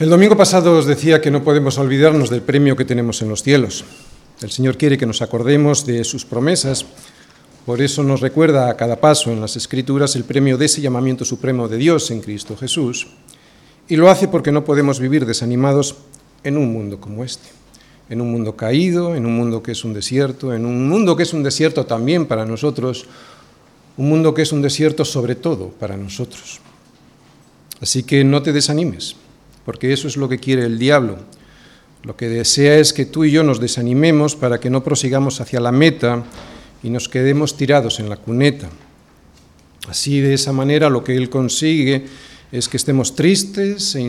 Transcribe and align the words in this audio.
El 0.00 0.08
domingo 0.08 0.34
pasado 0.34 0.78
os 0.78 0.86
decía 0.86 1.20
que 1.20 1.30
no 1.30 1.44
podemos 1.44 1.76
olvidarnos 1.76 2.30
del 2.30 2.40
premio 2.40 2.74
que 2.74 2.86
tenemos 2.86 3.20
en 3.20 3.28
los 3.28 3.42
cielos. 3.42 3.84
El 4.40 4.50
Señor 4.50 4.78
quiere 4.78 4.96
que 4.96 5.04
nos 5.04 5.20
acordemos 5.20 5.84
de 5.84 6.04
sus 6.04 6.24
promesas, 6.24 6.86
por 7.66 7.82
eso 7.82 8.02
nos 8.02 8.22
recuerda 8.22 8.70
a 8.70 8.78
cada 8.78 8.96
paso 8.96 9.30
en 9.30 9.42
las 9.42 9.56
Escrituras 9.56 10.16
el 10.16 10.24
premio 10.24 10.56
de 10.56 10.64
ese 10.64 10.80
llamamiento 10.80 11.26
supremo 11.26 11.68
de 11.68 11.76
Dios 11.76 12.10
en 12.10 12.22
Cristo 12.22 12.56
Jesús, 12.56 13.08
y 13.90 13.96
lo 13.96 14.08
hace 14.08 14.26
porque 14.26 14.50
no 14.50 14.64
podemos 14.64 15.00
vivir 15.00 15.26
desanimados 15.26 15.96
en 16.44 16.56
un 16.56 16.72
mundo 16.72 16.98
como 16.98 17.22
este, 17.22 17.50
en 18.08 18.22
un 18.22 18.32
mundo 18.32 18.56
caído, 18.56 19.14
en 19.14 19.26
un 19.26 19.36
mundo 19.36 19.62
que 19.62 19.72
es 19.72 19.84
un 19.84 19.92
desierto, 19.92 20.54
en 20.54 20.64
un 20.64 20.88
mundo 20.88 21.14
que 21.14 21.24
es 21.24 21.34
un 21.34 21.42
desierto 21.42 21.84
también 21.84 22.24
para 22.24 22.46
nosotros, 22.46 23.04
un 23.98 24.08
mundo 24.08 24.32
que 24.32 24.40
es 24.40 24.52
un 24.52 24.62
desierto 24.62 25.04
sobre 25.04 25.34
todo 25.34 25.68
para 25.68 25.98
nosotros. 25.98 26.58
Así 27.82 28.02
que 28.02 28.24
no 28.24 28.40
te 28.40 28.54
desanimes 28.54 29.16
porque 29.64 29.92
eso 29.92 30.08
es 30.08 30.16
lo 30.16 30.28
que 30.28 30.38
quiere 30.38 30.64
el 30.64 30.78
diablo. 30.78 31.18
Lo 32.02 32.16
que 32.16 32.28
desea 32.28 32.78
es 32.78 32.92
que 32.92 33.04
tú 33.04 33.24
y 33.24 33.30
yo 33.30 33.42
nos 33.42 33.60
desanimemos 33.60 34.34
para 34.34 34.58
que 34.58 34.70
no 34.70 34.82
prosigamos 34.82 35.40
hacia 35.40 35.60
la 35.60 35.72
meta 35.72 36.24
y 36.82 36.88
nos 36.88 37.08
quedemos 37.08 37.56
tirados 37.56 38.00
en 38.00 38.08
la 38.08 38.16
cuneta. 38.16 38.70
Así, 39.88 40.20
de 40.20 40.34
esa 40.34 40.52
manera, 40.52 40.88
lo 40.88 41.04
que 41.04 41.14
él 41.14 41.28
consigue 41.28 42.06
es 42.52 42.68
que 42.68 42.78
estemos 42.78 43.14
tristes 43.14 43.94
e 43.94 44.00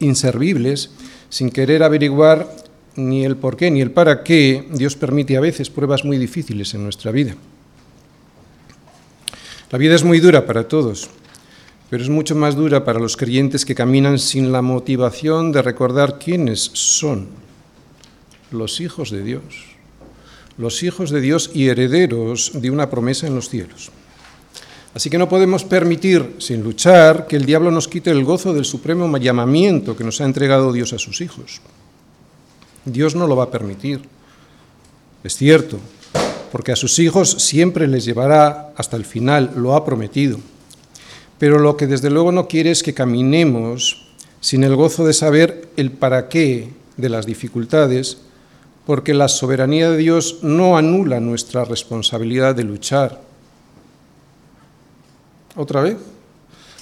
inservibles, 0.00 0.90
sin 1.28 1.50
querer 1.50 1.82
averiguar 1.82 2.56
ni 2.96 3.24
el 3.24 3.36
por 3.36 3.56
qué 3.56 3.70
ni 3.70 3.80
el 3.80 3.92
para 3.92 4.24
qué 4.24 4.66
Dios 4.72 4.96
permite 4.96 5.36
a 5.36 5.40
veces 5.40 5.70
pruebas 5.70 6.04
muy 6.04 6.18
difíciles 6.18 6.74
en 6.74 6.82
nuestra 6.82 7.12
vida. 7.12 7.36
La 9.70 9.78
vida 9.78 9.94
es 9.94 10.02
muy 10.02 10.18
dura 10.20 10.46
para 10.46 10.66
todos 10.66 11.08
pero 11.90 12.04
es 12.04 12.08
mucho 12.08 12.36
más 12.36 12.54
dura 12.54 12.84
para 12.84 13.00
los 13.00 13.16
creyentes 13.16 13.66
que 13.66 13.74
caminan 13.74 14.20
sin 14.20 14.52
la 14.52 14.62
motivación 14.62 15.50
de 15.50 15.60
recordar 15.60 16.20
quiénes 16.20 16.70
son 16.72 17.26
los 18.52 18.80
hijos 18.80 19.10
de 19.10 19.24
Dios, 19.24 19.42
los 20.56 20.84
hijos 20.84 21.10
de 21.10 21.20
Dios 21.20 21.50
y 21.52 21.66
herederos 21.66 22.52
de 22.54 22.70
una 22.70 22.88
promesa 22.88 23.26
en 23.26 23.34
los 23.34 23.48
cielos. 23.48 23.90
Así 24.94 25.10
que 25.10 25.18
no 25.18 25.28
podemos 25.28 25.64
permitir, 25.64 26.36
sin 26.38 26.62
luchar, 26.62 27.26
que 27.26 27.36
el 27.36 27.44
diablo 27.44 27.72
nos 27.72 27.88
quite 27.88 28.10
el 28.10 28.24
gozo 28.24 28.54
del 28.54 28.64
supremo 28.64 29.16
llamamiento 29.18 29.96
que 29.96 30.04
nos 30.04 30.20
ha 30.20 30.24
entregado 30.24 30.72
Dios 30.72 30.92
a 30.92 30.98
sus 30.98 31.20
hijos. 31.20 31.60
Dios 32.84 33.16
no 33.16 33.26
lo 33.26 33.34
va 33.34 33.44
a 33.44 33.50
permitir. 33.50 34.00
Es 35.24 35.36
cierto, 35.36 35.78
porque 36.52 36.72
a 36.72 36.76
sus 36.76 37.00
hijos 37.00 37.30
siempre 37.30 37.88
les 37.88 38.04
llevará 38.04 38.72
hasta 38.76 38.96
el 38.96 39.04
final, 39.04 39.52
lo 39.56 39.74
ha 39.74 39.84
prometido 39.84 40.38
pero 41.40 41.58
lo 41.58 41.78
que 41.78 41.86
desde 41.86 42.10
luego 42.10 42.32
no 42.32 42.48
quiere 42.48 42.70
es 42.70 42.82
que 42.82 42.92
caminemos 42.92 44.06
sin 44.42 44.62
el 44.62 44.76
gozo 44.76 45.06
de 45.06 45.14
saber 45.14 45.70
el 45.78 45.90
para 45.90 46.28
qué 46.28 46.68
de 46.98 47.08
las 47.08 47.24
dificultades, 47.24 48.18
porque 48.84 49.14
la 49.14 49.26
soberanía 49.26 49.90
de 49.90 49.96
Dios 49.96 50.40
no 50.42 50.76
anula 50.76 51.18
nuestra 51.18 51.64
responsabilidad 51.64 52.54
de 52.54 52.64
luchar. 52.64 53.22
Otra 55.56 55.80
vez, 55.80 55.96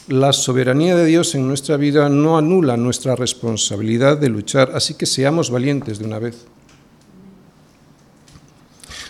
la 0.08 0.32
soberanía 0.32 0.96
de 0.96 1.06
Dios 1.06 1.36
en 1.36 1.46
nuestra 1.46 1.76
vida 1.76 2.08
no 2.08 2.36
anula 2.36 2.76
nuestra 2.76 3.14
responsabilidad 3.14 4.18
de 4.18 4.28
luchar, 4.28 4.72
así 4.74 4.94
que 4.94 5.06
seamos 5.06 5.52
valientes 5.52 6.00
de 6.00 6.04
una 6.04 6.18
vez. 6.18 6.46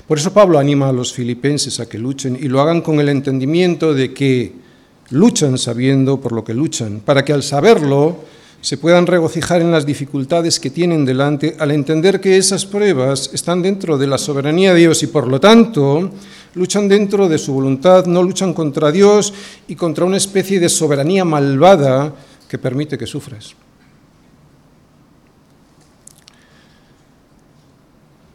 Por 0.07 0.19
eso 0.19 0.31
Pablo 0.35 0.59
anima 0.59 0.91
a 0.91 0.93
los 0.93 1.15
filipenses 1.15 1.81
a 1.81 1.89
que 1.89 1.97
luchen 1.97 2.37
y 2.39 2.49
lo 2.49 2.61
hagan 2.61 2.83
con 2.83 3.01
el 3.01 3.09
entendimiento 3.09 3.95
de 3.95 4.13
que 4.13 4.68
luchan 5.11 5.59
sabiendo 5.59 6.21
por 6.21 6.33
lo 6.33 6.45
que 6.45 6.55
luchan, 6.55 7.01
para 7.05 7.25
que 7.25 7.33
al 7.33 7.43
saberlo 7.43 8.17
se 8.61 8.77
puedan 8.77 9.07
regocijar 9.07 9.61
en 9.63 9.71
las 9.71 9.87
dificultades 9.87 10.59
que 10.59 10.71
tienen 10.71 11.05
delante 11.05 11.57
al 11.59 11.71
entender 11.71 12.21
que 12.21 12.37
esas 12.37 12.67
pruebas 12.67 13.31
están 13.33 13.63
dentro 13.63 13.97
de 13.97 14.09
la 14.09 14.19
soberanía 14.19 14.75
de 14.75 14.81
Dios 14.81 15.03
y 15.03 15.07
por 15.07 15.29
lo 15.29 15.41
tanto 15.41 16.11
luchan 16.55 16.89
dentro 16.89 17.29
de 17.29 17.39
su 17.39 17.53
voluntad, 17.53 18.07
no 18.07 18.23
luchan 18.23 18.53
contra 18.53 18.91
Dios 18.91 19.33
y 19.69 19.77
contra 19.77 20.05
una 20.05 20.17
especie 20.17 20.59
de 20.59 20.69
soberanía 20.69 21.25
malvada 21.25 22.13
que 22.49 22.59
permite 22.59 22.99
que 22.99 23.07
sufras. 23.07 23.55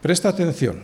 Presta 0.01 0.29
atención, 0.29 0.83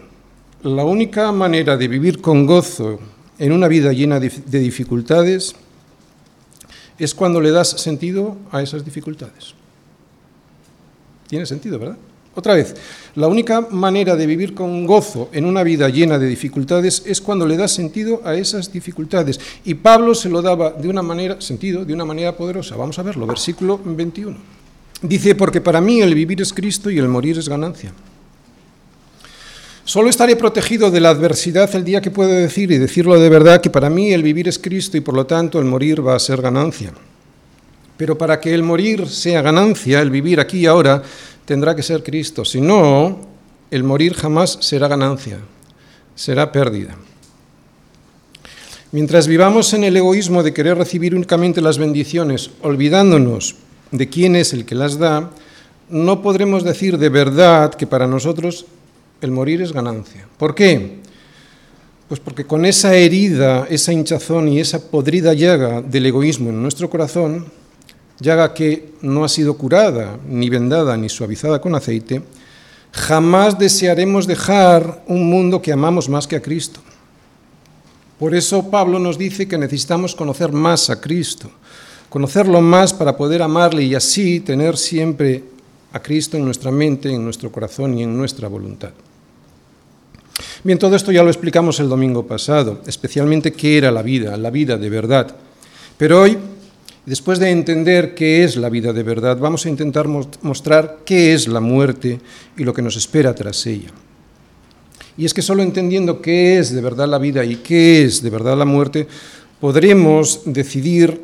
la 0.63 0.83
única 0.83 1.31
manera 1.31 1.77
de 1.77 1.87
vivir 1.87 2.19
con 2.21 2.45
gozo 2.45 2.99
en 3.37 3.51
una 3.53 3.67
vida 3.67 3.93
llena 3.93 4.19
de 4.19 4.59
dificultades 4.59 5.55
es 6.99 7.15
cuando 7.15 7.41
le 7.41 7.51
das 7.51 7.69
sentido 7.69 8.37
a 8.51 8.61
esas 8.61 8.85
dificultades. 8.85 9.55
Tiene 11.27 11.45
sentido, 11.45 11.79
¿verdad? 11.79 11.97
Otra 12.35 12.53
vez, 12.53 12.75
la 13.15 13.27
única 13.27 13.61
manera 13.71 14.15
de 14.15 14.25
vivir 14.25 14.53
con 14.53 14.85
gozo 14.85 15.29
en 15.33 15.45
una 15.45 15.63
vida 15.63 15.89
llena 15.89 16.19
de 16.19 16.27
dificultades 16.27 17.03
es 17.05 17.19
cuando 17.21 17.45
le 17.45 17.57
das 17.57 17.71
sentido 17.71 18.21
a 18.23 18.35
esas 18.35 18.71
dificultades. 18.71 19.39
Y 19.65 19.73
Pablo 19.73 20.13
se 20.13 20.29
lo 20.29 20.41
daba 20.41 20.71
de 20.71 20.87
una 20.87 21.01
manera, 21.01 21.41
sentido, 21.41 21.83
de 21.83 21.93
una 21.93 22.05
manera 22.05 22.37
poderosa. 22.37 22.75
Vamos 22.75 22.99
a 22.99 23.03
verlo, 23.03 23.25
versículo 23.25 23.79
21. 23.83 24.37
Dice, 25.01 25.35
porque 25.35 25.61
para 25.61 25.81
mí 25.81 26.01
el 26.01 26.13
vivir 26.13 26.41
es 26.41 26.53
Cristo 26.53 26.89
y 26.89 26.97
el 26.97 27.07
morir 27.07 27.37
es 27.37 27.49
ganancia. 27.49 27.93
Solo 29.89 30.11
estaré 30.11 30.35
protegido 30.35 30.91
de 30.91 30.99
la 30.99 31.09
adversidad 31.09 31.73
el 31.75 31.83
día 31.83 31.99
que 31.99 32.11
pueda 32.11 32.35
decir 32.35 32.69
y 32.69 32.77
decirlo 32.77 33.19
de 33.19 33.27
verdad 33.27 33.59
que 33.59 33.71
para 33.71 33.89
mí 33.89 34.13
el 34.13 34.21
vivir 34.21 34.47
es 34.47 34.59
Cristo 34.59 34.97
y 34.97 35.01
por 35.01 35.15
lo 35.15 35.25
tanto 35.25 35.57
el 35.57 35.65
morir 35.65 36.05
va 36.07 36.13
a 36.13 36.19
ser 36.19 36.43
ganancia. 36.43 36.93
Pero 37.97 38.15
para 38.15 38.39
que 38.39 38.53
el 38.53 38.61
morir 38.61 39.07
sea 39.07 39.41
ganancia, 39.41 39.99
el 39.99 40.11
vivir 40.11 40.39
aquí 40.39 40.67
ahora 40.67 41.01
tendrá 41.43 41.75
que 41.75 41.81
ser 41.81 42.03
Cristo. 42.03 42.45
Si 42.45 42.61
no, 42.61 43.19
el 43.71 43.83
morir 43.83 44.13
jamás 44.13 44.59
será 44.61 44.87
ganancia, 44.87 45.39
será 46.13 46.51
pérdida. 46.51 46.95
Mientras 48.91 49.25
vivamos 49.25 49.73
en 49.73 49.85
el 49.85 49.97
egoísmo 49.97 50.43
de 50.43 50.53
querer 50.53 50.77
recibir 50.77 51.15
únicamente 51.15 51.61
las 51.61 51.79
bendiciones, 51.79 52.51
olvidándonos 52.61 53.55
de 53.89 54.07
quién 54.07 54.35
es 54.35 54.53
el 54.53 54.65
que 54.65 54.75
las 54.75 54.99
da, 54.99 55.31
no 55.89 56.21
podremos 56.21 56.63
decir 56.63 56.99
de 56.99 57.09
verdad 57.09 57.73
que 57.73 57.87
para 57.87 58.05
nosotros 58.05 58.67
el 59.21 59.31
morir 59.31 59.61
es 59.61 59.73
ganancia. 59.73 60.27
¿Por 60.37 60.55
qué? 60.55 60.99
Pues 62.07 62.19
porque 62.19 62.45
con 62.45 62.65
esa 62.65 62.95
herida, 62.95 63.67
esa 63.69 63.93
hinchazón 63.93 64.47
y 64.47 64.59
esa 64.59 64.89
podrida 64.89 65.33
llaga 65.33 65.81
del 65.81 66.07
egoísmo 66.07 66.49
en 66.49 66.61
nuestro 66.61 66.89
corazón, 66.89 67.45
llaga 68.19 68.53
que 68.53 68.93
no 69.01 69.23
ha 69.23 69.29
sido 69.29 69.55
curada, 69.55 70.17
ni 70.27 70.49
vendada, 70.49 70.97
ni 70.97 71.09
suavizada 71.09 71.61
con 71.61 71.75
aceite, 71.75 72.21
jamás 72.91 73.59
desearemos 73.59 74.25
dejar 74.25 75.03
un 75.07 75.29
mundo 75.29 75.61
que 75.61 75.71
amamos 75.71 76.09
más 76.09 76.27
que 76.27 76.35
a 76.35 76.41
Cristo. 76.41 76.81
Por 78.17 78.35
eso 78.35 78.69
Pablo 78.69 78.99
nos 78.99 79.17
dice 79.17 79.47
que 79.47 79.57
necesitamos 79.57 80.15
conocer 80.15 80.51
más 80.51 80.89
a 80.89 80.99
Cristo, 80.99 81.49
conocerlo 82.09 82.59
más 82.59 82.91
para 82.91 83.15
poder 83.15 83.41
amarle 83.41 83.83
y 83.83 83.95
así 83.95 84.39
tener 84.39 84.77
siempre 84.77 85.43
a 85.93 85.99
Cristo 86.01 86.37
en 86.37 86.45
nuestra 86.45 86.71
mente, 86.71 87.13
en 87.13 87.23
nuestro 87.23 87.51
corazón 87.51 87.97
y 87.97 88.03
en 88.03 88.17
nuestra 88.17 88.47
voluntad. 88.47 88.91
Bien, 90.61 90.77
todo 90.77 90.97
esto 90.97 91.13
ya 91.13 91.23
lo 91.23 91.29
explicamos 91.29 91.79
el 91.79 91.87
domingo 91.87 92.27
pasado, 92.27 92.81
especialmente 92.85 93.53
qué 93.53 93.77
era 93.77 93.91
la 93.91 94.01
vida, 94.01 94.35
la 94.35 94.49
vida 94.49 94.77
de 94.77 94.89
verdad. 94.89 95.33
Pero 95.97 96.21
hoy, 96.21 96.37
después 97.05 97.39
de 97.39 97.49
entender 97.49 98.13
qué 98.13 98.43
es 98.43 98.57
la 98.57 98.67
vida 98.67 98.91
de 98.91 99.03
verdad, 99.03 99.37
vamos 99.37 99.65
a 99.65 99.69
intentar 99.69 100.09
mostrar 100.09 100.97
qué 101.05 101.33
es 101.33 101.47
la 101.47 101.61
muerte 101.61 102.19
y 102.57 102.65
lo 102.65 102.73
que 102.73 102.81
nos 102.81 102.97
espera 102.97 103.33
tras 103.33 103.65
ella. 103.67 103.87
Y 105.17 105.23
es 105.23 105.33
que 105.33 105.41
solo 105.41 105.63
entendiendo 105.63 106.21
qué 106.21 106.59
es 106.59 106.73
de 106.73 106.81
verdad 106.81 107.07
la 107.07 107.19
vida 107.19 107.45
y 107.45 107.55
qué 107.57 108.03
es 108.03 108.21
de 108.21 108.29
verdad 108.29 108.57
la 108.57 108.65
muerte, 108.65 109.07
podremos 109.61 110.41
decidir 110.43 111.21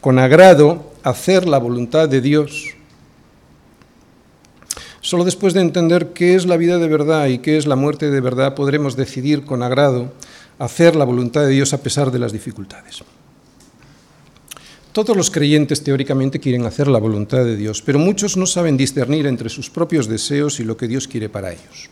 con 0.00 0.20
agrado 0.20 0.92
hacer 1.02 1.48
la 1.48 1.58
voluntad 1.58 2.08
de 2.08 2.20
Dios 2.20 2.76
Solo 5.02 5.24
después 5.24 5.52
de 5.52 5.60
entender 5.60 6.12
qué 6.12 6.36
es 6.36 6.46
la 6.46 6.56
vida 6.56 6.78
de 6.78 6.86
verdad 6.86 7.26
y 7.26 7.38
qué 7.38 7.56
es 7.56 7.66
la 7.66 7.74
muerte 7.74 8.08
de 8.08 8.20
verdad 8.20 8.54
podremos 8.54 8.94
decidir 8.96 9.44
con 9.44 9.64
agrado 9.64 10.12
hacer 10.60 10.94
la 10.94 11.04
voluntad 11.04 11.42
de 11.42 11.48
Dios 11.48 11.72
a 11.72 11.82
pesar 11.82 12.12
de 12.12 12.20
las 12.20 12.32
dificultades. 12.32 13.02
Todos 14.92 15.16
los 15.16 15.28
creyentes 15.28 15.82
teóricamente 15.82 16.38
quieren 16.38 16.66
hacer 16.66 16.86
la 16.86 17.00
voluntad 17.00 17.44
de 17.44 17.56
Dios, 17.56 17.82
pero 17.82 17.98
muchos 17.98 18.36
no 18.36 18.46
saben 18.46 18.76
discernir 18.76 19.26
entre 19.26 19.48
sus 19.48 19.70
propios 19.70 20.06
deseos 20.06 20.60
y 20.60 20.64
lo 20.64 20.76
que 20.76 20.86
Dios 20.86 21.08
quiere 21.08 21.28
para 21.28 21.50
ellos. 21.50 21.90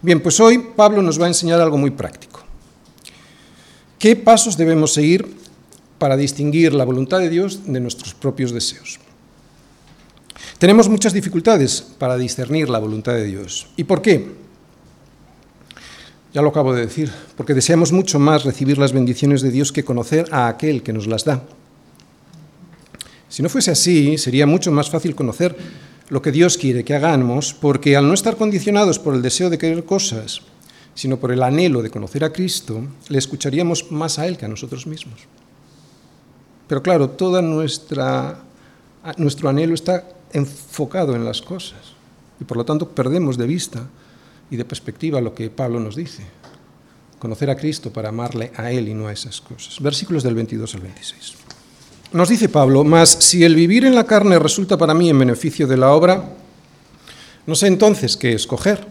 Bien, 0.00 0.20
pues 0.20 0.40
hoy 0.40 0.58
Pablo 0.74 1.02
nos 1.02 1.20
va 1.20 1.24
a 1.24 1.28
enseñar 1.28 1.60
algo 1.60 1.76
muy 1.76 1.90
práctico. 1.90 2.40
¿Qué 3.98 4.16
pasos 4.16 4.56
debemos 4.56 4.94
seguir 4.94 5.26
para 5.98 6.16
distinguir 6.16 6.72
la 6.72 6.84
voluntad 6.84 7.18
de 7.18 7.28
Dios 7.28 7.60
de 7.66 7.80
nuestros 7.80 8.14
propios 8.14 8.52
deseos? 8.52 8.98
Tenemos 10.64 10.88
muchas 10.88 11.12
dificultades 11.12 11.82
para 11.82 12.16
discernir 12.16 12.70
la 12.70 12.78
voluntad 12.78 13.12
de 13.12 13.26
Dios. 13.26 13.66
¿Y 13.76 13.84
por 13.84 14.00
qué? 14.00 14.32
Ya 16.32 16.40
lo 16.40 16.48
acabo 16.48 16.72
de 16.72 16.86
decir, 16.86 17.12
porque 17.36 17.52
deseamos 17.52 17.92
mucho 17.92 18.18
más 18.18 18.44
recibir 18.44 18.78
las 18.78 18.94
bendiciones 18.94 19.42
de 19.42 19.50
Dios 19.50 19.72
que 19.72 19.84
conocer 19.84 20.24
a 20.30 20.48
aquel 20.48 20.82
que 20.82 20.94
nos 20.94 21.06
las 21.06 21.26
da. 21.26 21.42
Si 23.28 23.42
no 23.42 23.50
fuese 23.50 23.72
así, 23.72 24.16
sería 24.16 24.46
mucho 24.46 24.72
más 24.72 24.88
fácil 24.88 25.14
conocer 25.14 25.54
lo 26.08 26.22
que 26.22 26.32
Dios 26.32 26.56
quiere 26.56 26.82
que 26.82 26.94
hagamos, 26.94 27.52
porque 27.52 27.94
al 27.94 28.08
no 28.08 28.14
estar 28.14 28.38
condicionados 28.38 28.98
por 28.98 29.14
el 29.14 29.20
deseo 29.20 29.50
de 29.50 29.58
querer 29.58 29.84
cosas, 29.84 30.40
sino 30.94 31.18
por 31.18 31.30
el 31.30 31.42
anhelo 31.42 31.82
de 31.82 31.90
conocer 31.90 32.24
a 32.24 32.32
Cristo, 32.32 32.86
le 33.10 33.18
escucharíamos 33.18 33.92
más 33.92 34.18
a 34.18 34.26
Él 34.26 34.38
que 34.38 34.46
a 34.46 34.48
nosotros 34.48 34.86
mismos. 34.86 35.20
Pero 36.66 36.82
claro, 36.82 37.10
todo 37.10 37.42
nuestro 37.42 38.00
anhelo 39.50 39.74
está 39.74 40.08
enfocado 40.34 41.16
en 41.16 41.24
las 41.24 41.40
cosas 41.40 41.94
y 42.38 42.44
por 42.44 42.58
lo 42.58 42.64
tanto 42.64 42.90
perdemos 42.90 43.38
de 43.38 43.46
vista 43.46 43.86
y 44.50 44.56
de 44.56 44.64
perspectiva 44.64 45.20
lo 45.20 45.34
que 45.34 45.48
Pablo 45.48 45.80
nos 45.80 45.96
dice. 45.96 46.22
Conocer 47.18 47.48
a 47.48 47.56
Cristo 47.56 47.90
para 47.90 48.10
amarle 48.10 48.52
a 48.56 48.70
Él 48.70 48.88
y 48.88 48.94
no 48.94 49.06
a 49.06 49.12
esas 49.12 49.40
cosas. 49.40 49.80
Versículos 49.80 50.22
del 50.22 50.34
22 50.34 50.74
al 50.74 50.80
26. 50.82 51.34
Nos 52.12 52.28
dice 52.28 52.48
Pablo, 52.48 52.84
mas 52.84 53.08
si 53.08 53.44
el 53.44 53.54
vivir 53.54 53.84
en 53.84 53.94
la 53.94 54.04
carne 54.04 54.38
resulta 54.38 54.76
para 54.76 54.94
mí 54.94 55.08
en 55.08 55.18
beneficio 55.18 55.66
de 55.66 55.76
la 55.76 55.92
obra, 55.92 56.30
no 57.46 57.54
sé 57.54 57.66
entonces 57.66 58.16
qué 58.16 58.34
escoger, 58.34 58.86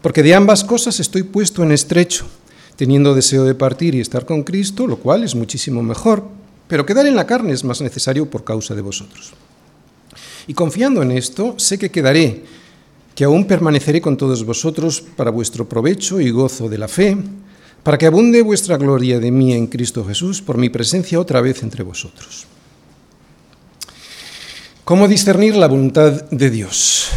porque 0.00 0.22
de 0.22 0.34
ambas 0.34 0.64
cosas 0.64 1.00
estoy 1.00 1.22
puesto 1.22 1.62
en 1.62 1.72
estrecho, 1.72 2.26
teniendo 2.76 3.14
deseo 3.14 3.44
de 3.44 3.54
partir 3.54 3.94
y 3.94 4.00
estar 4.00 4.26
con 4.26 4.42
Cristo, 4.42 4.86
lo 4.86 4.98
cual 4.98 5.24
es 5.24 5.34
muchísimo 5.34 5.82
mejor, 5.82 6.24
pero 6.68 6.86
quedar 6.86 7.06
en 7.06 7.16
la 7.16 7.26
carne 7.26 7.52
es 7.52 7.64
más 7.64 7.80
necesario 7.80 8.30
por 8.30 8.44
causa 8.44 8.74
de 8.74 8.82
vosotros. 8.82 9.34
Y 10.46 10.54
confiando 10.54 11.02
en 11.02 11.12
esto, 11.12 11.54
sé 11.58 11.78
que 11.78 11.90
quedaré, 11.90 12.44
que 13.14 13.24
aún 13.24 13.46
permaneceré 13.46 14.00
con 14.00 14.16
todos 14.16 14.44
vosotros 14.44 15.02
para 15.16 15.30
vuestro 15.30 15.68
provecho 15.68 16.20
y 16.20 16.30
gozo 16.30 16.68
de 16.68 16.78
la 16.78 16.88
fe, 16.88 17.16
para 17.82 17.98
que 17.98 18.06
abunde 18.06 18.42
vuestra 18.42 18.76
gloria 18.76 19.18
de 19.18 19.30
mí 19.30 19.52
en 19.52 19.66
Cristo 19.66 20.04
Jesús 20.04 20.40
por 20.40 20.56
mi 20.56 20.68
presencia 20.68 21.20
otra 21.20 21.40
vez 21.40 21.62
entre 21.62 21.82
vosotros. 21.82 22.46
¿Cómo 24.84 25.08
discernir 25.08 25.56
la 25.56 25.68
voluntad 25.68 26.24
de 26.30 26.50
Dios 26.50 27.08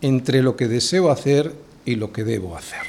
entre 0.00 0.42
lo 0.42 0.56
que 0.56 0.68
deseo 0.68 1.10
hacer 1.10 1.54
y 1.84 1.96
lo 1.96 2.12
que 2.12 2.24
debo 2.24 2.56
hacer? 2.56 2.82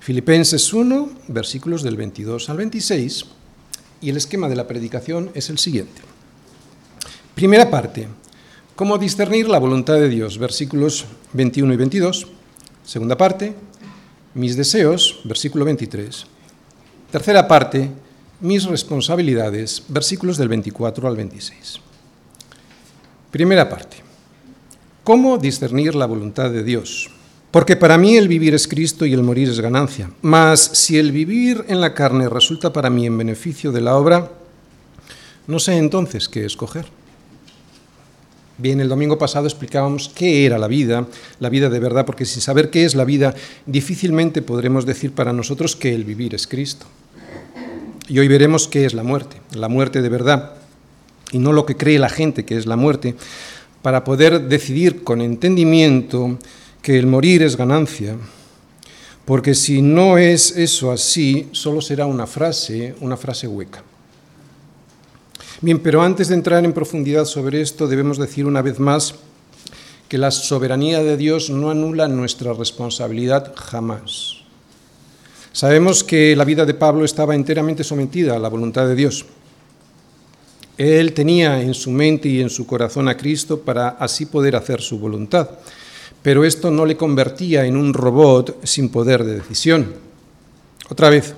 Filipenses 0.00 0.72
1, 0.72 1.10
versículos 1.28 1.82
del 1.82 1.96
22 1.96 2.48
al 2.48 2.56
26, 2.56 3.26
y 4.00 4.10
el 4.10 4.16
esquema 4.16 4.48
de 4.48 4.56
la 4.56 4.66
predicación 4.66 5.30
es 5.34 5.50
el 5.50 5.58
siguiente. 5.58 6.00
Primera 7.34 7.70
parte, 7.70 8.08
¿cómo 8.78 8.96
discernir 8.96 9.48
la 9.48 9.58
voluntad 9.58 9.94
de 9.94 10.08
Dios? 10.08 10.38
Versículos 10.38 11.04
21 11.32 11.74
y 11.74 11.76
22. 11.76 12.28
Segunda 12.84 13.16
parte, 13.16 13.52
mis 14.34 14.56
deseos, 14.56 15.18
versículo 15.24 15.64
23. 15.64 16.24
Tercera 17.10 17.48
parte, 17.48 17.90
mis 18.40 18.66
responsabilidades, 18.66 19.82
versículos 19.88 20.38
del 20.38 20.46
24 20.46 21.08
al 21.08 21.16
26. 21.16 21.80
Primera 23.32 23.68
parte. 23.68 23.96
¿Cómo 25.02 25.38
discernir 25.38 25.96
la 25.96 26.06
voluntad 26.06 26.48
de 26.48 26.62
Dios? 26.62 27.10
Porque 27.50 27.74
para 27.74 27.98
mí 27.98 28.16
el 28.16 28.28
vivir 28.28 28.54
es 28.54 28.68
Cristo 28.68 29.04
y 29.04 29.12
el 29.12 29.24
morir 29.24 29.48
es 29.48 29.58
ganancia. 29.58 30.12
Mas 30.22 30.60
si 30.60 30.98
el 30.98 31.10
vivir 31.10 31.64
en 31.66 31.80
la 31.80 31.94
carne 31.94 32.28
resulta 32.28 32.72
para 32.72 32.90
mí 32.90 33.06
en 33.06 33.18
beneficio 33.18 33.72
de 33.72 33.80
la 33.80 33.96
obra, 33.96 34.30
no 35.48 35.58
sé 35.58 35.78
entonces 35.78 36.28
qué 36.28 36.44
escoger. 36.44 36.97
Bien, 38.60 38.80
el 38.80 38.88
domingo 38.88 39.18
pasado 39.18 39.46
explicábamos 39.46 40.10
qué 40.12 40.44
era 40.44 40.58
la 40.58 40.66
vida, 40.66 41.06
la 41.38 41.48
vida 41.48 41.70
de 41.70 41.78
verdad, 41.78 42.04
porque 42.04 42.24
sin 42.24 42.42
saber 42.42 42.70
qué 42.70 42.84
es 42.84 42.96
la 42.96 43.04
vida, 43.04 43.32
difícilmente 43.66 44.42
podremos 44.42 44.84
decir 44.84 45.12
para 45.12 45.32
nosotros 45.32 45.76
que 45.76 45.94
el 45.94 46.02
vivir 46.02 46.34
es 46.34 46.48
Cristo. 46.48 46.86
Y 48.08 48.18
hoy 48.18 48.26
veremos 48.26 48.66
qué 48.66 48.84
es 48.84 48.94
la 48.94 49.04
muerte, 49.04 49.36
la 49.52 49.68
muerte 49.68 50.02
de 50.02 50.08
verdad 50.08 50.54
y 51.30 51.38
no 51.38 51.52
lo 51.52 51.66
que 51.66 51.76
cree 51.76 52.00
la 52.00 52.08
gente 52.08 52.44
que 52.44 52.56
es 52.56 52.66
la 52.66 52.74
muerte, 52.74 53.14
para 53.82 54.02
poder 54.02 54.48
decidir 54.48 55.04
con 55.04 55.20
entendimiento 55.20 56.38
que 56.82 56.98
el 56.98 57.06
morir 57.06 57.42
es 57.42 57.56
ganancia, 57.56 58.16
porque 59.24 59.54
si 59.54 59.82
no 59.82 60.18
es 60.18 60.56
eso 60.56 60.90
así, 60.90 61.48
solo 61.52 61.80
será 61.80 62.06
una 62.06 62.26
frase, 62.26 62.94
una 63.00 63.16
frase 63.16 63.46
hueca. 63.46 63.84
Bien, 65.60 65.80
pero 65.80 66.02
antes 66.02 66.28
de 66.28 66.36
entrar 66.36 66.64
en 66.64 66.72
profundidad 66.72 67.24
sobre 67.24 67.60
esto, 67.60 67.88
debemos 67.88 68.16
decir 68.16 68.46
una 68.46 68.62
vez 68.62 68.78
más 68.78 69.16
que 70.08 70.16
la 70.16 70.30
soberanía 70.30 71.02
de 71.02 71.16
Dios 71.16 71.50
no 71.50 71.70
anula 71.70 72.06
nuestra 72.06 72.52
responsabilidad 72.52 73.52
jamás. 73.56 74.36
Sabemos 75.52 76.04
que 76.04 76.36
la 76.36 76.44
vida 76.44 76.64
de 76.64 76.74
Pablo 76.74 77.04
estaba 77.04 77.34
enteramente 77.34 77.82
sometida 77.82 78.36
a 78.36 78.38
la 78.38 78.48
voluntad 78.48 78.86
de 78.86 78.94
Dios. 78.94 79.26
Él 80.76 81.12
tenía 81.12 81.60
en 81.60 81.74
su 81.74 81.90
mente 81.90 82.28
y 82.28 82.40
en 82.40 82.50
su 82.50 82.64
corazón 82.64 83.08
a 83.08 83.16
Cristo 83.16 83.58
para 83.60 83.88
así 83.88 84.26
poder 84.26 84.54
hacer 84.54 84.80
su 84.80 85.00
voluntad, 85.00 85.50
pero 86.22 86.44
esto 86.44 86.70
no 86.70 86.86
le 86.86 86.96
convertía 86.96 87.64
en 87.64 87.76
un 87.76 87.92
robot 87.92 88.64
sin 88.64 88.90
poder 88.90 89.24
de 89.24 89.34
decisión. 89.34 89.92
Otra 90.88 91.10
vez, 91.10 91.34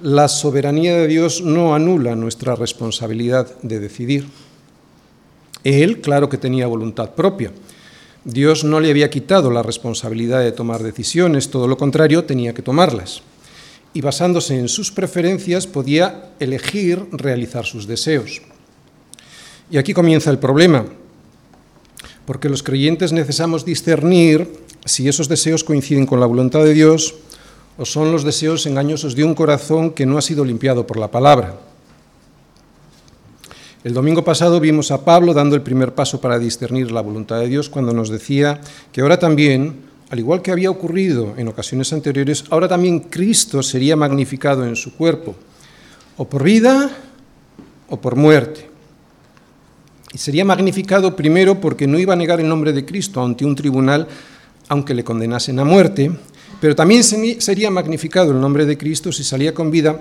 la 0.00 0.28
soberanía 0.28 0.96
de 0.96 1.08
Dios 1.08 1.42
no 1.42 1.74
anula 1.74 2.14
nuestra 2.14 2.54
responsabilidad 2.54 3.58
de 3.62 3.80
decidir. 3.80 4.26
Él, 5.64 6.00
claro 6.00 6.28
que 6.28 6.38
tenía 6.38 6.66
voluntad 6.66 7.14
propia. 7.14 7.52
Dios 8.24 8.62
no 8.62 8.80
le 8.80 8.90
había 8.90 9.10
quitado 9.10 9.50
la 9.50 9.62
responsabilidad 9.62 10.40
de 10.40 10.52
tomar 10.52 10.82
decisiones, 10.82 11.50
todo 11.50 11.66
lo 11.66 11.76
contrario, 11.76 12.24
tenía 12.24 12.54
que 12.54 12.62
tomarlas. 12.62 13.22
Y 13.92 14.00
basándose 14.00 14.58
en 14.58 14.68
sus 14.68 14.92
preferencias 14.92 15.66
podía 15.66 16.30
elegir 16.38 17.06
realizar 17.10 17.64
sus 17.64 17.86
deseos. 17.86 18.42
Y 19.70 19.78
aquí 19.78 19.94
comienza 19.94 20.30
el 20.30 20.38
problema, 20.38 20.86
porque 22.24 22.48
los 22.48 22.62
creyentes 22.62 23.12
necesitamos 23.12 23.64
discernir 23.64 24.48
si 24.84 25.08
esos 25.08 25.28
deseos 25.28 25.64
coinciden 25.64 26.06
con 26.06 26.20
la 26.20 26.26
voluntad 26.26 26.62
de 26.64 26.74
Dios 26.74 27.14
o 27.78 27.86
son 27.86 28.10
los 28.10 28.24
deseos 28.24 28.66
engañosos 28.66 29.14
de 29.14 29.22
un 29.22 29.34
corazón 29.34 29.92
que 29.92 30.04
no 30.04 30.18
ha 30.18 30.22
sido 30.22 30.44
limpiado 30.44 30.86
por 30.86 30.98
la 30.98 31.10
palabra. 31.10 31.54
El 33.84 33.94
domingo 33.94 34.24
pasado 34.24 34.58
vimos 34.58 34.90
a 34.90 35.04
Pablo 35.04 35.32
dando 35.32 35.54
el 35.54 35.62
primer 35.62 35.94
paso 35.94 36.20
para 36.20 36.40
discernir 36.40 36.90
la 36.90 37.00
voluntad 37.00 37.38
de 37.38 37.46
Dios 37.46 37.68
cuando 37.68 37.92
nos 37.94 38.10
decía 38.10 38.60
que 38.90 39.00
ahora 39.00 39.20
también, 39.20 39.76
al 40.10 40.18
igual 40.18 40.42
que 40.42 40.50
había 40.50 40.70
ocurrido 40.70 41.34
en 41.36 41.46
ocasiones 41.46 41.92
anteriores, 41.92 42.44
ahora 42.50 42.66
también 42.66 42.98
Cristo 42.98 43.62
sería 43.62 43.94
magnificado 43.94 44.66
en 44.66 44.74
su 44.74 44.96
cuerpo, 44.96 45.36
o 46.16 46.28
por 46.28 46.42
vida 46.42 46.90
o 47.88 48.00
por 48.00 48.16
muerte. 48.16 48.68
Y 50.12 50.18
sería 50.18 50.44
magnificado 50.44 51.14
primero 51.14 51.60
porque 51.60 51.86
no 51.86 52.00
iba 52.00 52.14
a 52.14 52.16
negar 52.16 52.40
el 52.40 52.48
nombre 52.48 52.72
de 52.72 52.84
Cristo 52.84 53.24
ante 53.24 53.44
un 53.44 53.54
tribunal, 53.54 54.08
aunque 54.68 54.94
le 54.94 55.04
condenasen 55.04 55.60
a 55.60 55.64
muerte, 55.64 56.10
pero 56.60 56.74
también 56.74 57.04
sería 57.04 57.70
magnificado 57.70 58.32
el 58.32 58.40
nombre 58.40 58.66
de 58.66 58.76
Cristo 58.76 59.12
si 59.12 59.24
salía 59.24 59.54
con 59.54 59.70
vida, 59.70 60.00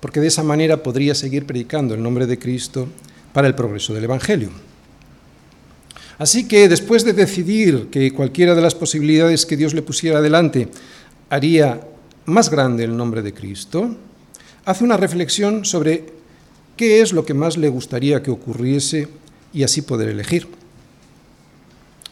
porque 0.00 0.20
de 0.20 0.28
esa 0.28 0.42
manera 0.42 0.82
podría 0.82 1.14
seguir 1.14 1.44
predicando 1.44 1.94
el 1.94 2.02
nombre 2.02 2.26
de 2.26 2.38
Cristo 2.38 2.88
para 3.32 3.48
el 3.48 3.54
progreso 3.54 3.94
del 3.94 4.04
Evangelio. 4.04 4.50
Así 6.18 6.48
que 6.48 6.68
después 6.68 7.04
de 7.04 7.12
decidir 7.12 7.88
que 7.90 8.12
cualquiera 8.12 8.54
de 8.54 8.62
las 8.62 8.74
posibilidades 8.74 9.46
que 9.46 9.56
Dios 9.56 9.74
le 9.74 9.82
pusiera 9.82 10.18
adelante 10.18 10.68
haría 11.30 11.80
más 12.26 12.50
grande 12.50 12.84
el 12.84 12.96
nombre 12.96 13.22
de 13.22 13.32
Cristo, 13.32 13.96
hace 14.64 14.84
una 14.84 14.96
reflexión 14.96 15.64
sobre 15.64 16.06
qué 16.76 17.00
es 17.00 17.12
lo 17.12 17.24
que 17.24 17.34
más 17.34 17.56
le 17.56 17.68
gustaría 17.68 18.22
que 18.22 18.30
ocurriese 18.30 19.08
y 19.52 19.62
así 19.62 19.82
poder 19.82 20.08
elegir. 20.08 20.48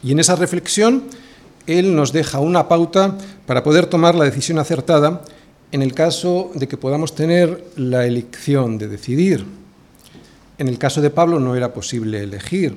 Y 0.03 0.11
en 0.11 0.19
esa 0.19 0.35
reflexión, 0.35 1.03
Él 1.67 1.95
nos 1.95 2.13
deja 2.13 2.39
una 2.39 2.67
pauta 2.67 3.17
para 3.45 3.63
poder 3.63 3.85
tomar 3.85 4.15
la 4.15 4.25
decisión 4.25 4.57
acertada 4.57 5.21
en 5.71 5.81
el 5.81 5.93
caso 5.93 6.51
de 6.55 6.67
que 6.67 6.77
podamos 6.77 7.13
tener 7.13 7.63
la 7.75 8.05
elección 8.05 8.77
de 8.77 8.87
decidir. 8.87 9.45
En 10.57 10.67
el 10.69 10.79
caso 10.79 11.01
de 11.01 11.09
Pablo 11.09 11.39
no 11.39 11.55
era 11.55 11.73
posible 11.73 12.23
elegir, 12.23 12.75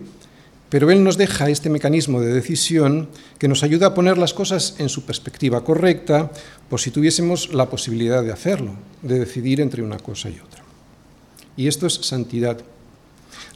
pero 0.68 0.90
Él 0.90 1.02
nos 1.02 1.16
deja 1.16 1.48
este 1.48 1.70
mecanismo 1.70 2.20
de 2.20 2.32
decisión 2.32 3.08
que 3.38 3.48
nos 3.48 3.62
ayuda 3.62 3.88
a 3.88 3.94
poner 3.94 4.18
las 4.18 4.34
cosas 4.34 4.74
en 4.78 4.88
su 4.88 5.04
perspectiva 5.04 5.64
correcta 5.64 6.30
por 6.68 6.80
si 6.80 6.90
tuviésemos 6.90 7.54
la 7.54 7.70
posibilidad 7.70 8.22
de 8.22 8.32
hacerlo, 8.32 8.74
de 9.02 9.18
decidir 9.18 9.60
entre 9.60 9.82
una 9.82 9.98
cosa 9.98 10.28
y 10.28 10.38
otra. 10.38 10.62
Y 11.56 11.68
esto 11.68 11.86
es 11.86 11.94
santidad 11.94 12.58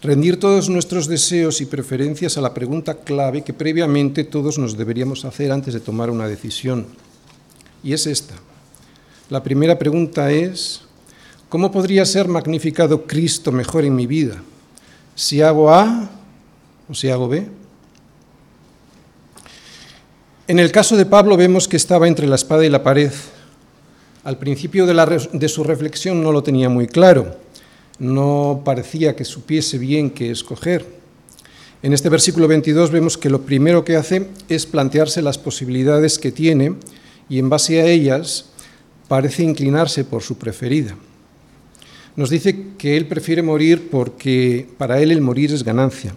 rendir 0.04 0.38
todos 0.38 0.68
nuestros 0.68 1.08
deseos 1.08 1.62
y 1.62 1.64
preferencias 1.66 2.36
a 2.36 2.42
la 2.42 2.52
pregunta 2.52 2.92
clave 2.92 3.42
que 3.42 3.54
previamente 3.54 4.22
todos 4.24 4.58
nos 4.58 4.76
deberíamos 4.76 5.24
hacer 5.24 5.50
antes 5.50 5.72
de 5.72 5.80
tomar 5.80 6.10
una 6.10 6.28
decisión. 6.28 6.86
Y 7.82 7.94
es 7.94 8.06
esta. 8.06 8.34
La 9.30 9.42
primera 9.42 9.78
pregunta 9.78 10.30
es, 10.30 10.82
¿cómo 11.48 11.72
podría 11.72 12.04
ser 12.04 12.28
magnificado 12.28 13.06
Cristo 13.06 13.50
mejor 13.50 13.86
en 13.86 13.96
mi 13.96 14.06
vida? 14.06 14.42
¿Si 15.14 15.40
hago 15.40 15.72
A 15.72 16.10
o 16.86 16.92
si 16.92 17.08
hago 17.08 17.26
B? 17.26 17.48
En 20.46 20.58
el 20.58 20.70
caso 20.70 20.98
de 20.98 21.06
Pablo 21.06 21.38
vemos 21.38 21.66
que 21.66 21.78
estaba 21.78 22.06
entre 22.06 22.26
la 22.26 22.36
espada 22.36 22.66
y 22.66 22.68
la 22.68 22.82
pared. 22.82 23.12
Al 24.22 24.36
principio 24.36 24.84
de, 24.84 25.28
de 25.32 25.48
su 25.48 25.64
reflexión 25.64 26.22
no 26.22 26.30
lo 26.30 26.42
tenía 26.42 26.68
muy 26.68 26.88
claro 26.88 27.43
no 27.98 28.62
parecía 28.64 29.16
que 29.16 29.24
supiese 29.24 29.78
bien 29.78 30.10
qué 30.10 30.30
escoger. 30.30 30.84
En 31.82 31.92
este 31.92 32.08
versículo 32.08 32.48
22 32.48 32.90
vemos 32.90 33.18
que 33.18 33.30
lo 33.30 33.42
primero 33.42 33.84
que 33.84 33.96
hace 33.96 34.28
es 34.48 34.66
plantearse 34.66 35.22
las 35.22 35.38
posibilidades 35.38 36.18
que 36.18 36.32
tiene 36.32 36.74
y 37.28 37.38
en 37.38 37.50
base 37.50 37.80
a 37.80 37.86
ellas 37.86 38.46
parece 39.06 39.42
inclinarse 39.42 40.04
por 40.04 40.22
su 40.22 40.38
preferida. 40.38 40.96
Nos 42.16 42.30
dice 42.30 42.68
que 42.78 42.96
él 42.96 43.06
prefiere 43.06 43.42
morir 43.42 43.90
porque 43.90 44.66
para 44.78 45.00
él 45.00 45.10
el 45.10 45.20
morir 45.20 45.52
es 45.52 45.62
ganancia. 45.62 46.14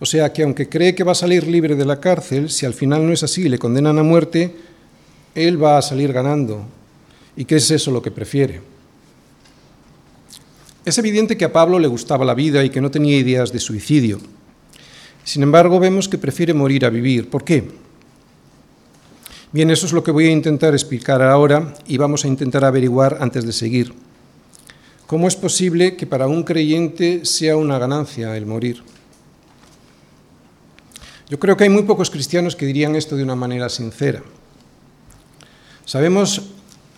O 0.00 0.06
sea 0.06 0.32
que 0.32 0.42
aunque 0.42 0.68
cree 0.68 0.94
que 0.94 1.04
va 1.04 1.12
a 1.12 1.16
salir 1.16 1.46
libre 1.46 1.74
de 1.74 1.84
la 1.84 2.00
cárcel, 2.00 2.50
si 2.50 2.66
al 2.66 2.74
final 2.74 3.06
no 3.06 3.12
es 3.12 3.22
así 3.22 3.42
y 3.42 3.48
le 3.48 3.58
condenan 3.58 3.98
a 3.98 4.02
muerte, 4.02 4.54
él 5.34 5.62
va 5.62 5.78
a 5.78 5.82
salir 5.82 6.12
ganando. 6.12 6.62
¿Y 7.36 7.44
qué 7.44 7.56
es 7.56 7.70
eso 7.70 7.90
lo 7.90 8.02
que 8.02 8.10
prefiere? 8.10 8.60
Es 10.88 10.96
evidente 10.96 11.36
que 11.36 11.44
a 11.44 11.52
Pablo 11.52 11.78
le 11.78 11.86
gustaba 11.86 12.24
la 12.24 12.32
vida 12.32 12.64
y 12.64 12.70
que 12.70 12.80
no 12.80 12.90
tenía 12.90 13.18
ideas 13.18 13.52
de 13.52 13.58
suicidio. 13.58 14.18
Sin 15.22 15.42
embargo, 15.42 15.78
vemos 15.78 16.08
que 16.08 16.16
prefiere 16.16 16.54
morir 16.54 16.86
a 16.86 16.88
vivir. 16.88 17.28
¿Por 17.28 17.44
qué? 17.44 17.68
Bien, 19.52 19.68
eso 19.70 19.84
es 19.84 19.92
lo 19.92 20.02
que 20.02 20.12
voy 20.12 20.28
a 20.28 20.30
intentar 20.30 20.72
explicar 20.72 21.20
ahora 21.20 21.74
y 21.86 21.98
vamos 21.98 22.24
a 22.24 22.28
intentar 22.28 22.64
averiguar 22.64 23.18
antes 23.20 23.44
de 23.44 23.52
seguir. 23.52 23.92
¿Cómo 25.06 25.28
es 25.28 25.36
posible 25.36 25.94
que 25.94 26.06
para 26.06 26.26
un 26.26 26.42
creyente 26.42 27.26
sea 27.26 27.58
una 27.58 27.78
ganancia 27.78 28.34
el 28.34 28.46
morir? 28.46 28.82
Yo 31.28 31.38
creo 31.38 31.54
que 31.58 31.64
hay 31.64 31.70
muy 31.70 31.82
pocos 31.82 32.08
cristianos 32.08 32.56
que 32.56 32.64
dirían 32.64 32.96
esto 32.96 33.14
de 33.14 33.24
una 33.24 33.36
manera 33.36 33.68
sincera. 33.68 34.22
Sabemos 35.84 36.44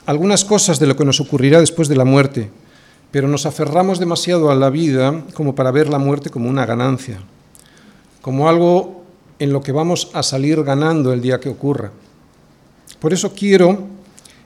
algunas 0.07 0.45
cosas 0.45 0.79
de 0.79 0.87
lo 0.87 0.95
que 0.95 1.05
nos 1.05 1.19
ocurrirá 1.19 1.59
después 1.59 1.89
de 1.89 1.97
la 1.97 2.05
muerte, 2.05 2.53
pero 3.11 3.29
nos 3.29 3.47
aferramos 3.47 3.99
demasiado 3.99 4.51
a 4.51 4.55
la 4.55 4.71
vida 4.71 5.25
como 5.35 5.55
para 5.55 5.71
ver 5.71 5.89
la 5.89 5.99
muerte 5.99 6.31
como 6.31 6.49
una 6.49 6.67
ganancia, 6.67 7.21
como 8.23 8.49
algo 8.49 9.03
en 9.39 9.53
lo 9.53 9.63
que 9.63 9.73
vamos 9.73 10.11
a 10.13 10.23
salir 10.23 10.63
ganando 10.63 11.13
el 11.13 11.21
día 11.21 11.41
que 11.41 11.49
ocurra. 11.49 11.91
Por 13.01 13.13
eso 13.13 13.33
quiero 13.35 13.89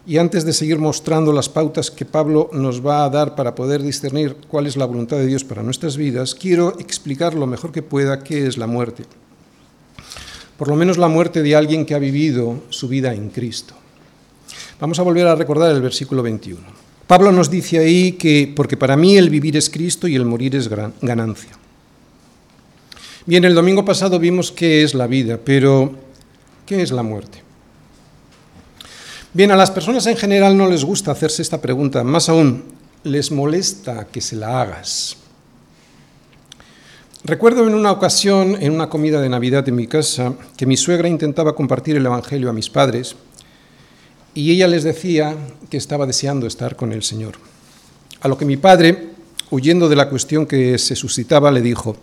y 0.07 0.19
antes 0.19 0.45
de 0.45 0.53
seguir 0.53 0.79
mostrando 0.79 1.33
las 1.33 1.49
pautas 1.49 1.91
que 1.91 2.05
Pablo 2.05 2.51
nos 2.53 2.85
va 2.85 3.05
a 3.05 3.11
dar 3.11 3.35
para 3.35 3.55
poder 3.55 3.83
discernir 3.83 4.37
cuál 4.49 4.67
es 4.67 4.77
la 4.77 4.85
voluntad 4.85 5.17
de 5.17 5.27
Dios 5.27 5.45
para 5.45 5.63
nuestras 5.63 5.97
vidas, 5.97 6.35
quiero 6.35 6.79
explicar 6.79 7.35
lo 7.35 7.47
mejor 7.47 7.73
que 7.73 7.83
pueda 7.83 8.23
qué 8.23 8.47
es 8.47 8.59
la 8.59 8.67
muerte. 8.67 9.05
Por 10.59 10.69
lo 10.69 10.77
menos 10.77 10.99
la 10.99 11.09
muerte 11.09 11.43
de 11.43 11.57
alguien 11.57 11.87
que 11.87 11.95
ha 11.95 11.99
vivido 11.99 12.63
su 12.69 12.87
vida 12.87 13.13
en 13.15 13.31
Cristo. 13.31 13.75
Vamos 14.79 14.99
a 14.99 15.03
volver 15.03 15.27
a 15.27 15.35
recordar 15.35 15.73
el 15.73 15.83
versículo 15.83 16.23
21. 16.23 16.84
Pablo 17.07 17.33
nos 17.33 17.51
dice 17.51 17.79
ahí 17.79 18.13
que, 18.13 18.53
porque 18.55 18.77
para 18.77 18.97
mí 18.97 19.17
el 19.17 19.29
vivir 19.29 19.57
es 19.57 19.69
Cristo 19.69 20.09
y 20.09 20.17
el 20.17 20.25
morir 20.25 20.57
es 20.57 20.69
ganancia. 20.69 21.51
Bien, 23.27 23.45
el 23.45 23.55
domingo 23.55 23.85
pasado 23.85 24.19
vimos 24.19 24.53
qué 24.53 24.83
es 24.83 24.95
la 24.95 25.07
vida, 25.07 25.39
pero 25.43 25.95
¿qué 26.67 26.83
es 26.83 26.93
la 26.93 27.03
muerte? 27.03 27.43
Bien, 29.33 29.51
a 29.51 29.57
las 29.57 29.71
personas 29.71 30.07
en 30.07 30.17
general 30.17 30.57
no 30.57 30.69
les 30.69 30.85
gusta 30.85 31.11
hacerse 31.11 31.43
esta 31.43 31.61
pregunta, 31.61 32.05
más 32.05 32.29
aún, 32.29 32.65
les 33.03 33.31
molesta 33.31 34.07
que 34.07 34.21
se 34.21 34.37
la 34.37 34.63
hagas. 34.63 35.17
Recuerdo 37.25 37.67
en 37.67 37.75
una 37.75 37.91
ocasión, 37.91 38.57
en 38.61 38.73
una 38.73 38.89
comida 38.89 39.21
de 39.21 39.31
Navidad 39.31 39.67
en 39.69 39.77
mi 39.77 39.87
casa, 39.87 40.35
que 40.57 40.67
mi 40.67 40.77
suegra 40.77 41.09
intentaba 41.09 41.55
compartir 41.55 41.97
el 41.97 42.07
Evangelio 42.07 42.51
a 42.51 42.53
mis 42.53 42.69
padres 42.69 43.17
y 44.35 44.51
ella 44.51 44.69
les 44.69 44.83
decía 44.83 45.37
que 45.71 45.77
estaba 45.77 46.07
deseando 46.07 46.47
estar 46.47 46.77
con 46.77 46.93
el 46.93 47.03
Señor. 47.03 47.35
A 48.21 48.29
lo 48.29 48.37
que 48.37 48.45
mi 48.45 48.57
padre, 48.57 49.11
huyendo 49.51 49.89
de 49.89 49.97
la 49.97 50.09
cuestión 50.09 50.47
que 50.47 50.79
se 50.79 50.97
suscitaba, 50.97 51.51
le 51.51 51.61
dijo, 51.61 51.97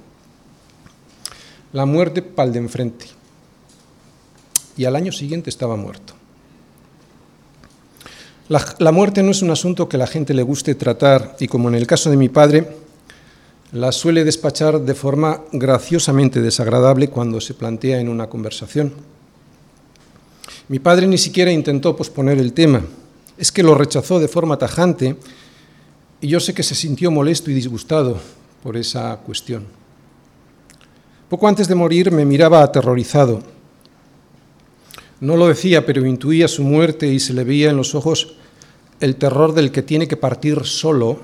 la 1.73 1.85
muerte 1.85 2.21
pal 2.21 2.53
de 2.53 2.59
enfrente. 2.59 3.05
Y 4.77 4.85
al 4.85 4.95
año 4.95 5.11
siguiente 5.11 5.49
estaba 5.49 5.75
muerto. 5.75 6.13
La, 8.79 8.91
muerte 8.91 9.23
no 9.23 9.31
es 9.31 9.41
un 9.41 9.51
asunto 9.51 9.87
que 9.87 9.97
la 9.97 10.07
gente 10.07 10.33
le 10.33 10.43
guste 10.43 10.75
tratar 10.75 11.37
y 11.39 11.47
como 11.47 11.69
en 11.69 11.75
el 11.75 11.87
caso 11.87 12.09
de 12.09 12.17
mi 12.17 12.27
padre, 12.27 12.67
la 13.71 13.93
suele 13.93 14.25
despachar 14.25 14.81
de 14.81 14.93
forma 14.93 15.41
graciosamente 15.53 16.41
desagradable 16.41 17.07
cuando 17.07 17.39
se 17.39 17.53
plantea 17.53 18.01
en 18.01 18.09
una 18.09 18.27
conversación. 18.27 18.93
Mi 20.71 20.79
padre 20.79 21.05
ni 21.05 21.17
siquiera 21.17 21.51
intentó 21.51 21.97
posponer 21.97 22.37
el 22.37 22.53
tema, 22.53 22.81
es 23.37 23.51
que 23.51 23.61
lo 23.61 23.75
rechazó 23.75 24.21
de 24.21 24.29
forma 24.29 24.57
tajante 24.57 25.17
y 26.21 26.29
yo 26.29 26.39
sé 26.39 26.53
que 26.53 26.63
se 26.63 26.75
sintió 26.75 27.11
molesto 27.11 27.51
y 27.51 27.53
disgustado 27.53 28.17
por 28.63 28.77
esa 28.77 29.17
cuestión. 29.17 29.65
Poco 31.27 31.49
antes 31.49 31.67
de 31.67 31.75
morir 31.75 32.09
me 32.09 32.23
miraba 32.23 32.63
aterrorizado. 32.63 33.43
No 35.19 35.35
lo 35.35 35.49
decía, 35.49 35.85
pero 35.85 36.05
intuía 36.05 36.47
su 36.47 36.63
muerte 36.63 37.05
y 37.05 37.19
se 37.19 37.33
le 37.33 37.43
veía 37.43 37.69
en 37.69 37.75
los 37.75 37.93
ojos 37.93 38.35
el 39.01 39.17
terror 39.17 39.53
del 39.53 39.73
que 39.73 39.81
tiene 39.81 40.07
que 40.07 40.15
partir 40.15 40.63
solo 40.63 41.19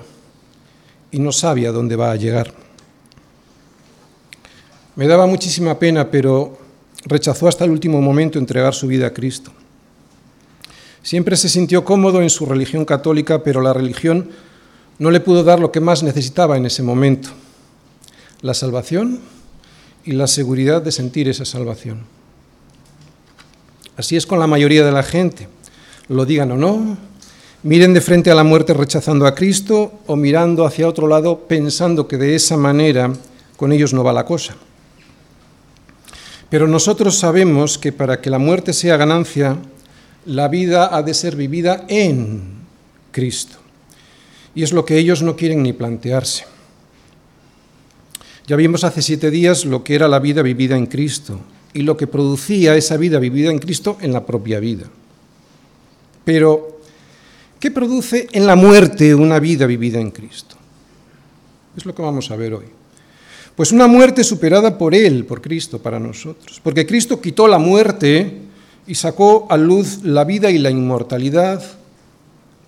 y 1.10 1.20
no 1.20 1.32
sabe 1.32 1.66
a 1.66 1.72
dónde 1.72 1.96
va 1.96 2.10
a 2.10 2.16
llegar. 2.16 2.52
Me 4.94 5.06
daba 5.06 5.26
muchísima 5.26 5.78
pena, 5.78 6.10
pero 6.10 6.67
rechazó 7.08 7.48
hasta 7.48 7.64
el 7.64 7.70
último 7.70 8.00
momento 8.00 8.38
entregar 8.38 8.74
su 8.74 8.86
vida 8.86 9.08
a 9.08 9.12
Cristo. 9.14 9.52
Siempre 11.02 11.36
se 11.36 11.48
sintió 11.48 11.84
cómodo 11.84 12.20
en 12.20 12.30
su 12.30 12.44
religión 12.44 12.84
católica, 12.84 13.42
pero 13.42 13.60
la 13.60 13.72
religión 13.72 14.30
no 14.98 15.10
le 15.10 15.20
pudo 15.20 15.42
dar 15.42 15.58
lo 15.58 15.72
que 15.72 15.80
más 15.80 16.02
necesitaba 16.02 16.56
en 16.56 16.66
ese 16.66 16.82
momento, 16.82 17.30
la 18.42 18.52
salvación 18.52 19.20
y 20.04 20.12
la 20.12 20.26
seguridad 20.26 20.82
de 20.82 20.92
sentir 20.92 21.28
esa 21.28 21.44
salvación. 21.44 22.04
Así 23.96 24.16
es 24.16 24.26
con 24.26 24.38
la 24.38 24.46
mayoría 24.46 24.84
de 24.84 24.92
la 24.92 25.02
gente, 25.02 25.48
lo 26.08 26.24
digan 26.24 26.52
o 26.52 26.56
no, 26.56 26.98
miren 27.62 27.94
de 27.94 28.00
frente 28.00 28.30
a 28.30 28.34
la 28.34 28.44
muerte 28.44 28.74
rechazando 28.74 29.26
a 29.26 29.34
Cristo 29.34 30.00
o 30.06 30.14
mirando 30.14 30.66
hacia 30.66 30.88
otro 30.88 31.08
lado 31.08 31.40
pensando 31.48 32.06
que 32.06 32.16
de 32.16 32.34
esa 32.34 32.56
manera 32.56 33.12
con 33.56 33.72
ellos 33.72 33.92
no 33.92 34.04
va 34.04 34.12
la 34.12 34.24
cosa. 34.24 34.56
Pero 36.50 36.66
nosotros 36.66 37.18
sabemos 37.18 37.78
que 37.78 37.92
para 37.92 38.20
que 38.20 38.30
la 38.30 38.38
muerte 38.38 38.72
sea 38.72 38.96
ganancia, 38.96 39.56
la 40.26 40.48
vida 40.48 40.94
ha 40.94 41.02
de 41.02 41.14
ser 41.14 41.36
vivida 41.36 41.84
en 41.88 42.42
Cristo. 43.12 43.58
Y 44.54 44.62
es 44.62 44.72
lo 44.72 44.84
que 44.84 44.98
ellos 44.98 45.22
no 45.22 45.36
quieren 45.36 45.62
ni 45.62 45.72
plantearse. 45.72 46.44
Ya 48.46 48.56
vimos 48.56 48.82
hace 48.84 49.02
siete 49.02 49.30
días 49.30 49.64
lo 49.64 49.84
que 49.84 49.94
era 49.94 50.08
la 50.08 50.20
vida 50.20 50.42
vivida 50.42 50.76
en 50.76 50.86
Cristo 50.86 51.38
y 51.74 51.82
lo 51.82 51.96
que 51.96 52.06
producía 52.06 52.76
esa 52.76 52.96
vida 52.96 53.18
vivida 53.18 53.50
en 53.50 53.58
Cristo 53.58 53.98
en 54.00 54.12
la 54.12 54.24
propia 54.24 54.58
vida. 54.58 54.86
Pero 56.24 56.78
¿Qué 57.60 57.72
produce 57.72 58.28
en 58.32 58.46
la 58.46 58.54
muerte 58.54 59.14
una 59.14 59.40
vida 59.40 59.66
vivida 59.66 59.98
en 60.00 60.12
Cristo? 60.12 60.56
Es 61.76 61.84
lo 61.84 61.94
que 61.94 62.02
vamos 62.02 62.30
a 62.30 62.36
ver 62.36 62.54
hoy. 62.54 62.66
Pues 63.58 63.72
una 63.72 63.88
muerte 63.88 64.22
superada 64.22 64.78
por 64.78 64.94
Él, 64.94 65.24
por 65.24 65.42
Cristo, 65.42 65.80
para 65.80 65.98
nosotros. 65.98 66.60
Porque 66.62 66.86
Cristo 66.86 67.20
quitó 67.20 67.48
la 67.48 67.58
muerte 67.58 68.38
y 68.86 68.94
sacó 68.94 69.48
a 69.50 69.56
luz 69.56 70.04
la 70.04 70.22
vida 70.22 70.48
y 70.52 70.58
la 70.58 70.70
inmortalidad 70.70 71.60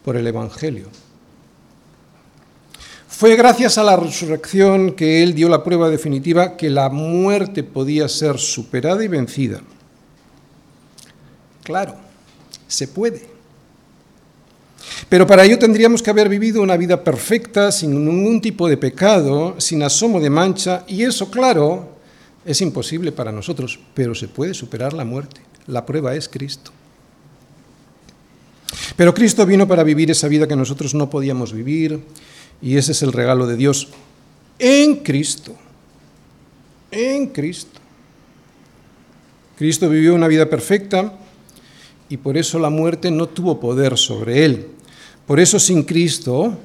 por 0.04 0.16
el 0.16 0.26
Evangelio. 0.26 0.88
Fue 3.06 3.37
gracias 3.37 3.78
a 3.78 3.85
la 3.85 3.94
resurrección 3.94 4.97
que 4.97 5.23
Él 5.23 5.32
dio 5.32 5.49
la 5.49 5.62
prueba 5.62 5.88
definitiva 5.88 6.56
que 6.56 6.68
la 6.68 6.88
muerte 6.88 7.62
podía 7.62 8.09
ser 8.09 8.40
superada 8.40 9.04
y 9.04 9.06
vencida. 9.06 9.61
Claro, 11.62 11.94
se 12.66 12.88
puede. 12.88 13.28
Pero 15.08 15.26
para 15.26 15.44
ello 15.44 15.58
tendríamos 15.58 16.02
que 16.02 16.10
haber 16.10 16.28
vivido 16.28 16.62
una 16.62 16.76
vida 16.76 17.02
perfecta, 17.02 17.72
sin 17.72 18.04
ningún 18.04 18.40
tipo 18.40 18.68
de 18.68 18.76
pecado, 18.76 19.54
sin 19.58 19.82
asomo 19.82 20.20
de 20.20 20.30
mancha, 20.30 20.84
y 20.87 21.02
eso, 21.02 21.30
claro, 21.30 21.96
es 22.44 22.60
imposible 22.60 23.12
para 23.12 23.32
nosotros, 23.32 23.78
pero 23.94 24.14
se 24.14 24.28
puede 24.28 24.54
superar 24.54 24.92
la 24.92 25.04
muerte. 25.04 25.40
La 25.66 25.84
prueba 25.84 26.14
es 26.14 26.28
Cristo. 26.28 26.72
Pero 28.96 29.14
Cristo 29.14 29.46
vino 29.46 29.66
para 29.66 29.84
vivir 29.84 30.10
esa 30.10 30.28
vida 30.28 30.46
que 30.46 30.56
nosotros 30.56 30.94
no 30.94 31.10
podíamos 31.10 31.52
vivir, 31.52 32.00
y 32.62 32.76
ese 32.76 32.92
es 32.92 33.02
el 33.02 33.12
regalo 33.12 33.46
de 33.46 33.56
Dios 33.56 33.88
en 34.58 34.96
Cristo. 34.96 35.56
En 36.90 37.28
Cristo. 37.28 37.80
Cristo 39.56 39.88
vivió 39.88 40.14
una 40.14 40.28
vida 40.28 40.46
perfecta 40.46 41.12
y 42.10 42.16
por 42.16 42.36
eso 42.36 42.58
la 42.58 42.68
muerte 42.68 43.10
no 43.10 43.28
tuvo 43.28 43.58
poder 43.60 43.96
sobre 43.96 44.44
él. 44.44 44.66
Por 45.26 45.38
eso 45.38 45.60
sin 45.60 45.84
Cristo, 45.84 46.58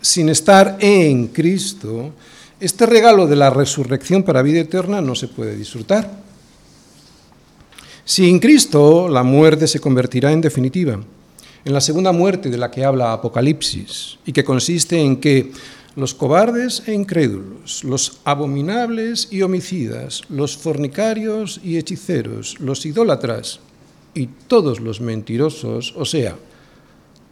sin 0.00 0.30
estar 0.30 0.78
en 0.80 1.28
Cristo, 1.28 2.12
este 2.58 2.86
regalo 2.86 3.26
de 3.26 3.36
la 3.36 3.50
resurrección 3.50 4.22
para 4.22 4.42
vida 4.42 4.60
eterna 4.60 5.02
no 5.02 5.14
se 5.14 5.28
puede 5.28 5.54
disfrutar. 5.54 6.10
Sin 8.04 8.38
Cristo, 8.38 9.08
la 9.08 9.22
muerte 9.22 9.68
se 9.68 9.78
convertirá 9.78 10.32
en 10.32 10.40
definitiva, 10.40 10.98
en 11.64 11.72
la 11.74 11.82
segunda 11.82 12.10
muerte 12.10 12.48
de 12.48 12.56
la 12.56 12.70
que 12.70 12.82
habla 12.82 13.12
Apocalipsis, 13.12 14.18
y 14.24 14.32
que 14.32 14.42
consiste 14.42 14.98
en 14.98 15.20
que 15.20 15.52
los 15.96 16.14
cobardes 16.14 16.84
e 16.86 16.94
incrédulos, 16.94 17.84
los 17.84 18.20
abominables 18.24 19.28
y 19.30 19.42
homicidas, 19.42 20.22
los 20.30 20.56
fornicarios 20.56 21.60
y 21.62 21.76
hechiceros, 21.76 22.58
los 22.60 22.86
idólatras 22.86 23.60
y 24.14 24.26
todos 24.46 24.80
los 24.80 25.00
mentirosos, 25.00 25.94
o 25.96 26.04
sea, 26.04 26.36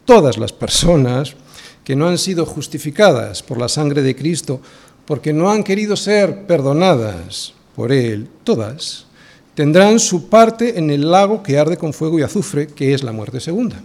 todas 0.05 0.37
las 0.37 0.53
personas 0.53 1.35
que 1.83 1.95
no 1.95 2.07
han 2.07 2.17
sido 2.17 2.45
justificadas 2.45 3.43
por 3.43 3.57
la 3.57 3.69
sangre 3.69 4.01
de 4.01 4.15
Cristo, 4.15 4.61
porque 5.05 5.33
no 5.33 5.49
han 5.49 5.63
querido 5.63 5.95
ser 5.95 6.45
perdonadas 6.45 7.53
por 7.75 7.91
Él, 7.91 8.27
todas, 8.43 9.05
tendrán 9.55 9.99
su 9.99 10.29
parte 10.29 10.77
en 10.77 10.89
el 10.89 11.09
lago 11.09 11.41
que 11.41 11.57
arde 11.57 11.77
con 11.77 11.93
fuego 11.93 12.19
y 12.19 12.23
azufre, 12.23 12.67
que 12.67 12.93
es 12.93 13.03
la 13.03 13.11
muerte 13.11 13.39
segunda. 13.39 13.81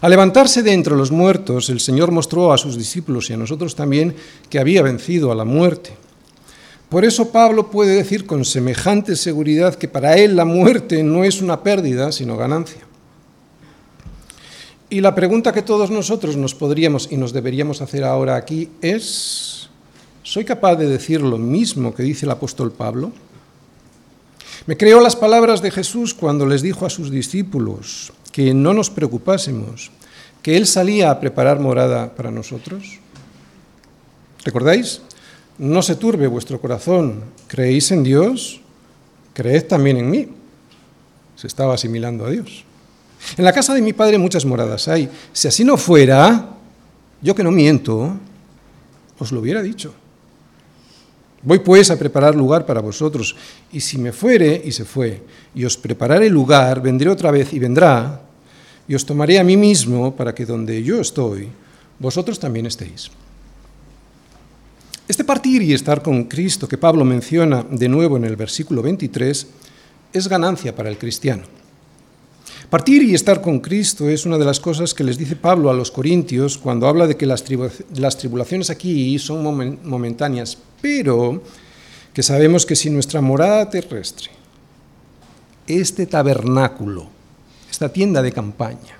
Al 0.00 0.10
levantarse 0.10 0.62
de 0.62 0.72
entre 0.72 0.94
los 0.94 1.10
muertos, 1.10 1.70
el 1.70 1.80
Señor 1.80 2.10
mostró 2.10 2.52
a 2.52 2.58
sus 2.58 2.76
discípulos 2.76 3.30
y 3.30 3.32
a 3.32 3.36
nosotros 3.36 3.74
también 3.74 4.14
que 4.50 4.58
había 4.58 4.82
vencido 4.82 5.32
a 5.32 5.34
la 5.34 5.44
muerte. 5.44 5.96
Por 6.96 7.04
eso 7.04 7.30
Pablo 7.30 7.70
puede 7.70 7.94
decir 7.94 8.24
con 8.24 8.46
semejante 8.46 9.16
seguridad 9.16 9.74
que 9.74 9.86
para 9.86 10.16
él 10.16 10.34
la 10.34 10.46
muerte 10.46 11.02
no 11.02 11.24
es 11.24 11.42
una 11.42 11.62
pérdida, 11.62 12.10
sino 12.10 12.38
ganancia. 12.38 12.80
Y 14.88 15.02
la 15.02 15.14
pregunta 15.14 15.52
que 15.52 15.60
todos 15.60 15.90
nosotros 15.90 16.38
nos 16.38 16.54
podríamos 16.54 17.12
y 17.12 17.18
nos 17.18 17.34
deberíamos 17.34 17.82
hacer 17.82 18.02
ahora 18.02 18.36
aquí 18.36 18.70
es, 18.80 19.68
¿soy 20.22 20.46
capaz 20.46 20.76
de 20.76 20.88
decir 20.88 21.20
lo 21.20 21.36
mismo 21.36 21.94
que 21.94 22.02
dice 22.02 22.24
el 22.24 22.32
apóstol 22.32 22.72
Pablo? 22.72 23.12
Me 24.64 24.78
creo 24.78 24.98
las 25.02 25.16
palabras 25.16 25.60
de 25.60 25.72
Jesús 25.72 26.14
cuando 26.14 26.46
les 26.46 26.62
dijo 26.62 26.86
a 26.86 26.88
sus 26.88 27.10
discípulos 27.10 28.10
que 28.32 28.54
no 28.54 28.72
nos 28.72 28.88
preocupásemos, 28.88 29.90
que 30.40 30.56
Él 30.56 30.66
salía 30.66 31.10
a 31.10 31.20
preparar 31.20 31.60
morada 31.60 32.14
para 32.14 32.30
nosotros. 32.30 33.00
¿Recordáis? 34.46 35.02
No 35.58 35.80
se 35.82 35.96
turbe 35.96 36.26
vuestro 36.26 36.60
corazón, 36.60 37.24
creéis 37.46 37.90
en 37.90 38.02
Dios, 38.02 38.60
creed 39.32 39.64
también 39.64 39.96
en 39.96 40.10
mí. 40.10 40.28
Se 41.34 41.46
estaba 41.46 41.74
asimilando 41.74 42.26
a 42.26 42.30
Dios. 42.30 42.64
En 43.36 43.44
la 43.44 43.52
casa 43.52 43.74
de 43.74 43.82
mi 43.82 43.92
padre 43.92 44.18
muchas 44.18 44.44
moradas 44.44 44.88
hay. 44.88 45.08
Si 45.32 45.48
así 45.48 45.64
no 45.64 45.76
fuera, 45.76 46.50
yo 47.22 47.34
que 47.34 47.42
no 47.42 47.50
miento, 47.50 48.16
os 49.18 49.32
lo 49.32 49.40
hubiera 49.40 49.62
dicho. 49.62 49.94
Voy 51.42 51.60
pues 51.60 51.90
a 51.90 51.98
preparar 51.98 52.34
lugar 52.34 52.66
para 52.66 52.80
vosotros, 52.80 53.36
y 53.72 53.80
si 53.80 53.98
me 53.98 54.12
fuere, 54.12 54.60
y 54.64 54.72
se 54.72 54.84
fue, 54.84 55.22
y 55.54 55.64
os 55.64 55.76
prepararé 55.76 56.28
lugar, 56.28 56.82
vendré 56.82 57.08
otra 57.08 57.30
vez 57.30 57.52
y 57.52 57.58
vendrá, 57.58 58.20
y 58.88 58.94
os 58.94 59.06
tomaré 59.06 59.38
a 59.38 59.44
mí 59.44 59.56
mismo 59.56 60.14
para 60.14 60.34
que 60.34 60.44
donde 60.44 60.82
yo 60.82 61.00
estoy, 61.00 61.48
vosotros 61.98 62.38
también 62.38 62.66
estéis. 62.66 63.10
Este 65.08 65.22
partir 65.22 65.62
y 65.62 65.72
estar 65.72 66.02
con 66.02 66.24
Cristo 66.24 66.66
que 66.66 66.78
Pablo 66.78 67.04
menciona 67.04 67.64
de 67.70 67.88
nuevo 67.88 68.16
en 68.16 68.24
el 68.24 68.34
versículo 68.34 68.82
23 68.82 69.46
es 70.12 70.28
ganancia 70.28 70.74
para 70.74 70.88
el 70.88 70.98
cristiano. 70.98 71.44
Partir 72.68 73.04
y 73.04 73.14
estar 73.14 73.40
con 73.40 73.60
Cristo 73.60 74.08
es 74.08 74.26
una 74.26 74.36
de 74.36 74.44
las 74.44 74.58
cosas 74.58 74.94
que 74.94 75.04
les 75.04 75.16
dice 75.16 75.36
Pablo 75.36 75.70
a 75.70 75.74
los 75.74 75.92
corintios 75.92 76.58
cuando 76.58 76.88
habla 76.88 77.06
de 77.06 77.16
que 77.16 77.24
las, 77.24 77.44
tribulaciones 77.44 78.68
aquí 78.68 79.16
son 79.20 79.78
momentáneas, 79.84 80.58
pero 80.80 81.40
que 82.12 82.24
sabemos 82.24 82.66
que 82.66 82.74
si 82.74 82.90
nuestra 82.90 83.20
morada 83.20 83.70
terrestre, 83.70 84.30
este 85.68 86.06
tabernáculo, 86.06 87.06
esta 87.70 87.92
tienda 87.92 88.22
de 88.22 88.32
campaña, 88.32 88.98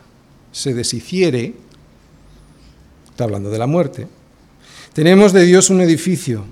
se 0.52 0.72
deshiciere, 0.72 1.54
está 3.10 3.24
hablando 3.24 3.50
de 3.50 3.58
la 3.58 3.66
muerte, 3.66 4.06
tenemos 4.96 5.34
de 5.34 5.44
Dios 5.44 5.68
un 5.68 5.82
edificio, 5.82 6.46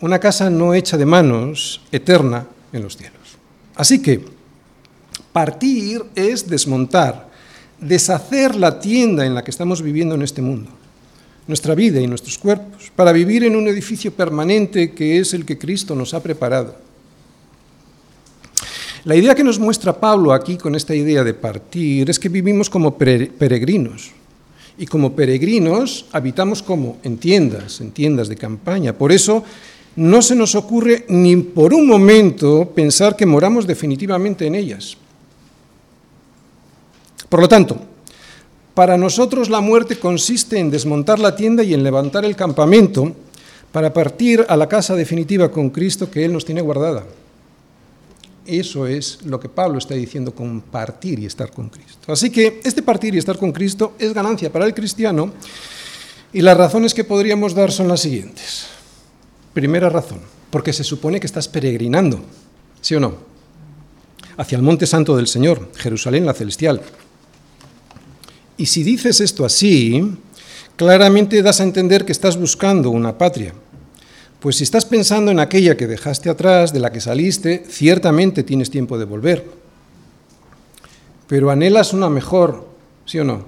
una 0.00 0.18
casa 0.18 0.50
no 0.50 0.74
hecha 0.74 0.98
de 0.98 1.06
manos, 1.06 1.80
eterna 1.92 2.44
en 2.72 2.82
los 2.82 2.96
cielos. 2.96 3.38
Así 3.76 4.02
que, 4.02 4.24
Partir 5.32 6.02
es 6.16 6.48
desmontar, 6.48 7.30
deshacer 7.80 8.56
la 8.56 8.80
tienda 8.80 9.24
en 9.24 9.36
la 9.36 9.44
que 9.44 9.52
estamos 9.52 9.82
viviendo 9.82 10.16
en 10.16 10.22
este 10.22 10.42
mundo, 10.42 10.68
nuestra 11.46 11.76
vida 11.76 12.00
y 12.00 12.08
nuestros 12.08 12.38
cuerpos, 12.38 12.90
para 12.96 13.12
vivir 13.12 13.44
en 13.44 13.54
un 13.54 13.68
edificio 13.68 14.12
permanente 14.12 14.90
que 14.90 15.20
es 15.20 15.32
el 15.32 15.46
que 15.46 15.56
Cristo 15.56 15.94
nos 15.94 16.12
ha 16.12 16.20
preparado. 16.20 16.74
La 19.04 19.14
idea 19.14 19.36
que 19.36 19.44
nos 19.44 19.60
muestra 19.60 20.00
Pablo 20.00 20.32
aquí 20.32 20.56
con 20.56 20.74
esta 20.74 20.96
idea 20.96 21.22
de 21.22 21.34
partir 21.34 22.10
es 22.10 22.18
que 22.18 22.28
vivimos 22.28 22.68
como 22.68 22.98
peregrinos. 22.98 24.10
Y 24.80 24.86
como 24.86 25.12
peregrinos 25.12 26.06
habitamos 26.10 26.62
como 26.62 26.96
en 27.02 27.18
tiendas, 27.18 27.82
en 27.82 27.90
tiendas 27.90 28.28
de 28.28 28.36
campaña. 28.36 28.94
Por 28.94 29.12
eso 29.12 29.44
no 29.96 30.22
se 30.22 30.34
nos 30.34 30.54
ocurre 30.54 31.04
ni 31.10 31.36
por 31.36 31.74
un 31.74 31.86
momento 31.86 32.72
pensar 32.74 33.14
que 33.14 33.26
moramos 33.26 33.66
definitivamente 33.66 34.46
en 34.46 34.54
ellas. 34.54 34.96
Por 37.28 37.40
lo 37.40 37.48
tanto, 37.48 37.76
para 38.72 38.96
nosotros 38.96 39.50
la 39.50 39.60
muerte 39.60 39.98
consiste 39.98 40.58
en 40.58 40.70
desmontar 40.70 41.18
la 41.18 41.36
tienda 41.36 41.62
y 41.62 41.74
en 41.74 41.84
levantar 41.84 42.24
el 42.24 42.34
campamento 42.34 43.12
para 43.72 43.92
partir 43.92 44.46
a 44.48 44.56
la 44.56 44.66
casa 44.66 44.94
definitiva 44.94 45.50
con 45.50 45.68
Cristo 45.68 46.10
que 46.10 46.24
Él 46.24 46.32
nos 46.32 46.46
tiene 46.46 46.62
guardada. 46.62 47.04
Eso 48.46 48.86
es 48.86 49.22
lo 49.24 49.38
que 49.38 49.48
Pablo 49.48 49.78
está 49.78 49.94
diciendo 49.94 50.34
con 50.34 50.60
partir 50.60 51.18
y 51.18 51.26
estar 51.26 51.50
con 51.50 51.68
Cristo. 51.68 52.12
Así 52.12 52.30
que 52.30 52.60
este 52.64 52.82
partir 52.82 53.14
y 53.14 53.18
estar 53.18 53.38
con 53.38 53.52
Cristo 53.52 53.94
es 53.98 54.12
ganancia 54.12 54.50
para 54.50 54.66
el 54.66 54.74
cristiano 54.74 55.32
y 56.32 56.40
las 56.42 56.56
razones 56.56 56.94
que 56.94 57.04
podríamos 57.04 57.54
dar 57.54 57.72
son 57.72 57.88
las 57.88 58.00
siguientes. 58.00 58.66
Primera 59.52 59.88
razón, 59.88 60.20
porque 60.50 60.72
se 60.72 60.84
supone 60.84 61.20
que 61.20 61.26
estás 61.26 61.48
peregrinando, 61.48 62.20
¿sí 62.80 62.94
o 62.94 63.00
no? 63.00 63.14
Hacia 64.36 64.56
el 64.56 64.62
monte 64.62 64.86
santo 64.86 65.16
del 65.16 65.26
Señor, 65.26 65.70
Jerusalén 65.76 66.24
la 66.24 66.34
celestial. 66.34 66.80
Y 68.56 68.66
si 68.66 68.82
dices 68.82 69.20
esto 69.20 69.44
así, 69.44 70.16
claramente 70.76 71.42
das 71.42 71.60
a 71.60 71.64
entender 71.64 72.04
que 72.04 72.12
estás 72.12 72.36
buscando 72.36 72.90
una 72.90 73.18
patria. 73.18 73.54
Pues 74.40 74.56
si 74.56 74.64
estás 74.64 74.86
pensando 74.86 75.30
en 75.30 75.38
aquella 75.38 75.76
que 75.76 75.86
dejaste 75.86 76.30
atrás, 76.30 76.72
de 76.72 76.80
la 76.80 76.90
que 76.90 77.00
saliste, 77.00 77.64
ciertamente 77.68 78.42
tienes 78.42 78.70
tiempo 78.70 78.98
de 78.98 79.04
volver. 79.04 79.44
Pero 81.26 81.50
anhelas 81.50 81.92
una 81.92 82.08
mejor, 82.08 82.66
¿sí 83.04 83.18
o 83.18 83.24
no? 83.24 83.44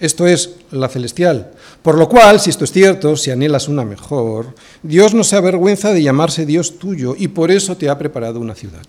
Esto 0.00 0.26
es 0.26 0.56
la 0.72 0.88
celestial. 0.88 1.52
Por 1.82 1.96
lo 1.96 2.08
cual, 2.08 2.40
si 2.40 2.50
esto 2.50 2.64
es 2.64 2.72
cierto, 2.72 3.16
si 3.16 3.30
anhelas 3.30 3.68
una 3.68 3.84
mejor, 3.84 4.54
Dios 4.82 5.14
no 5.14 5.22
se 5.22 5.36
avergüenza 5.36 5.92
de 5.92 6.02
llamarse 6.02 6.46
Dios 6.46 6.78
tuyo 6.78 7.14
y 7.16 7.28
por 7.28 7.50
eso 7.50 7.76
te 7.76 7.88
ha 7.88 7.96
preparado 7.96 8.40
una 8.40 8.56
ciudad. 8.56 8.82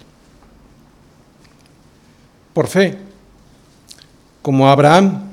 Por 2.54 2.68
fe, 2.68 2.98
como 4.42 4.68
Abraham, 4.68 5.30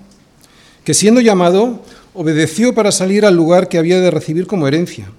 que 0.85 0.95
siendo 0.95 1.21
llamado, 1.21 1.81
obedeció 2.13 2.75
para 2.75 2.93
salir 2.93 3.25
al 3.25 3.35
lugar 3.35 3.69
que 3.69 3.79
había 3.79 4.01
de 4.01 4.11
recibir 4.11 4.47
como 4.47 4.69
herencia. 4.69 5.11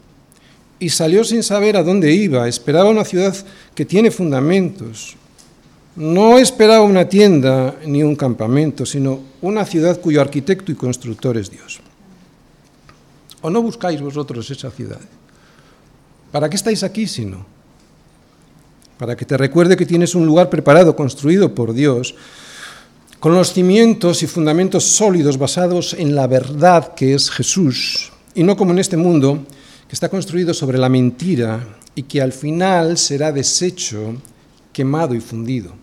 Y 0.79 0.89
salió 0.89 1.23
sin 1.23 1.43
saber 1.43 1.75
a 1.75 1.83
dónde 1.83 2.13
iba, 2.13 2.47
esperaba 2.47 2.89
una 2.89 3.03
ciudad 3.03 3.35
que 3.75 3.85
tiene 3.85 4.11
fundamentos. 4.11 5.15
No 5.95 6.37
esperaba 6.37 6.83
una 6.83 7.09
tienda 7.09 7.75
ni 7.85 8.03
un 8.03 8.15
campamento, 8.15 8.85
sino 8.85 9.19
una 9.41 9.65
ciudad 9.65 9.99
cuyo 9.99 10.21
arquitecto 10.21 10.71
y 10.71 10.75
constructor 10.75 11.37
es 11.37 11.51
Dios. 11.51 11.81
¿O 13.41 13.49
no 13.49 13.61
buscáis 13.61 14.01
vosotros 14.01 14.49
esa 14.49 14.71
ciudad? 14.71 14.99
¿Para 16.31 16.49
qué 16.49 16.55
estáis 16.55 16.83
aquí 16.83 17.07
si 17.07 17.25
no? 17.25 17.45
Para 18.97 19.15
que 19.15 19.25
te 19.25 19.37
recuerde 19.37 19.77
que 19.77 19.85
tienes 19.85 20.15
un 20.15 20.25
lugar 20.25 20.49
preparado, 20.49 20.95
construido 20.95 21.55
por 21.55 21.73
Dios, 21.73 22.15
con 23.19 23.33
los 23.33 23.53
cimientos 23.53 24.23
y 24.23 24.27
fundamentos 24.27 24.85
sólidos 24.85 25.37
basados 25.37 25.93
en 25.93 26.15
la 26.15 26.27
verdad 26.27 26.93
que 26.93 27.13
es 27.13 27.29
Jesús, 27.29 28.11
y 28.33 28.43
no 28.43 28.55
como 28.55 28.71
en 28.71 28.79
este 28.79 28.95
mundo 28.95 29.45
que 29.89 29.95
está 29.95 30.07
construido 30.07 30.53
sobre 30.53 30.77
la 30.77 30.87
mentira 30.87 31.65
y 31.95 32.03
que 32.03 32.21
al 32.21 32.31
final 32.31 32.95
será 32.99 33.31
deshecho, 33.31 34.13
quemado 34.71 35.15
y 35.15 35.19
fundido. 35.19 35.73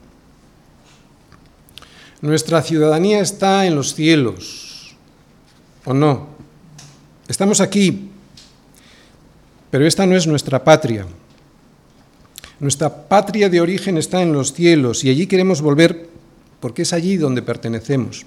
Nuestra 2.21 2.63
ciudadanía 2.63 3.19
está 3.19 3.67
en 3.67 3.75
los 3.75 3.95
cielos, 3.95 4.95
¿o 5.85 5.93
no? 5.93 6.29
Estamos 7.27 7.61
aquí, 7.61 8.09
pero 9.73 9.85
esta 9.85 10.07
no 10.07 10.17
es 10.17 10.29
nuestra 10.29 10.63
patria. 10.63 11.05
Nuestra 12.61 13.09
patria 13.09 13.49
de 13.49 13.61
origen 13.61 13.99
está 13.99 14.23
en 14.23 14.33
los 14.33 14.53
cielos 14.53 15.03
y 15.03 15.11
allí 15.11 15.27
queremos 15.27 15.61
volver 15.61 16.09
porque 16.61 16.83
es 16.83 16.93
allí 16.93 17.17
donde 17.17 17.43
pertenecemos. 17.43 18.25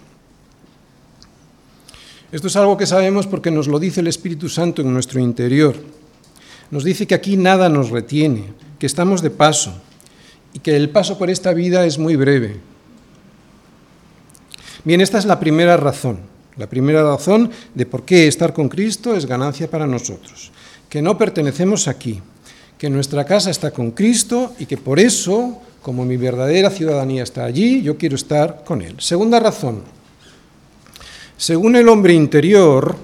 Esto 2.32 2.48
es 2.48 2.56
algo 2.56 2.78
que 2.78 2.86
sabemos 2.86 3.26
porque 3.26 3.50
nos 3.50 3.68
lo 3.68 3.80
dice 3.80 4.02
el 4.02 4.08
Espíritu 4.08 4.50
Santo 4.50 4.84
en 4.84 4.94
nuestro 4.94 5.20
interior. 5.20 5.76
Nos 6.70 6.84
dice 6.84 7.08
que 7.08 7.16
aquí 7.16 7.38
nada 7.38 7.70
nos 7.70 7.90
retiene, 7.90 8.46
que 8.78 8.86
estamos 8.86 9.24
de 9.24 9.32
paso 9.32 9.74
y 10.54 10.60
que 10.60 10.76
el 10.76 10.90
paso 10.90 11.18
por 11.18 11.32
esta 11.32 11.54
vida 11.54 11.86
es 11.86 11.98
muy 11.98 12.16
breve. 12.16 12.58
Bien, 14.84 15.02
esta 15.02 15.18
es 15.18 15.26
la 15.26 15.40
primera 15.40 15.76
razón, 15.78 16.20
La 16.58 16.68
primera 16.68 17.04
razón 17.04 17.50
de 17.74 17.86
por 17.86 18.04
qué 18.04 18.28
estar 18.28 18.54
con 18.54 18.68
Cristo 18.68 19.16
es 19.16 19.26
ganancia 19.26 19.70
para 19.70 19.88
nosotros. 19.88 20.52
Que 20.90 21.02
no 21.02 21.18
pertenecemos 21.18 21.88
aquí, 21.88 22.22
que 22.78 22.90
nuestra 22.90 23.26
casa 23.26 23.50
está 23.50 23.72
con 23.72 23.92
Cristo 23.92 24.54
y 24.60 24.66
que 24.66 24.76
por 24.76 25.00
eso, 25.00 25.62
como 25.82 26.04
mi 26.04 26.18
verdadera 26.18 26.70
ciudadanía 26.70 27.24
está 27.24 27.46
allí, 27.46 27.82
yo 27.82 27.98
quiero 27.98 28.16
estar 28.16 28.64
con 28.66 28.82
Él. 28.82 28.96
Segunda 29.00 29.40
razón. 29.40 29.99
Según 31.40 31.78
el 31.78 31.88
hombre 31.88 32.14
interior, 32.14 32.98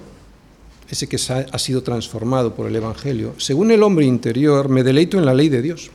ese 0.89 1.08
que 1.08 1.15
ha 1.15 1.58
sido 1.58 1.84
transformado 1.84 2.54
por 2.54 2.67
el 2.67 2.76
Evangelio, 2.76 3.34
según 3.38 3.71
el 3.71 3.82
hombre 3.82 4.06
interior 4.06 4.67
me 4.67 4.84
deleito 4.84 5.17
en 5.17 5.24
la 5.24 5.34
ley 5.34 5.48
de 5.48 5.62
Dios. 5.62 5.89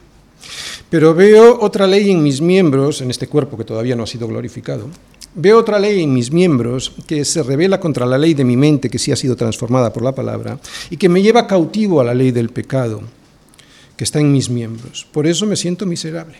Pero 0.89 1.15
veo 1.15 1.59
otra 1.61 1.87
ley 1.87 2.11
en 2.11 2.23
mis 2.23 2.41
miembros, 2.41 3.03
en 3.03 3.11
este 3.11 3.27
cuerpo 3.27 3.59
que 3.59 3.65
todavía 3.65 3.95
no 3.95 4.05
ha 4.05 4.07
sido 4.07 4.27
glorificado, 4.27 4.89
veo 5.35 5.59
otra 5.59 5.79
ley 5.79 6.03
en 6.03 6.15
mis 6.15 6.33
miembros 6.33 6.95
que 7.07 7.27
se 7.27 7.43
revela 7.43 7.79
contra 7.79 8.07
la 8.07 8.17
ley 8.17 8.33
de 8.33 8.45
mi 8.45 8.57
mente 8.57 8.89
que 8.89 8.99
sí 8.99 9.13
ha 9.13 9.17
sido 9.17 9.37
transformada 9.37 9.93
por 9.93 10.03
la 10.03 10.15
palabra 10.15 10.59
y 10.89 10.97
que 10.97 11.11
me 11.11 11.21
lleva 11.21 11.47
cautivo 11.47 12.01
a 12.01 12.05
la 12.05 12.15
ley 12.15 12.31
del 12.31 12.49
pecado 12.49 13.03
que 13.99 14.05
está 14.05 14.19
en 14.19 14.33
mis 14.33 14.49
miembros. 14.49 15.07
Por 15.13 15.27
eso 15.27 15.45
me 15.45 15.57
siento 15.57 15.85
miserable. 15.85 16.39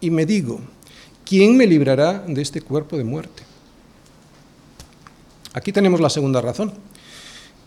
Y 0.00 0.10
me 0.10 0.26
digo, 0.26 0.58
¿quién 1.24 1.56
me 1.56 1.68
librará 1.68 2.24
de 2.26 2.42
este 2.42 2.62
cuerpo 2.62 2.98
de 2.98 3.04
muerte? 3.04 3.44
Aquí 5.52 5.72
tenemos 5.72 6.00
la 6.00 6.10
segunda 6.10 6.40
razón. 6.40 6.72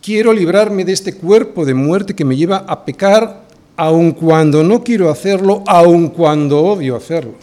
Quiero 0.02 0.34
librarme 0.34 0.86
de 0.86 0.94
este 0.94 1.16
cuerpo 1.16 1.66
de 1.66 1.74
muerte 1.74 2.16
que 2.16 2.26
me 2.26 2.36
lleva 2.36 2.58
a 2.68 2.86
pecar 2.86 3.44
aun 3.76 4.12
cuando 4.12 4.64
no 4.64 4.84
quiero 4.84 5.10
hacerlo, 5.10 5.64
aun 5.66 6.10
cuando 6.10 6.62
odio 6.62 6.96
hacerlo. 6.96 7.36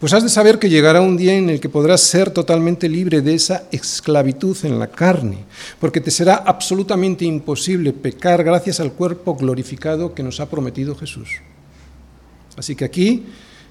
Pues 0.00 0.12
has 0.12 0.22
de 0.22 0.28
saber 0.28 0.60
que 0.60 0.70
llegará 0.70 1.00
un 1.00 1.16
día 1.16 1.34
en 1.34 1.50
el 1.50 1.58
que 1.58 1.68
podrás 1.68 2.00
ser 2.02 2.30
totalmente 2.30 2.88
libre 2.88 3.20
de 3.20 3.34
esa 3.34 3.64
esclavitud 3.72 4.56
en 4.62 4.78
la 4.78 4.86
carne, 4.86 5.38
porque 5.80 6.00
te 6.00 6.12
será 6.12 6.36
absolutamente 6.36 7.24
imposible 7.24 7.92
pecar 7.92 8.44
gracias 8.44 8.78
al 8.78 8.92
cuerpo 8.92 9.34
glorificado 9.34 10.14
que 10.14 10.22
nos 10.22 10.38
ha 10.38 10.48
prometido 10.48 10.94
Jesús. 10.94 11.28
Así 12.56 12.76
que 12.76 12.84
aquí 12.84 13.26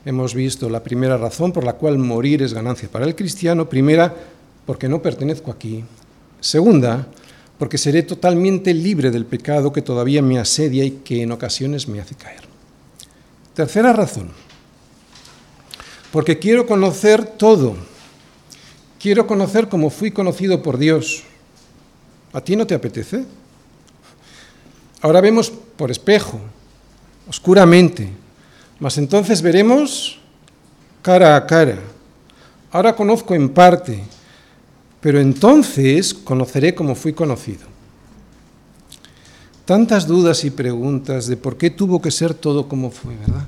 hemos 0.08 0.34
visto 0.34 0.70
la 0.70 0.82
primera 0.84 1.18
razón 1.18 1.52
por 1.52 1.66
la 1.66 1.74
cual 1.74 1.98
morir 1.98 2.42
es 2.42 2.54
ganancia 2.54 2.88
para 2.90 3.04
el 3.04 3.14
cristiano. 3.14 3.68
Primera, 3.68 4.16
porque 4.66 4.88
no 4.88 5.02
pertenezco 5.02 5.52
aquí. 5.52 5.84
Segunda, 6.40 7.08
porque 7.60 7.78
seré 7.78 8.04
totalmente 8.04 8.74
libre 8.74 9.12
del 9.12 9.26
pecado 9.26 9.74
que 9.74 9.82
todavía 9.82 10.22
me 10.22 10.40
asedia 10.40 10.86
y 10.86 10.92
que 10.92 11.24
en 11.24 11.34
ocasiones 11.34 11.90
me 11.90 12.00
hace 12.00 12.16
caer. 12.16 12.42
Tercera 13.54 13.92
razón, 13.92 14.30
porque 16.14 16.40
quiero 16.40 16.66
conocer 16.66 17.26
todo. 17.26 17.76
Quiero 19.00 19.28
conocer 19.28 19.68
como 19.68 19.90
fui 19.90 20.12
conocido 20.12 20.64
por 20.64 20.78
Dios. 20.78 21.24
¿A 22.32 22.40
ti 22.40 22.56
no 22.56 22.66
te 22.66 22.76
apetece? 22.76 23.26
Ahora 25.02 25.20
vemos 25.20 25.52
por 25.52 25.92
espejo, 25.92 26.40
oscuramente, 27.28 28.10
mas 28.80 28.98
entonces 28.98 29.42
veremos 29.42 30.20
cara 31.02 31.36
a 31.36 31.46
cara. 31.46 31.80
Ahora 32.72 32.96
conozco 32.96 33.34
en 33.34 33.50
parte, 33.50 34.04
pero 35.02 35.20
entonces 35.20 36.14
conoceré 36.14 36.76
como 36.76 36.96
fui 36.96 37.14
conocido. 37.14 37.66
Tantas 39.66 40.08
dudas 40.08 40.44
y 40.46 40.50
preguntas 40.50 41.28
de 41.28 41.38
por 41.38 41.58
qué 41.58 41.70
tuvo 41.70 42.02
que 42.02 42.12
ser 42.12 42.34
todo 42.34 42.68
como 42.68 42.92
fue, 42.92 43.16
¿verdad? 43.16 43.46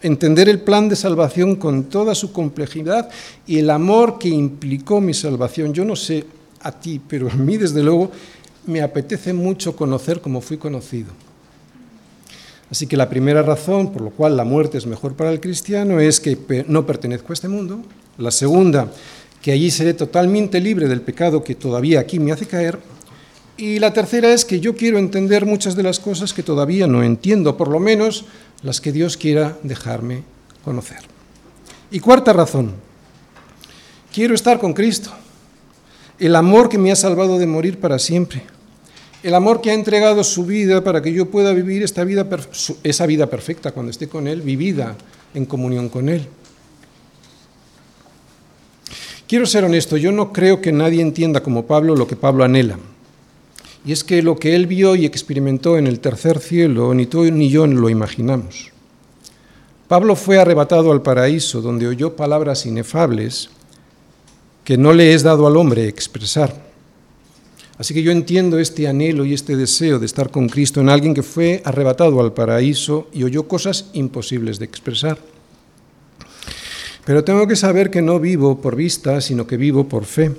Entender 0.00 0.48
el 0.48 0.60
plan 0.60 0.88
de 0.88 0.96
salvación 0.96 1.56
con 1.56 1.84
toda 1.84 2.14
su 2.14 2.32
complejidad 2.32 3.08
y 3.46 3.58
el 3.58 3.70
amor 3.70 4.18
que 4.18 4.28
implicó 4.28 5.00
mi 5.00 5.14
salvación. 5.14 5.72
Yo 5.72 5.84
no 5.84 5.94
sé 5.94 6.24
a 6.60 6.72
ti, 6.72 7.00
pero 7.06 7.30
a 7.30 7.34
mí 7.34 7.56
desde 7.56 7.82
luego 7.82 8.10
me 8.66 8.82
apetece 8.82 9.32
mucho 9.32 9.74
conocer 9.76 10.20
como 10.20 10.40
fui 10.40 10.56
conocido. 10.56 11.12
Así 12.72 12.86
que 12.86 12.96
la 12.96 13.10
primera 13.10 13.42
razón 13.42 13.92
por 13.92 14.00
la 14.00 14.10
cual 14.10 14.34
la 14.34 14.44
muerte 14.44 14.78
es 14.78 14.86
mejor 14.86 15.12
para 15.12 15.30
el 15.30 15.40
cristiano 15.40 16.00
es 16.00 16.20
que 16.20 16.64
no 16.68 16.86
pertenezco 16.86 17.30
a 17.30 17.34
este 17.34 17.46
mundo. 17.46 17.82
La 18.16 18.30
segunda, 18.30 18.90
que 19.42 19.52
allí 19.52 19.70
seré 19.70 19.92
totalmente 19.92 20.58
libre 20.58 20.88
del 20.88 21.02
pecado 21.02 21.44
que 21.44 21.54
todavía 21.54 22.00
aquí 22.00 22.18
me 22.18 22.32
hace 22.32 22.46
caer. 22.46 22.78
Y 23.58 23.78
la 23.78 23.92
tercera 23.92 24.32
es 24.32 24.46
que 24.46 24.58
yo 24.58 24.74
quiero 24.74 24.96
entender 24.96 25.44
muchas 25.44 25.76
de 25.76 25.82
las 25.82 26.00
cosas 26.00 26.32
que 26.32 26.42
todavía 26.42 26.86
no 26.86 27.02
entiendo, 27.02 27.58
por 27.58 27.68
lo 27.68 27.78
menos 27.78 28.24
las 28.62 28.80
que 28.80 28.90
Dios 28.90 29.18
quiera 29.18 29.58
dejarme 29.62 30.22
conocer. 30.64 31.00
Y 31.90 32.00
cuarta 32.00 32.32
razón, 32.32 32.72
quiero 34.14 34.34
estar 34.34 34.58
con 34.58 34.72
Cristo, 34.72 35.10
el 36.18 36.34
amor 36.34 36.70
que 36.70 36.78
me 36.78 36.90
ha 36.90 36.96
salvado 36.96 37.38
de 37.38 37.46
morir 37.46 37.78
para 37.78 37.98
siempre, 37.98 38.44
el 39.22 39.34
amor 39.34 39.60
que 39.60 39.70
ha 39.70 39.74
entregado 39.74 40.24
su 40.24 40.44
vida 40.44 40.82
para 40.82 41.00
que 41.00 41.12
yo 41.12 41.30
pueda 41.30 41.52
vivir 41.52 41.82
esta 41.82 42.04
vida, 42.04 42.26
esa 42.82 43.06
vida 43.06 43.26
perfecta 43.28 43.72
cuando 43.72 43.90
esté 43.90 44.08
con 44.08 44.26
Él, 44.26 44.42
vivida 44.42 44.96
en 45.34 45.46
comunión 45.46 45.88
con 45.88 46.08
Él. 46.08 46.26
Quiero 49.26 49.46
ser 49.46 49.64
honesto, 49.64 49.96
yo 49.96 50.12
no 50.12 50.32
creo 50.32 50.60
que 50.60 50.72
nadie 50.72 51.00
entienda 51.00 51.42
como 51.42 51.64
Pablo 51.64 51.96
lo 51.96 52.06
que 52.06 52.16
Pablo 52.16 52.44
anhela. 52.44 52.78
Y 53.84 53.92
es 53.92 54.04
que 54.04 54.22
lo 54.22 54.36
que 54.36 54.54
él 54.54 54.66
vio 54.66 54.94
y 54.94 55.06
experimentó 55.06 55.78
en 55.78 55.86
el 55.86 56.00
tercer 56.00 56.38
cielo, 56.38 56.92
ni 56.94 57.06
tú 57.06 57.24
ni 57.24 57.48
yo 57.48 57.66
lo 57.66 57.88
imaginamos. 57.88 58.70
Pablo 59.88 60.16
fue 60.16 60.38
arrebatado 60.38 60.92
al 60.92 61.02
paraíso, 61.02 61.60
donde 61.60 61.86
oyó 61.86 62.14
palabras 62.14 62.66
inefables 62.66 63.50
que 64.64 64.76
no 64.76 64.92
le 64.92 65.14
es 65.14 65.22
dado 65.22 65.46
al 65.46 65.56
hombre 65.56 65.88
expresar. 65.88 66.71
Así 67.78 67.94
que 67.94 68.02
yo 68.02 68.12
entiendo 68.12 68.58
este 68.58 68.86
anhelo 68.86 69.24
y 69.24 69.32
este 69.32 69.56
deseo 69.56 69.98
de 69.98 70.06
estar 70.06 70.30
con 70.30 70.48
Cristo 70.48 70.80
en 70.80 70.88
alguien 70.88 71.14
que 71.14 71.22
fue 71.22 71.62
arrebatado 71.64 72.20
al 72.20 72.32
paraíso 72.32 73.08
y 73.12 73.24
oyó 73.24 73.48
cosas 73.48 73.86
imposibles 73.92 74.58
de 74.58 74.66
expresar. 74.66 75.18
Pero 77.04 77.24
tengo 77.24 77.48
que 77.48 77.56
saber 77.56 77.90
que 77.90 78.02
no 78.02 78.20
vivo 78.20 78.60
por 78.60 78.76
vista, 78.76 79.20
sino 79.20 79.46
que 79.46 79.56
vivo 79.56 79.88
por 79.88 80.04
fe. 80.04 80.32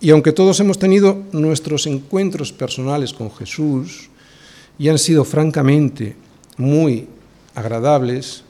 Y 0.00 0.10
aunque 0.10 0.32
todos 0.32 0.60
hemos 0.60 0.78
tenido 0.78 1.22
nuestros 1.32 1.86
encuentros 1.86 2.52
personales 2.52 3.12
con 3.12 3.32
Jesús 3.32 4.10
y 4.78 4.88
han 4.88 4.98
sido 4.98 5.24
francamente 5.24 6.14
muy 6.56 7.08
agradables, 7.54 8.44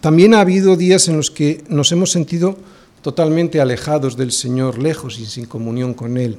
también 0.00 0.34
ha 0.34 0.40
habido 0.40 0.76
días 0.76 1.06
en 1.08 1.16
los 1.16 1.30
que 1.30 1.62
nos 1.68 1.92
hemos 1.92 2.10
sentido 2.10 2.56
totalmente 3.02 3.60
alejados 3.60 4.16
del 4.16 4.32
Señor, 4.32 4.78
lejos 4.78 5.18
y 5.18 5.26
sin 5.26 5.44
comunión 5.44 5.92
con 5.92 6.16
Él. 6.16 6.38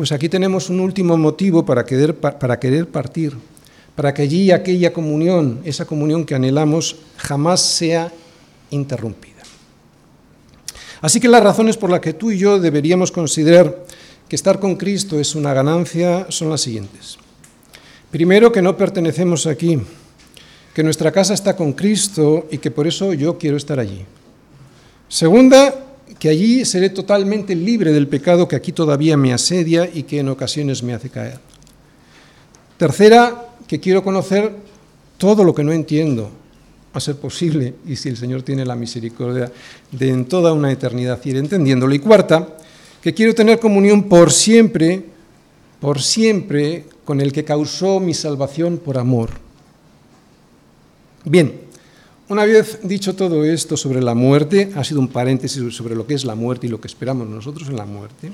Pues 0.00 0.12
aquí 0.12 0.30
tenemos 0.30 0.70
un 0.70 0.80
último 0.80 1.18
motivo 1.18 1.66
para 1.66 1.84
querer, 1.84 2.16
para 2.16 2.58
querer 2.58 2.88
partir, 2.88 3.36
para 3.94 4.14
que 4.14 4.22
allí 4.22 4.50
aquella 4.50 4.94
comunión, 4.94 5.60
esa 5.62 5.84
comunión 5.84 6.24
que 6.24 6.34
anhelamos, 6.34 6.96
jamás 7.18 7.60
sea 7.60 8.10
interrumpida. 8.70 9.42
Así 11.02 11.20
que 11.20 11.28
las 11.28 11.42
razones 11.42 11.76
por 11.76 11.90
las 11.90 12.00
que 12.00 12.14
tú 12.14 12.30
y 12.30 12.38
yo 12.38 12.58
deberíamos 12.58 13.12
considerar 13.12 13.84
que 14.26 14.36
estar 14.36 14.58
con 14.58 14.76
Cristo 14.76 15.20
es 15.20 15.34
una 15.34 15.52
ganancia 15.52 16.24
son 16.30 16.48
las 16.48 16.62
siguientes. 16.62 17.18
Primero, 18.10 18.50
que 18.50 18.62
no 18.62 18.78
pertenecemos 18.78 19.46
aquí, 19.46 19.78
que 20.72 20.82
nuestra 20.82 21.12
casa 21.12 21.34
está 21.34 21.54
con 21.54 21.74
Cristo 21.74 22.46
y 22.50 22.56
que 22.56 22.70
por 22.70 22.86
eso 22.86 23.12
yo 23.12 23.36
quiero 23.36 23.58
estar 23.58 23.78
allí. 23.78 24.06
Segunda, 25.10 25.74
que 26.20 26.28
allí 26.28 26.66
seré 26.66 26.90
totalmente 26.90 27.54
libre 27.56 27.92
del 27.92 28.06
pecado 28.06 28.46
que 28.46 28.54
aquí 28.54 28.72
todavía 28.72 29.16
me 29.16 29.32
asedia 29.32 29.88
y 29.92 30.02
que 30.02 30.20
en 30.20 30.28
ocasiones 30.28 30.82
me 30.82 30.92
hace 30.92 31.08
caer. 31.08 31.40
Tercera, 32.76 33.48
que 33.66 33.80
quiero 33.80 34.04
conocer 34.04 34.52
todo 35.16 35.42
lo 35.44 35.54
que 35.54 35.64
no 35.64 35.72
entiendo, 35.72 36.30
a 36.92 37.00
ser 37.00 37.16
posible, 37.16 37.74
y 37.86 37.96
si 37.96 38.10
el 38.10 38.18
Señor 38.18 38.42
tiene 38.42 38.66
la 38.66 38.76
misericordia 38.76 39.50
de 39.90 40.10
en 40.10 40.26
toda 40.26 40.52
una 40.52 40.70
eternidad 40.70 41.24
ir 41.24 41.36
entendiéndolo. 41.36 41.94
Y 41.94 42.00
cuarta, 42.00 42.56
que 43.00 43.14
quiero 43.14 43.34
tener 43.34 43.58
comunión 43.58 44.04
por 44.04 44.30
siempre, 44.30 45.04
por 45.80 46.02
siempre, 46.02 46.84
con 47.04 47.20
el 47.20 47.32
que 47.32 47.44
causó 47.44 47.98
mi 47.98 48.12
salvación 48.12 48.76
por 48.76 48.98
amor. 48.98 49.30
Bien, 51.24 51.60
una 52.30 52.44
vez 52.44 52.78
dicho 52.84 53.16
todo 53.16 53.44
esto 53.44 53.76
sobre 53.76 54.00
la 54.00 54.14
muerte, 54.14 54.70
ha 54.76 54.84
sido 54.84 55.00
un 55.00 55.08
paréntesis 55.08 55.74
sobre 55.74 55.96
lo 55.96 56.06
que 56.06 56.14
es 56.14 56.24
la 56.24 56.36
muerte 56.36 56.68
y 56.68 56.70
lo 56.70 56.80
que 56.80 56.86
esperamos 56.86 57.26
nosotros 57.28 57.68
en 57.68 57.76
la 57.76 57.86
muerte, 57.86 58.30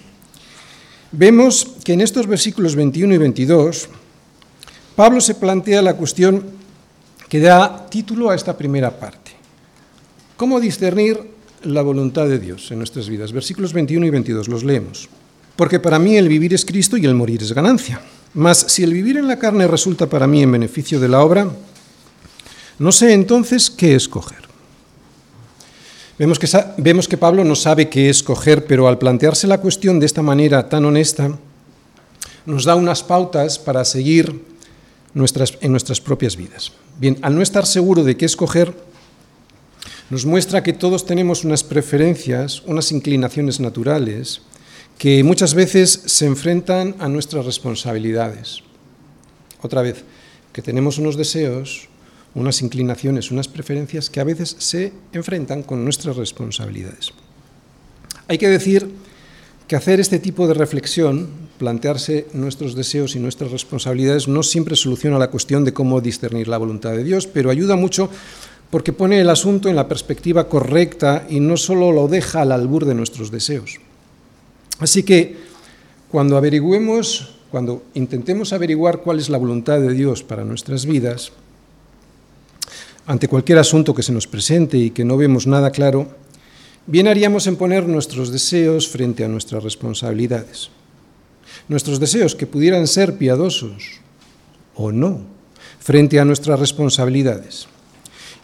vemos 1.12 1.66
que 1.82 1.94
en 1.94 2.02
estos 2.02 2.26
versículos 2.26 2.76
21 2.76 3.14
y 3.14 3.16
22, 3.16 3.88
Pablo 4.94 5.18
se 5.22 5.34
plantea 5.34 5.80
la 5.80 5.94
cuestión 5.96 6.44
que 7.30 7.40
da 7.40 7.86
título 7.88 8.28
a 8.28 8.34
esta 8.34 8.56
primera 8.58 9.00
parte. 9.00 9.32
¿Cómo 10.36 10.60
discernir 10.60 11.18
la 11.62 11.80
voluntad 11.80 12.28
de 12.28 12.38
Dios 12.38 12.70
en 12.70 12.78
nuestras 12.78 13.08
vidas? 13.08 13.32
Versículos 13.32 13.72
21 13.72 14.04
y 14.04 14.10
22, 14.10 14.48
los 14.48 14.62
leemos. 14.62 15.08
Porque 15.56 15.80
para 15.80 15.98
mí 15.98 16.18
el 16.18 16.28
vivir 16.28 16.52
es 16.52 16.66
Cristo 16.66 16.98
y 16.98 17.06
el 17.06 17.14
morir 17.14 17.42
es 17.42 17.54
ganancia. 17.54 18.02
Mas 18.34 18.58
si 18.58 18.82
el 18.82 18.92
vivir 18.92 19.16
en 19.16 19.26
la 19.26 19.38
carne 19.38 19.66
resulta 19.66 20.06
para 20.06 20.26
mí 20.26 20.42
en 20.42 20.52
beneficio 20.52 21.00
de 21.00 21.08
la 21.08 21.22
obra, 21.22 21.48
no 22.78 22.92
sé 22.92 23.12
entonces 23.12 23.70
qué 23.70 23.94
escoger. 23.94 24.46
Vemos 26.18 26.38
que, 26.38 26.48
vemos 26.78 27.08
que 27.08 27.18
Pablo 27.18 27.44
no 27.44 27.54
sabe 27.54 27.90
qué 27.90 28.08
escoger, 28.08 28.64
pero 28.66 28.88
al 28.88 28.98
plantearse 28.98 29.46
la 29.46 29.60
cuestión 29.60 30.00
de 30.00 30.06
esta 30.06 30.22
manera 30.22 30.68
tan 30.68 30.84
honesta, 30.84 31.38
nos 32.46 32.64
da 32.64 32.74
unas 32.74 33.02
pautas 33.02 33.58
para 33.58 33.84
seguir 33.84 34.40
nuestras, 35.12 35.58
en 35.60 35.72
nuestras 35.72 36.00
propias 36.00 36.36
vidas. 36.36 36.72
Bien, 36.98 37.18
al 37.20 37.34
no 37.34 37.42
estar 37.42 37.66
seguro 37.66 38.02
de 38.04 38.16
qué 38.16 38.24
escoger, 38.24 38.72
nos 40.08 40.24
muestra 40.24 40.62
que 40.62 40.72
todos 40.72 41.04
tenemos 41.04 41.44
unas 41.44 41.64
preferencias, 41.64 42.62
unas 42.64 42.92
inclinaciones 42.92 43.60
naturales, 43.60 44.40
que 44.98 45.22
muchas 45.22 45.52
veces 45.52 46.02
se 46.06 46.26
enfrentan 46.26 46.94
a 46.98 47.08
nuestras 47.08 47.44
responsabilidades. 47.44 48.62
Otra 49.60 49.82
vez, 49.82 50.04
que 50.52 50.62
tenemos 50.62 50.96
unos 50.96 51.16
deseos, 51.16 51.88
unas 52.36 52.60
inclinaciones, 52.60 53.30
unas 53.30 53.48
preferencias 53.48 54.10
que 54.10 54.20
a 54.20 54.24
veces 54.24 54.54
se 54.58 54.92
enfrentan 55.12 55.62
con 55.62 55.82
nuestras 55.82 56.16
responsabilidades. 56.16 57.12
Hay 58.28 58.36
que 58.36 58.48
decir 58.48 58.90
que 59.66 59.74
hacer 59.74 60.00
este 60.00 60.18
tipo 60.18 60.46
de 60.46 60.52
reflexión, 60.52 61.28
plantearse 61.58 62.26
nuestros 62.34 62.74
deseos 62.74 63.16
y 63.16 63.20
nuestras 63.20 63.50
responsabilidades, 63.50 64.28
no 64.28 64.42
siempre 64.42 64.76
soluciona 64.76 65.18
la 65.18 65.30
cuestión 65.30 65.64
de 65.64 65.72
cómo 65.72 66.00
discernir 66.02 66.46
la 66.46 66.58
voluntad 66.58 66.92
de 66.92 67.04
Dios, 67.04 67.26
pero 67.26 67.50
ayuda 67.50 67.74
mucho 67.74 68.10
porque 68.70 68.92
pone 68.92 69.18
el 69.18 69.30
asunto 69.30 69.70
en 69.70 69.76
la 69.76 69.88
perspectiva 69.88 70.46
correcta 70.46 71.26
y 71.30 71.40
no 71.40 71.56
solo 71.56 71.90
lo 71.90 72.06
deja 72.06 72.42
al 72.42 72.52
albur 72.52 72.84
de 72.84 72.94
nuestros 72.94 73.30
deseos. 73.30 73.80
Así 74.78 75.04
que 75.04 75.36
cuando 76.10 76.36
averigüemos, 76.36 77.38
cuando 77.50 77.82
intentemos 77.94 78.52
averiguar 78.52 78.98
cuál 78.98 79.20
es 79.20 79.30
la 79.30 79.38
voluntad 79.38 79.80
de 79.80 79.94
Dios 79.94 80.22
para 80.22 80.44
nuestras 80.44 80.84
vidas, 80.84 81.32
ante 83.06 83.28
cualquier 83.28 83.58
asunto 83.58 83.94
que 83.94 84.02
se 84.02 84.12
nos 84.12 84.26
presente 84.26 84.76
y 84.76 84.90
que 84.90 85.04
no 85.04 85.16
vemos 85.16 85.46
nada 85.46 85.70
claro, 85.70 86.08
bien 86.86 87.06
haríamos 87.06 87.46
en 87.46 87.56
poner 87.56 87.86
nuestros 87.86 88.32
deseos 88.32 88.88
frente 88.88 89.24
a 89.24 89.28
nuestras 89.28 89.62
responsabilidades. 89.62 90.70
Nuestros 91.68 92.00
deseos 92.00 92.34
que 92.34 92.46
pudieran 92.46 92.86
ser 92.86 93.16
piadosos 93.16 94.00
o 94.74 94.90
no, 94.90 95.20
frente 95.78 96.18
a 96.18 96.24
nuestras 96.24 96.58
responsabilidades. 96.58 97.68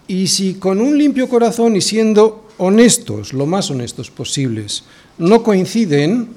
Y 0.07 0.29
si 0.29 0.55
con 0.55 0.81
un 0.81 0.97
limpio 0.97 1.29
corazón 1.29 1.77
y 1.77 1.81
siendo 1.81 2.49
honestos, 2.59 3.33
lo 3.33 3.47
más 3.47 3.71
honestos 3.71 4.11
posibles, 4.11 4.85
no 5.19 5.43
coinciden 5.43 6.29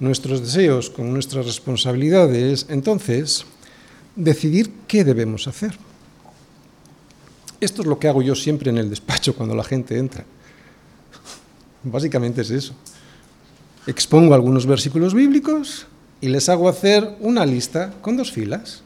nuestros 0.00 0.40
deseos 0.40 0.90
con 0.90 1.12
nuestras 1.12 1.46
responsabilidades, 1.46 2.66
entonces 2.68 3.44
decidir 4.14 4.70
qué 4.86 5.04
debemos 5.04 5.48
hacer. 5.48 5.76
Esto 7.60 7.82
es 7.82 7.88
lo 7.88 7.98
que 7.98 8.08
hago 8.08 8.22
yo 8.22 8.34
siempre 8.34 8.70
en 8.70 8.78
el 8.78 8.88
despacho 8.88 9.34
cuando 9.34 9.54
la 9.54 9.64
gente 9.64 9.98
entra. 9.98 10.24
Básicamente 11.82 12.42
es 12.42 12.50
eso. 12.50 12.74
Expongo 13.86 14.34
algunos 14.34 14.66
versículos 14.66 15.14
bíblicos 15.14 15.86
y 16.20 16.28
les 16.28 16.48
hago 16.48 16.68
hacer 16.68 17.16
una 17.20 17.44
lista 17.44 17.94
con 18.00 18.16
dos 18.16 18.30
filas. 18.30 18.82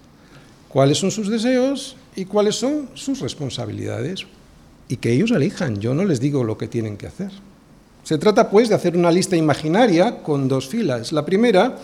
¿Cuáles 0.69 0.99
son 0.99 1.11
sus 1.11 1.29
deseos 1.29 1.97
y 2.17 2.25
cuáles 2.25 2.57
son 2.57 2.89
sus 2.95 3.21
responsabilidades? 3.21 4.27
Y 4.89 4.97
que 4.97 5.13
ellos 5.13 5.33
elijan. 5.33 5.79
Yo 5.79 5.93
no 5.93 6.05
les 6.05 6.21
digo 6.21 6.45
lo 6.45 6.57
que 6.57 6.69
tienen 6.69 6.97
que 6.97 7.07
hacer. 7.07 7.31
Se 8.05 8.17
trata 8.17 8.49
pues 8.49 8.69
de 8.71 8.75
hacer 8.75 8.97
una 8.97 9.11
lista 9.11 9.37
imaginaria 9.37 10.23
con 10.23 10.49
dos 10.49 10.67
filas. 10.67 11.13
La 11.13 11.27
primera, 11.27 11.79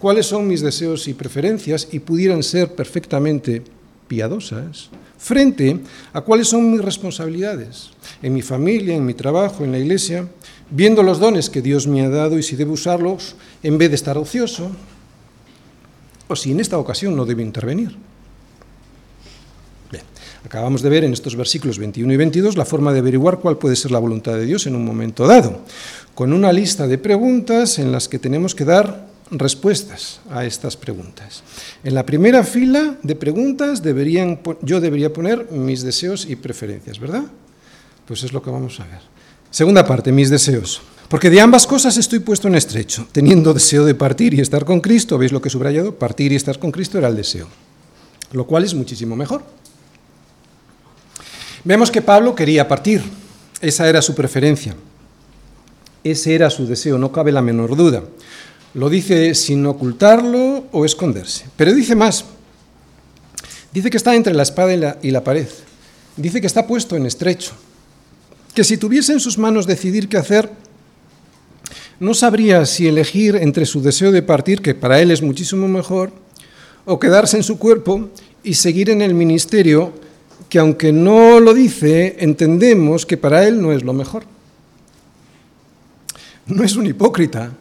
cuáles 0.00 0.26
son 0.26 0.48
mis 0.48 0.62
deseos 0.62 1.06
y 1.06 1.14
preferencias 1.14 1.88
y 1.92 2.00
pudieran 2.00 2.42
ser 2.42 2.74
perfectamente 2.74 3.62
piadosas 4.08 4.90
frente 5.24 5.80
a 6.12 6.20
cuáles 6.20 6.48
son 6.48 6.70
mis 6.70 6.84
responsabilidades 6.84 7.88
en 8.20 8.34
mi 8.34 8.42
familia, 8.42 8.94
en 8.94 9.06
mi 9.06 9.14
trabajo, 9.14 9.64
en 9.64 9.72
la 9.72 9.78
iglesia, 9.78 10.28
viendo 10.68 11.02
los 11.02 11.18
dones 11.18 11.48
que 11.48 11.62
Dios 11.62 11.86
me 11.86 12.02
ha 12.02 12.10
dado 12.10 12.38
y 12.38 12.42
si 12.42 12.56
debo 12.56 12.74
usarlos 12.74 13.34
en 13.62 13.78
vez 13.78 13.88
de 13.88 13.96
estar 13.96 14.18
ocioso, 14.18 14.70
o 16.28 16.36
si 16.36 16.52
en 16.52 16.60
esta 16.60 16.76
ocasión 16.76 17.16
no 17.16 17.24
debo 17.24 17.40
intervenir. 17.40 17.96
Bien, 19.90 20.04
acabamos 20.44 20.82
de 20.82 20.90
ver 20.90 21.04
en 21.04 21.14
estos 21.14 21.36
versículos 21.36 21.78
21 21.78 22.12
y 22.12 22.16
22 22.18 22.58
la 22.58 22.66
forma 22.66 22.92
de 22.92 22.98
averiguar 22.98 23.38
cuál 23.38 23.56
puede 23.56 23.76
ser 23.76 23.92
la 23.92 24.00
voluntad 24.00 24.34
de 24.34 24.44
Dios 24.44 24.66
en 24.66 24.76
un 24.76 24.84
momento 24.84 25.26
dado, 25.26 25.64
con 26.14 26.34
una 26.34 26.52
lista 26.52 26.86
de 26.86 26.98
preguntas 26.98 27.78
en 27.78 27.92
las 27.92 28.08
que 28.08 28.18
tenemos 28.18 28.54
que 28.54 28.66
dar 28.66 29.13
respuestas 29.30 30.20
a 30.30 30.44
estas 30.44 30.76
preguntas. 30.76 31.42
En 31.82 31.94
la 31.94 32.04
primera 32.04 32.44
fila 32.44 32.96
de 33.02 33.16
preguntas 33.16 33.82
deberían, 33.82 34.40
yo 34.62 34.80
debería 34.80 35.12
poner 35.12 35.50
mis 35.50 35.82
deseos 35.82 36.26
y 36.26 36.36
preferencias, 36.36 36.98
¿verdad? 36.98 37.24
Pues 38.06 38.22
es 38.22 38.32
lo 38.32 38.42
que 38.42 38.50
vamos 38.50 38.80
a 38.80 38.84
ver. 38.84 39.00
Segunda 39.50 39.86
parte, 39.86 40.12
mis 40.12 40.30
deseos. 40.30 40.82
Porque 41.08 41.30
de 41.30 41.40
ambas 41.40 41.66
cosas 41.66 41.96
estoy 41.96 42.18
puesto 42.18 42.48
en 42.48 42.54
estrecho, 42.54 43.06
teniendo 43.12 43.54
deseo 43.54 43.84
de 43.84 43.94
partir 43.94 44.34
y 44.34 44.40
estar 44.40 44.64
con 44.64 44.80
Cristo, 44.80 45.18
¿veis 45.18 45.32
lo 45.32 45.40
que 45.40 45.48
he 45.48 45.50
subrayado? 45.50 45.94
Partir 45.94 46.32
y 46.32 46.36
estar 46.36 46.58
con 46.58 46.72
Cristo 46.72 46.98
era 46.98 47.08
el 47.08 47.16
deseo, 47.16 47.46
lo 48.32 48.46
cual 48.46 48.64
es 48.64 48.74
muchísimo 48.74 49.14
mejor. 49.14 49.44
Vemos 51.62 51.90
que 51.90 52.02
Pablo 52.02 52.34
quería 52.34 52.66
partir, 52.66 53.02
esa 53.60 53.88
era 53.88 54.02
su 54.02 54.14
preferencia, 54.14 54.74
ese 56.02 56.34
era 56.34 56.50
su 56.50 56.66
deseo, 56.66 56.98
no 56.98 57.12
cabe 57.12 57.32
la 57.32 57.42
menor 57.42 57.76
duda. 57.76 58.02
Lo 58.74 58.90
dice 58.90 59.34
sin 59.34 59.64
ocultarlo 59.66 60.64
o 60.72 60.84
esconderse. 60.84 61.46
Pero 61.56 61.72
dice 61.72 61.94
más. 61.94 62.24
Dice 63.72 63.90
que 63.90 63.96
está 63.96 64.14
entre 64.14 64.34
la 64.34 64.42
espada 64.42 64.74
y 64.74 64.76
la, 64.76 64.98
y 65.02 65.10
la, 65.10 65.22
pared. 65.22 65.48
Dice 66.16 66.40
que 66.40 66.46
está 66.46 66.66
puesto 66.66 66.96
en 66.96 67.06
estrecho. 67.06 67.52
Que 68.52 68.64
si 68.64 68.76
tuviese 68.76 69.12
en 69.12 69.20
sus 69.20 69.38
manos 69.38 69.66
decidir 69.66 70.08
qué 70.08 70.16
hacer, 70.16 70.50
no 72.00 72.14
sabría 72.14 72.66
si 72.66 72.86
elegir 72.88 73.36
entre 73.36 73.66
su 73.66 73.80
deseo 73.80 74.12
de 74.12 74.22
partir, 74.22 74.60
que 74.60 74.74
para 74.74 75.00
él 75.00 75.10
es 75.10 75.22
muchísimo 75.22 75.66
mejor, 75.68 76.12
o 76.84 76.98
quedarse 76.98 77.36
en 77.36 77.42
su 77.42 77.58
cuerpo 77.58 78.10
y 78.42 78.54
seguir 78.54 78.90
en 78.90 79.02
el 79.02 79.14
ministerio, 79.14 79.92
que 80.48 80.58
aunque 80.58 80.92
no 80.92 81.40
lo 81.40 81.54
dice, 81.54 82.16
entendemos 82.18 83.06
que 83.06 83.16
para 83.16 83.46
él 83.46 83.60
no 83.60 83.72
es 83.72 83.82
lo 83.82 83.92
mejor. 83.92 84.24
No 86.46 86.62
es 86.62 86.76
un 86.76 86.86
hipócrita, 86.86 87.52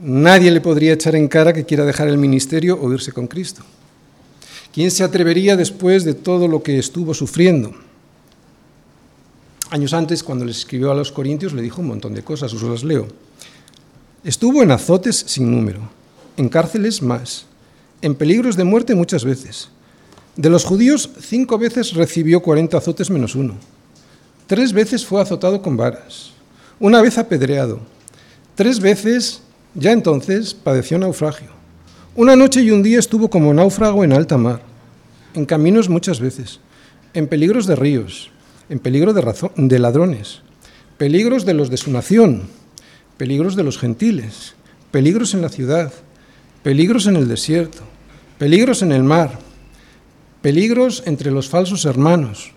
Nadie 0.00 0.50
le 0.50 0.60
podría 0.60 0.94
echar 0.94 1.14
en 1.14 1.28
cara 1.28 1.52
que 1.52 1.64
quiera 1.64 1.84
dejar 1.84 2.08
el 2.08 2.18
ministerio 2.18 2.78
o 2.80 2.92
irse 2.92 3.12
con 3.12 3.26
Cristo. 3.26 3.62
¿Quién 4.72 4.90
se 4.90 5.04
atrevería 5.04 5.56
después 5.56 6.04
de 6.04 6.14
todo 6.14 6.48
lo 6.48 6.62
que 6.62 6.78
estuvo 6.78 7.14
sufriendo? 7.14 7.72
Años 9.70 9.92
antes, 9.92 10.22
cuando 10.22 10.44
les 10.44 10.58
escribió 10.58 10.90
a 10.90 10.94
los 10.94 11.12
Corintios, 11.12 11.52
le 11.52 11.62
dijo 11.62 11.80
un 11.80 11.88
montón 11.88 12.12
de 12.12 12.22
cosas, 12.22 12.52
os 12.52 12.62
las 12.62 12.82
leo. 12.82 13.06
Estuvo 14.24 14.62
en 14.62 14.72
azotes 14.72 15.16
sin 15.28 15.50
número, 15.50 15.80
en 16.36 16.48
cárceles 16.48 17.02
más, 17.02 17.46
en 18.02 18.14
peligros 18.14 18.56
de 18.56 18.64
muerte 18.64 18.94
muchas 18.94 19.24
veces. 19.24 19.68
De 20.36 20.50
los 20.50 20.64
judíos, 20.64 21.10
cinco 21.20 21.56
veces 21.56 21.92
recibió 21.92 22.40
cuarenta 22.40 22.78
azotes 22.78 23.10
menos 23.10 23.36
uno. 23.36 23.54
Tres 24.48 24.72
veces 24.72 25.06
fue 25.06 25.22
azotado 25.22 25.62
con 25.62 25.76
varas, 25.76 26.32
una 26.80 27.00
vez 27.00 27.16
apedreado, 27.16 27.80
tres 28.56 28.80
veces 28.80 29.40
ya 29.74 29.92
entonces 29.92 30.54
padeció 30.54 30.98
naufragio. 30.98 31.48
Una 32.16 32.36
noche 32.36 32.62
y 32.62 32.70
un 32.70 32.82
día 32.82 32.98
estuvo 32.98 33.28
como 33.28 33.52
náufrago 33.52 34.04
en 34.04 34.12
alta 34.12 34.38
mar, 34.38 34.62
en 35.34 35.44
caminos 35.46 35.88
muchas 35.88 36.20
veces, 36.20 36.60
en 37.12 37.26
peligros 37.26 37.66
de 37.66 37.74
ríos, 37.74 38.30
en 38.68 38.78
peligro 38.78 39.12
de, 39.12 39.50
de 39.56 39.78
ladrones, 39.78 40.40
peligros 40.96 41.44
de 41.44 41.54
los 41.54 41.70
de 41.70 41.76
su 41.76 41.90
nación, 41.90 42.42
peligros 43.16 43.56
de 43.56 43.64
los 43.64 43.78
gentiles, 43.78 44.54
peligros 44.90 45.34
en 45.34 45.42
la 45.42 45.48
ciudad, 45.48 45.92
peligros 46.62 47.06
en 47.06 47.16
el 47.16 47.26
desierto, 47.26 47.82
peligros 48.38 48.82
en 48.82 48.92
el 48.92 49.02
mar, 49.02 49.38
peligros 50.40 51.02
entre 51.06 51.30
los 51.30 51.48
falsos 51.48 51.84
hermanos, 51.84 52.52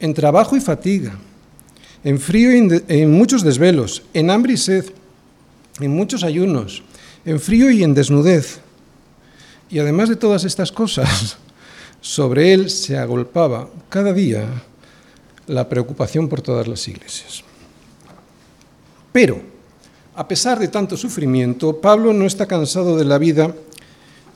en 0.00 0.12
trabajo 0.12 0.56
y 0.56 0.60
fatiga, 0.60 1.16
en 2.04 2.18
frío 2.20 2.52
y 2.52 2.82
en 2.88 3.10
muchos 3.10 3.42
desvelos, 3.42 4.02
en 4.12 4.30
hambre 4.30 4.52
y 4.52 4.56
sed, 4.56 4.84
en 5.80 5.90
muchos 5.90 6.24
ayunos, 6.24 6.82
en 7.24 7.40
frío 7.40 7.70
y 7.70 7.82
en 7.82 7.94
desnudez. 7.94 8.60
Y 9.70 9.78
además 9.78 10.08
de 10.08 10.16
todas 10.16 10.44
estas 10.44 10.72
cosas, 10.72 11.38
sobre 12.00 12.52
él 12.52 12.70
se 12.70 12.96
agolpaba 12.96 13.68
cada 13.88 14.12
día 14.12 14.46
la 15.46 15.68
preocupación 15.68 16.28
por 16.28 16.42
todas 16.42 16.68
las 16.68 16.86
iglesias. 16.88 17.42
Pero, 19.12 19.40
a 20.14 20.28
pesar 20.28 20.58
de 20.58 20.68
tanto 20.68 20.96
sufrimiento, 20.96 21.80
Pablo 21.80 22.12
no 22.12 22.26
está 22.26 22.46
cansado 22.46 22.96
de 22.96 23.04
la 23.04 23.18
vida 23.18 23.54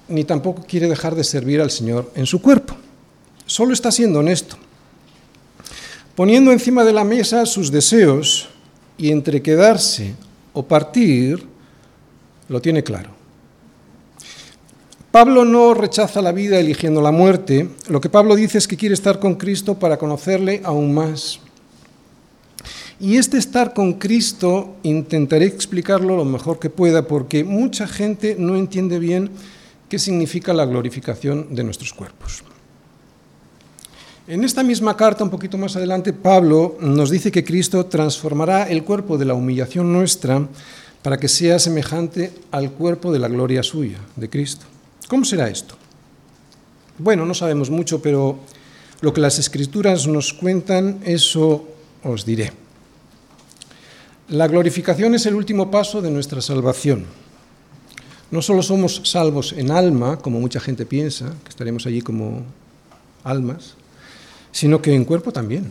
ni 0.09 0.25
tampoco 0.25 0.65
quiere 0.67 0.89
dejar 0.89 1.15
de 1.15 1.25
servir 1.25 1.61
al 1.61 1.71
Señor 1.71 2.11
en 2.15 2.27
su 2.27 2.41
cuerpo. 2.43 2.77
Solo 3.47 3.73
está 3.73 3.91
siendo 3.91 4.21
honesto, 4.21 4.57
poniendo 6.15 6.53
encima 6.53 6.85
de 6.85 6.93
la 6.93 7.05
mesa 7.05 7.47
sus 7.47 7.71
deseos 7.71 8.49
y 8.99 9.11
entre 9.11 9.43
quedarse 9.43 10.15
o 10.53 10.63
partir, 10.67 11.47
lo 12.49 12.61
tiene 12.61 12.83
claro. 12.83 13.11
Pablo 15.11 15.45
no 15.45 15.75
rechaza 15.75 16.23
la 16.23 16.33
vida 16.33 16.59
eligiendo 16.59 17.03
la 17.03 17.11
muerte, 17.11 17.69
lo 17.89 18.01
que 18.01 18.09
Pablo 18.09 18.35
dice 18.35 18.59
es 18.59 18.67
que 18.67 18.79
quiere 18.79 18.95
estar 18.95 19.19
con 19.19 19.35
Cristo 19.35 19.79
para 19.79 19.99
conocerle 19.99 20.63
aún 20.65 20.95
más. 20.95 21.41
Y 22.99 23.17
este 23.17 23.37
estar 23.37 23.75
con 23.75 23.95
Cristo 23.95 24.77
intentaré 24.85 25.47
explicarlo 25.47 26.17
lo 26.17 26.25
mejor 26.25 26.59
que 26.59 26.71
pueda 26.71 27.07
porque 27.09 27.45
mucha 27.45 27.87
gente 27.87 28.37
no 28.39 28.57
entiende 28.57 28.99
bien 28.99 29.31
qué 29.89 29.99
significa 29.99 30.55
la 30.55 30.65
glorificación 30.65 31.55
de 31.55 31.65
nuestros 31.65 31.93
cuerpos. 31.93 32.45
En 34.29 34.45
esta 34.45 34.63
misma 34.63 34.97
carta, 34.97 35.25
un 35.25 35.31
poquito 35.31 35.59
más 35.59 35.75
adelante, 35.75 36.13
Pablo 36.13 36.77
nos 36.79 37.11
dice 37.11 37.33
que 37.33 37.43
Cristo 37.43 37.87
transformará 37.87 38.71
el 38.71 38.85
cuerpo 38.85 39.19
de 39.19 39.25
la 39.25 39.35
humillación 39.35 39.93
nuestra 39.93 40.47
para 41.03 41.19
que 41.19 41.27
sea 41.27 41.59
semejante 41.59 42.33
al 42.53 42.71
cuerpo 42.71 43.13
de 43.13 43.19
la 43.19 43.27
gloria 43.27 43.65
suya, 43.65 43.99
de 44.15 44.31
Cristo. 44.31 44.65
¿Cómo 45.09 45.25
será 45.25 45.49
esto? 45.49 45.75
Bueno, 46.99 47.27
no 47.27 47.35
sabemos 47.35 47.69
mucho, 47.69 48.01
pero 48.01 48.39
lo 49.01 49.13
que 49.13 49.21
las 49.21 49.41
escrituras 49.41 50.07
nos 50.07 50.33
cuentan, 50.33 51.01
eso 51.05 51.67
os 52.05 52.25
diré. 52.25 52.53
La 54.29 54.47
glorificación 54.47 55.17
es 55.17 55.27
el 55.27 55.35
último 55.35 55.69
paso 55.69 56.01
de 56.01 56.13
nuestra 56.13 56.41
salvación. 56.41 57.07
No 58.31 58.41
solo 58.41 58.63
somos 58.63 59.01
salvos 59.03 59.53
en 59.53 59.73
alma, 59.73 60.19
como 60.19 60.39
mucha 60.39 60.61
gente 60.61 60.87
piensa, 60.87 61.35
que 61.43 61.51
estaremos 61.51 61.87
allí 61.87 62.01
como 62.03 62.45
almas, 63.25 63.75
sino 64.53 64.81
que 64.81 64.95
en 64.95 65.05
cuerpo 65.05 65.33
también. 65.33 65.67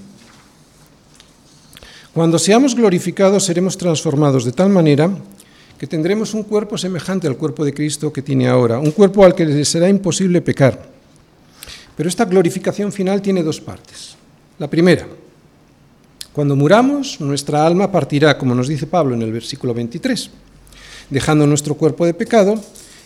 Cuando 2.13 2.37
seamos 2.37 2.75
glorificados 2.75 3.45
seremos 3.45 3.77
transformados 3.77 4.43
de 4.43 4.51
tal 4.51 4.69
manera 4.69 5.09
que 5.77 5.87
tendremos 5.87 6.33
un 6.33 6.43
cuerpo 6.43 6.77
semejante 6.77 7.25
al 7.27 7.37
cuerpo 7.37 7.63
de 7.63 7.73
Cristo 7.73 8.11
que 8.11 8.21
tiene 8.21 8.49
ahora, 8.49 8.79
un 8.79 8.91
cuerpo 8.91 9.23
al 9.23 9.33
que 9.33 9.45
le 9.45 9.63
será 9.63 9.87
imposible 9.87 10.41
pecar. 10.41 10.91
Pero 11.95 12.09
esta 12.09 12.25
glorificación 12.25 12.91
final 12.91 13.21
tiene 13.21 13.43
dos 13.43 13.61
partes. 13.61 14.15
La 14.59 14.69
primera, 14.69 15.07
cuando 16.33 16.55
muramos, 16.55 17.19
nuestra 17.19 17.65
alma 17.65 17.91
partirá, 17.91 18.37
como 18.37 18.53
nos 18.53 18.67
dice 18.67 18.87
Pablo 18.87 19.15
en 19.15 19.21
el 19.21 19.31
versículo 19.31 19.73
23, 19.73 20.29
dejando 21.09 21.47
nuestro 21.47 21.75
cuerpo 21.75 22.05
de 22.05 22.13
pecado 22.13 22.61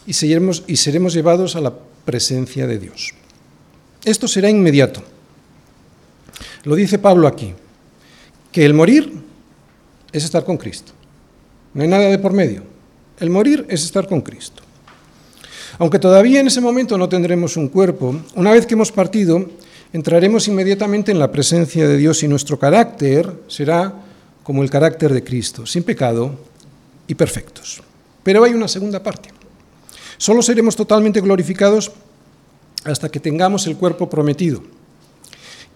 y 0.06 0.14
seremos, 0.14 0.64
y 0.68 0.76
seremos 0.76 1.14
llevados 1.14 1.56
a 1.56 1.62
la 1.62 1.74
presencia 2.06 2.68
de 2.68 2.78
Dios. 2.78 3.14
Esto 4.04 4.28
será 4.28 4.50
inmediato. 4.50 5.15
Lo 6.66 6.76
dice 6.76 7.00
Pablo 7.00 7.28
aquí, 7.28 7.54
que 8.52 8.66
el 8.66 8.74
morir 8.74 9.14
es 10.12 10.24
estar 10.24 10.44
con 10.44 10.58
Cristo. 10.58 10.92
No 11.74 11.84
hay 11.84 11.88
nada 11.88 12.06
de 12.06 12.20
por 12.20 12.34
medio. 12.34 12.64
El 13.20 13.30
morir 13.30 13.66
es 13.70 13.84
estar 13.84 14.08
con 14.08 14.22
Cristo. 14.22 14.64
Aunque 15.78 16.00
todavía 16.00 16.40
en 16.40 16.48
ese 16.48 16.62
momento 16.62 16.98
no 16.98 17.08
tendremos 17.10 17.58
un 17.58 17.68
cuerpo, 17.68 18.16
una 18.36 18.52
vez 18.52 18.66
que 18.66 18.74
hemos 18.74 18.92
partido, 18.92 19.46
entraremos 19.94 20.48
inmediatamente 20.48 21.12
en 21.12 21.20
la 21.20 21.32
presencia 21.32 21.88
de 21.88 21.98
Dios 21.98 22.24
y 22.24 22.28
nuestro 22.28 22.58
carácter 22.58 23.32
será 23.48 23.94
como 24.44 24.64
el 24.64 24.70
carácter 24.70 25.14
de 25.14 25.24
Cristo, 25.24 25.66
sin 25.66 25.84
pecado 25.84 26.34
y 27.08 27.16
perfectos. 27.16 27.82
Pero 28.24 28.44
hay 28.44 28.54
una 28.54 28.68
segunda 28.68 29.04
parte. 29.04 29.30
Solo 30.18 30.42
seremos 30.42 30.76
totalmente 30.76 31.22
glorificados 31.22 31.92
hasta 32.86 33.10
que 33.10 33.20
tengamos 33.20 33.68
el 33.68 33.76
cuerpo 33.76 34.10
prometido. 34.10 34.64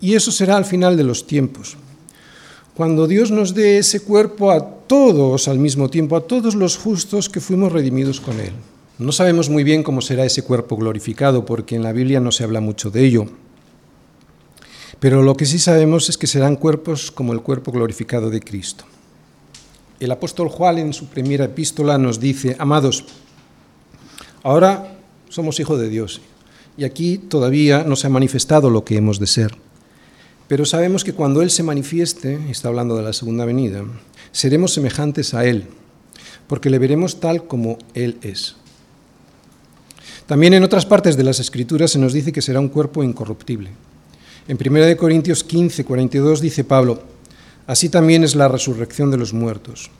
Y 0.01 0.15
eso 0.15 0.31
será 0.31 0.57
al 0.57 0.65
final 0.65 0.95
de 0.97 1.03
los 1.03 1.27
tiempos. 1.27 1.77
Cuando 2.75 3.07
Dios 3.07 3.31
nos 3.31 3.53
dé 3.53 3.77
ese 3.77 3.99
cuerpo 3.99 4.51
a 4.51 4.61
todos 4.87 5.47
al 5.47 5.59
mismo 5.59 5.89
tiempo, 5.89 6.15
a 6.15 6.25
todos 6.25 6.55
los 6.55 6.77
justos 6.77 7.27
que 7.27 7.41
fuimos 7.41 7.71
redimidos 7.71 8.21
con 8.21 8.39
Él. 8.39 8.53
No 8.97 9.11
sabemos 9.11 9.49
muy 9.49 9.63
bien 9.63 9.83
cómo 9.83 10.01
será 10.01 10.25
ese 10.25 10.43
cuerpo 10.43 10.77
glorificado, 10.77 11.45
porque 11.45 11.75
en 11.75 11.83
la 11.83 11.91
Biblia 11.91 12.19
no 12.19 12.31
se 12.31 12.43
habla 12.43 12.61
mucho 12.61 12.89
de 12.89 13.05
ello. 13.05 13.25
Pero 14.99 15.21
lo 15.21 15.35
que 15.35 15.45
sí 15.45 15.59
sabemos 15.59 16.09
es 16.09 16.17
que 16.17 16.27
serán 16.27 16.55
cuerpos 16.55 17.11
como 17.11 17.33
el 17.33 17.41
cuerpo 17.41 17.71
glorificado 17.71 18.29
de 18.29 18.41
Cristo. 18.41 18.85
El 19.99 20.11
apóstol 20.11 20.49
Juan 20.49 20.77
en 20.77 20.93
su 20.93 21.07
primera 21.07 21.45
epístola 21.45 21.97
nos 21.97 22.19
dice, 22.19 22.55
amados, 22.59 23.05
ahora 24.43 24.97
somos 25.29 25.59
hijos 25.59 25.79
de 25.79 25.89
Dios 25.89 26.21
y 26.77 26.85
aquí 26.85 27.17
todavía 27.17 27.83
no 27.83 27.95
se 27.95 28.07
ha 28.07 28.09
manifestado 28.09 28.69
lo 28.69 28.85
que 28.85 28.97
hemos 28.97 29.19
de 29.19 29.27
ser. 29.27 29.68
Pero 30.49 30.65
sabemos 30.65 31.03
que 31.03 31.13
cuando 31.13 31.43
Él 31.43 31.51
se 31.51 31.61
manifieste, 31.61 32.39
está 32.49 32.69
hablando 32.69 32.97
de 32.97 33.03
la 33.03 33.13
segunda 33.13 33.45
venida, 33.45 33.85
seremos 34.31 34.73
semejantes 34.73 35.35
a 35.35 35.45
Él, 35.45 35.67
porque 36.47 36.71
le 36.71 36.79
veremos 36.79 37.19
tal 37.19 37.45
como 37.45 37.77
Él 37.93 38.17
es. 38.23 38.55
También 40.25 40.55
en 40.55 40.63
otras 40.63 40.87
partes 40.87 41.15
de 41.15 41.23
las 41.23 41.39
Escrituras 41.39 41.91
se 41.91 41.99
nos 41.99 42.13
dice 42.13 42.31
que 42.31 42.41
será 42.41 42.59
un 42.59 42.69
cuerpo 42.69 43.03
incorruptible. 43.03 43.69
En 44.47 44.57
1 44.59 44.97
Corintios 44.97 45.43
15, 45.43 45.85
42 45.85 46.41
dice 46.41 46.63
Pablo, 46.63 47.03
así 47.67 47.89
también 47.89 48.23
es 48.23 48.33
la 48.33 48.47
resurrección 48.47 49.11
de 49.11 49.17
los 49.17 49.33
muertos. 49.33 49.91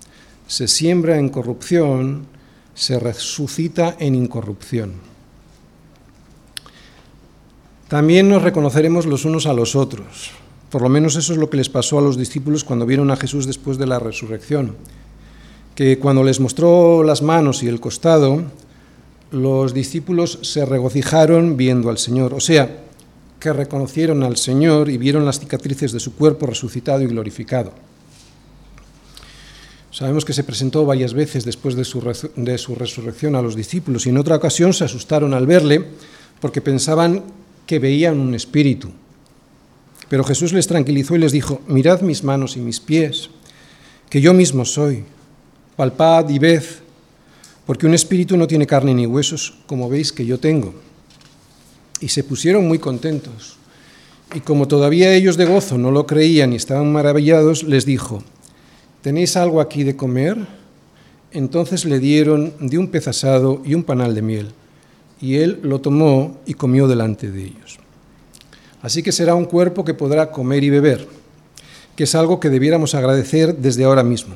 Se 0.47 0.67
siembra 0.67 1.19
en 1.19 1.29
corrupción, 1.29 2.25
se 2.73 2.99
resucita 2.99 3.95
en 3.99 4.15
incorrupción. 4.15 4.93
También 7.89 8.29
nos 8.29 8.43
reconoceremos 8.43 9.05
los 9.07 9.25
unos 9.25 9.47
a 9.47 9.53
los 9.53 9.75
otros. 9.75 10.31
Por 10.69 10.83
lo 10.83 10.89
menos 10.89 11.15
eso 11.15 11.33
es 11.33 11.39
lo 11.39 11.49
que 11.49 11.57
les 11.57 11.69
pasó 11.69 11.97
a 11.97 12.01
los 12.01 12.17
discípulos 12.17 12.63
cuando 12.63 12.85
vieron 12.85 13.09
a 13.09 13.17
Jesús 13.17 13.47
después 13.47 13.77
de 13.77 13.87
la 13.87 13.97
resurrección. 13.97 14.75
Que 15.73 15.97
cuando 15.97 16.23
les 16.23 16.39
mostró 16.39 17.03
las 17.03 17.23
manos 17.23 17.63
y 17.63 17.67
el 17.67 17.79
costado, 17.79 18.43
los 19.31 19.73
discípulos 19.73 20.37
se 20.43 20.65
regocijaron 20.65 21.57
viendo 21.57 21.89
al 21.89 21.97
Señor. 21.97 22.35
O 22.35 22.39
sea, 22.39 22.83
que 23.39 23.53
reconocieron 23.53 24.21
al 24.23 24.37
Señor 24.37 24.89
y 24.89 24.97
vieron 24.97 25.25
las 25.25 25.39
cicatrices 25.39 25.91
de 25.91 25.99
su 25.99 26.13
cuerpo 26.13 26.45
resucitado 26.45 27.01
y 27.01 27.07
glorificado. 27.07 27.73
Sabemos 29.91 30.25
que 30.25 30.33
se 30.33 30.43
presentó 30.43 30.85
varias 30.85 31.13
veces 31.13 31.43
después 31.43 31.75
de 31.75 31.83
su, 31.83 32.01
resurrección 32.01 33.35
a 33.35 33.41
los 33.41 33.55
discípulos 33.55 34.05
y 34.05 34.09
en 34.09 34.17
otra 34.17 34.35
ocasión 34.35 34.73
se 34.73 34.85
asustaron 34.85 35.33
al 35.33 35.47
verle 35.47 35.83
porque 36.39 36.61
pensaban 36.61 37.23
que 37.69 37.77
veían 37.77 38.19
un 38.19 38.33
espíritu. 38.33 38.89
Pero 40.09 40.23
Jesús 40.23 40.53
les 40.53 40.65
tranquilizó 40.65 41.15
y 41.15 41.19
les 41.19 41.31
dijo, 41.31 41.61
mirad 41.67 42.01
mis 42.01 42.23
manos 42.23 42.57
y 42.57 42.61
mis 42.61 42.79
pies, 42.79 43.29
que 44.09 44.21
yo 44.21 44.33
mismo 44.33 44.65
soy, 44.65 45.03
palpad 45.75 46.27
y 46.29 46.39
ved, 46.39 46.63
porque 47.67 47.85
un 47.85 47.93
espíritu 47.93 48.37
no 48.37 48.47
tiene 48.47 48.65
carne 48.65 48.95
ni 48.95 49.05
huesos, 49.05 49.59
como 49.67 49.87
veis 49.87 50.11
que 50.11 50.25
yo 50.25 50.39
tengo. 50.39 50.73
Y 51.99 52.07
se 52.07 52.23
pusieron 52.23 52.67
muy 52.67 52.79
contentos. 52.79 53.57
Y 54.33 54.39
como 54.39 54.67
todavía 54.67 55.13
ellos 55.13 55.37
de 55.37 55.45
gozo 55.45 55.77
no 55.77 55.91
lo 55.91 56.07
creían 56.07 56.53
y 56.53 56.55
estaban 56.55 56.91
maravillados, 56.91 57.61
les 57.61 57.85
dijo, 57.85 58.23
¿tenéis 59.03 59.37
algo 59.37 59.61
aquí 59.61 59.83
de 59.83 59.95
comer? 59.95 60.37
Entonces 61.31 61.85
le 61.85 61.99
dieron 61.99 62.51
de 62.59 62.79
un 62.79 62.87
pez 62.87 63.07
asado 63.07 63.61
y 63.63 63.75
un 63.75 63.83
panal 63.83 64.15
de 64.15 64.23
miel 64.23 64.53
y 65.21 65.37
él 65.37 65.59
lo 65.63 65.79
tomó 65.79 66.37
y 66.45 66.53
comió 66.53 66.87
delante 66.87 67.29
de 67.29 67.43
ellos. 67.43 67.79
Así 68.81 69.03
que 69.03 69.11
será 69.11 69.35
un 69.35 69.45
cuerpo 69.45 69.83
que 69.83 69.93
podrá 69.93 70.31
comer 70.31 70.63
y 70.63 70.69
beber, 70.69 71.07
que 71.95 72.03
es 72.05 72.15
algo 72.15 72.39
que 72.39 72.49
debiéramos 72.49 72.95
agradecer 72.95 73.55
desde 73.57 73.83
ahora 73.83 74.03
mismo. 74.03 74.35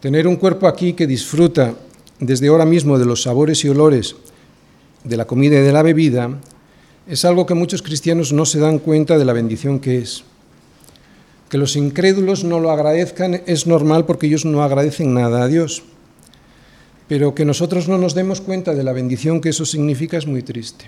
Tener 0.00 0.26
un 0.26 0.36
cuerpo 0.36 0.66
aquí 0.66 0.94
que 0.94 1.06
disfruta 1.06 1.74
desde 2.18 2.48
ahora 2.48 2.64
mismo 2.64 2.98
de 2.98 3.04
los 3.04 3.22
sabores 3.22 3.64
y 3.64 3.68
olores 3.68 4.16
de 5.04 5.16
la 5.16 5.26
comida 5.26 5.58
y 5.58 5.62
de 5.62 5.72
la 5.72 5.82
bebida 5.82 6.30
es 7.06 7.24
algo 7.24 7.46
que 7.46 7.54
muchos 7.54 7.82
cristianos 7.82 8.32
no 8.32 8.46
se 8.46 8.60
dan 8.60 8.78
cuenta 8.78 9.18
de 9.18 9.24
la 9.24 9.32
bendición 9.32 9.80
que 9.80 9.98
es. 9.98 10.24
Que 11.50 11.58
los 11.58 11.76
incrédulos 11.76 12.44
no 12.44 12.60
lo 12.60 12.70
agradezcan 12.70 13.42
es 13.46 13.66
normal 13.66 14.06
porque 14.06 14.26
ellos 14.26 14.44
no 14.44 14.62
agradecen 14.62 15.12
nada 15.12 15.42
a 15.42 15.48
Dios 15.48 15.82
pero 17.12 17.34
que 17.34 17.44
nosotros 17.44 17.88
no 17.88 17.98
nos 17.98 18.14
demos 18.14 18.40
cuenta 18.40 18.72
de 18.72 18.82
la 18.82 18.94
bendición 18.94 19.42
que 19.42 19.50
eso 19.50 19.66
significa 19.66 20.16
es 20.16 20.26
muy 20.26 20.40
triste. 20.40 20.86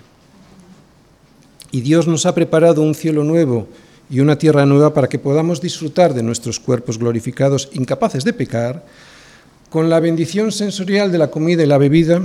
Y 1.69 1.81
Dios 1.81 2.07
nos 2.07 2.25
ha 2.25 2.33
preparado 2.33 2.81
un 2.81 2.95
cielo 2.95 3.23
nuevo 3.23 3.67
y 4.09 4.21
una 4.21 4.35
tierra 4.35 4.65
nueva 4.65 4.91
para 4.91 5.07
que 5.07 5.19
podamos 5.19 5.61
disfrutar 5.61 6.15
de 6.15 6.23
nuestros 6.23 6.59
cuerpos 6.59 6.97
glorificados, 6.97 7.69
incapaces 7.73 8.23
de 8.23 8.33
pecar, 8.33 8.83
con 9.69 9.87
la 9.87 9.99
bendición 9.99 10.51
sensorial 10.51 11.11
de 11.11 11.19
la 11.19 11.29
comida 11.29 11.61
y 11.61 11.67
la 11.67 11.77
bebida, 11.77 12.23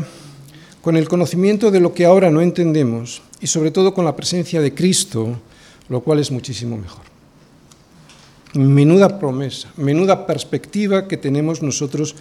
con 0.81 0.97
el 0.97 1.07
conocimiento 1.07 1.71
de 1.71 1.81
lo 1.81 1.93
que 1.93 2.07
ahora 2.07 2.31
no 2.31 2.41
entendemos 2.41 3.21
y 3.39 3.49
sobre 3.49 3.71
todo 3.71 3.93
con 3.93 4.07
la 4.07 4.17
presencia 4.17 4.63
de 4.63 4.73
Cristo, 4.73 5.37
lo 5.91 6.01
cual 6.01 6.21
es 6.21 6.31
muchísimo 6.31 6.79
mejor. 6.79 7.05
Menuda 8.55 9.19
promesa, 9.19 9.69
menuda 9.77 10.27
perspectiva 10.27 11.07
que 11.07 11.19
tenemos 11.19 11.61
nosotros 11.61 12.17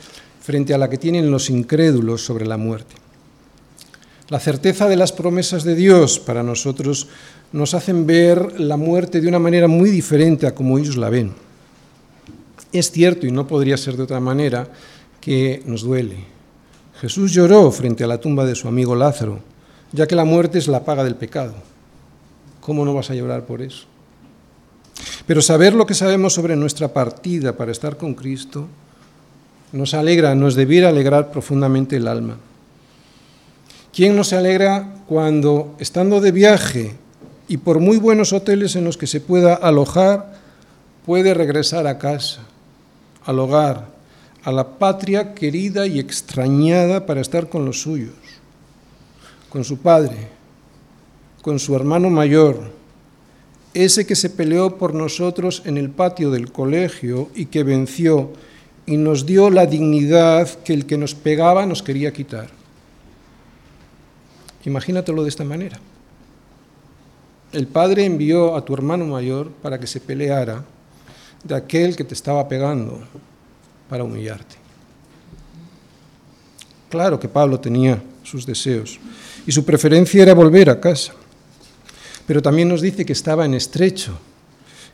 frente 0.50 0.74
a 0.74 0.80
la 0.80 0.90
que 0.90 0.98
tienen 0.98 1.30
los 1.30 1.52
incrédulos 1.52 2.26
sobre 2.26 2.48
la 2.48 2.58
muerte. 2.58 2.96
La 4.30 4.40
certeza 4.40 4.90
de 4.90 4.96
las 4.96 5.12
promesas 5.12 5.64
de 5.64 5.76
Dios 5.76 6.18
para 6.18 6.42
nosotros 6.42 7.08
nos 7.52 7.76
hacen 7.76 8.08
ver 8.08 8.60
la 8.60 8.76
muerte 8.76 9.22
de 9.22 9.28
una 9.28 9.38
manera 9.38 9.68
muy 9.68 9.92
diferente 9.92 10.48
a 10.48 10.56
como 10.56 10.80
ellos 10.80 10.98
la 10.98 11.12
ven. 11.12 11.34
Es 12.72 12.90
cierto, 12.90 13.28
y 13.28 13.32
no 13.32 13.46
podría 13.46 13.78
ser 13.78 13.96
de 13.96 14.02
otra 14.02 14.20
manera, 14.20 14.68
que 15.22 15.62
nos 15.68 15.84
duele. 15.84 16.18
Jesús 17.00 17.32
lloró 17.32 17.70
frente 17.70 18.04
a 18.04 18.08
la 18.08 18.20
tumba 18.20 18.44
de 18.44 18.56
su 18.56 18.68
amigo 18.68 18.96
Lázaro, 18.96 19.42
ya 19.92 20.08
que 20.08 20.16
la 20.16 20.26
muerte 20.26 20.58
es 20.58 20.68
la 20.68 20.84
paga 20.84 21.04
del 21.04 21.14
pecado. 21.16 21.54
¿Cómo 22.60 22.86
no 22.86 22.96
vas 22.96 23.12
a 23.12 23.14
llorar 23.14 23.46
por 23.46 23.62
eso? 23.62 23.86
Pero 25.28 25.44
saber 25.44 25.76
lo 25.76 25.86
que 25.86 25.94
sabemos 25.94 26.34
sobre 26.34 26.56
nuestra 26.56 26.92
partida 26.92 27.56
para 27.56 27.72
estar 27.72 27.98
con 27.98 28.16
Cristo 28.16 28.68
nos 29.72 29.94
alegra, 29.94 30.36
nos 30.36 30.56
debiera 30.56 30.90
alegrar 30.90 31.32
profundamente 31.32 31.98
el 31.98 32.08
alma. 32.08 32.38
¿Quién 33.94 34.16
no 34.16 34.24
se 34.24 34.38
alegra 34.38 34.96
cuando, 35.08 35.76
estando 35.80 36.22
de 36.22 36.32
viaje 36.32 36.96
y 37.48 37.58
por 37.58 37.80
muy 37.80 37.98
buenos 37.98 38.32
hoteles 38.34 38.76
en 38.76 38.84
los 38.84 38.98
que 38.98 39.08
se 39.08 39.22
pueda 39.22 39.56
alojar, 39.56 40.40
puede 41.06 41.34
regresar 41.34 41.88
a 41.88 41.98
casa, 41.98 42.42
al 43.26 43.40
hogar, 43.40 43.88
a 44.44 44.52
la 44.52 44.78
patria 44.78 45.34
querida 45.34 45.88
y 45.88 46.00
extrañada 46.00 47.06
para 47.06 47.22
estar 47.22 47.50
con 47.50 47.66
los 47.66 47.82
suyos, 47.82 48.14
con 49.50 49.64
su 49.64 49.80
padre, 49.80 50.28
con 51.42 51.60
su 51.60 51.76
hermano 51.76 52.10
mayor, 52.10 52.72
ese 53.74 54.06
que 54.06 54.16
se 54.16 54.30
peleó 54.30 54.78
por 54.78 54.94
nosotros 54.94 55.64
en 55.66 55.78
el 55.78 55.90
patio 55.90 56.32
del 56.32 56.52
colegio 56.52 57.30
y 57.36 57.48
que 57.48 57.64
venció 57.64 58.32
y 58.90 58.98
nos 58.98 59.28
dio 59.28 59.52
la 59.52 59.68
dignidad 59.68 60.50
que 60.64 60.74
el 60.74 60.88
que 60.88 60.98
nos 60.98 61.14
pegaba 61.14 61.64
nos 61.68 61.84
quería 61.84 62.12
quitar. 62.12 62.50
Imagínatelo 64.66 65.22
de 65.22 65.30
esta 65.30 65.44
manera. 65.44 65.80
El 67.52 67.68
padre 67.68 68.06
envió 68.06 68.56
a 68.56 68.66
tu 68.66 68.74
hermano 68.74 69.06
mayor 69.06 69.52
para 69.62 69.80
que 69.80 69.86
se 69.86 70.00
peleara 70.00 70.66
de 71.44 71.54
aquel 71.56 71.96
que 71.96 72.04
te 72.04 72.16
estaba 72.16 72.48
pegando 72.50 73.00
para 73.88 74.04
humillarte. 74.04 74.56
Claro 76.90 77.20
que 77.20 77.30
Pablo 77.30 77.60
tenía 77.60 78.02
sus 78.24 78.44
deseos 78.44 79.00
y 79.46 79.52
su 79.52 79.64
preferencia 79.66 80.24
era 80.24 80.34
volver 80.34 80.68
a 80.68 80.80
casa, 80.80 81.14
pero 82.26 82.42
también 82.42 82.68
nos 82.68 82.82
dice 82.82 83.06
que 83.06 83.14
estaba 83.14 83.46
en 83.46 83.54
estrecho, 83.54 84.18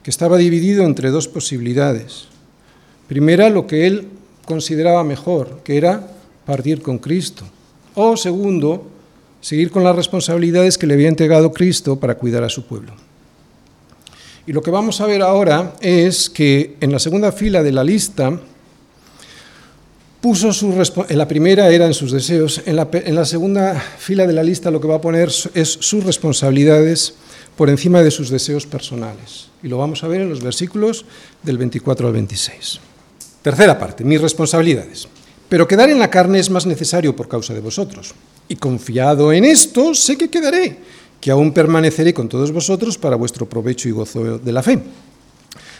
que 0.03 0.11
estaba 0.11 0.35
dividido 0.35 0.83
entre 0.83 1.11
dos 1.11 1.29
posibilidades. 1.29 2.34
Primera, 3.07 3.49
lo 3.49 3.67
que 3.67 3.85
él 3.85 4.07
consideraba 4.45 5.03
mejor, 5.03 5.61
que 5.63 5.77
era 5.77 6.07
partir 6.45 6.81
con 6.81 6.97
Cristo. 6.97 7.43
O 7.95 8.17
segundo, 8.17 8.87
seguir 9.41 9.71
con 9.71 9.83
las 9.83 9.95
responsabilidades 9.95 10.77
que 10.77 10.87
le 10.87 10.95
había 10.95 11.09
entregado 11.09 11.51
Cristo 11.51 11.99
para 11.99 12.15
cuidar 12.15 12.43
a 12.43 12.49
su 12.49 12.65
pueblo. 12.65 12.93
Y 14.47 14.53
lo 14.53 14.61
que 14.61 14.71
vamos 14.71 15.01
a 15.01 15.07
ver 15.07 15.21
ahora 15.21 15.73
es 15.81 16.29
que 16.29 16.77
en 16.79 16.91
la 16.91 16.99
segunda 16.99 17.31
fila 17.31 17.63
de 17.63 17.71
la 17.71 17.83
lista 17.83 18.39
puso 20.21 20.53
su 20.53 20.71
en 21.07 21.17
la 21.17 21.27
primera 21.27 21.69
eran 21.69 21.93
sus 21.93 22.11
deseos, 22.11 22.61
en 22.65 22.75
la, 22.75 22.87
en 22.91 23.15
la 23.15 23.25
segunda 23.25 23.79
fila 23.79 24.25
de 24.25 24.33
la 24.33 24.43
lista 24.43 24.71
lo 24.71 24.81
que 24.81 24.87
va 24.87 24.95
a 24.95 25.01
poner 25.01 25.29
es 25.53 25.77
sus 25.79 26.03
responsabilidades 26.03 27.15
por 27.55 27.69
encima 27.69 28.01
de 28.03 28.11
sus 28.11 28.29
deseos 28.29 28.65
personales. 28.65 29.49
Y 29.63 29.67
lo 29.67 29.77
vamos 29.77 30.03
a 30.03 30.07
ver 30.07 30.21
en 30.21 30.29
los 30.29 30.43
versículos 30.43 31.05
del 31.43 31.57
24 31.57 32.07
al 32.07 32.13
26. 32.13 32.79
Tercera 33.45 33.77
parte, 33.77 34.03
mis 34.03 34.19
responsabilidades. 34.19 35.07
Pero 35.49 35.67
quedar 35.67 35.91
en 35.91 35.99
la 35.99 36.09
carne 36.09 36.39
es 36.39 36.49
más 36.49 36.65
necesario 36.65 37.15
por 37.15 37.27
causa 37.27 37.53
de 37.53 37.59
vosotros. 37.59 38.15
Y 38.49 38.55
confiado 38.55 39.31
en 39.31 39.45
esto, 39.45 39.93
sé 39.93 40.17
que 40.17 40.31
quedaré, 40.31 40.79
que 41.21 41.29
aún 41.29 41.53
permaneceré 41.53 42.11
con 42.11 42.27
todos 42.27 42.51
vosotros 42.51 42.97
para 42.97 43.15
vuestro 43.15 43.47
provecho 43.47 43.87
y 43.87 43.91
gozo 43.91 44.39
de 44.39 44.51
la 44.51 44.63
fe, 44.63 44.79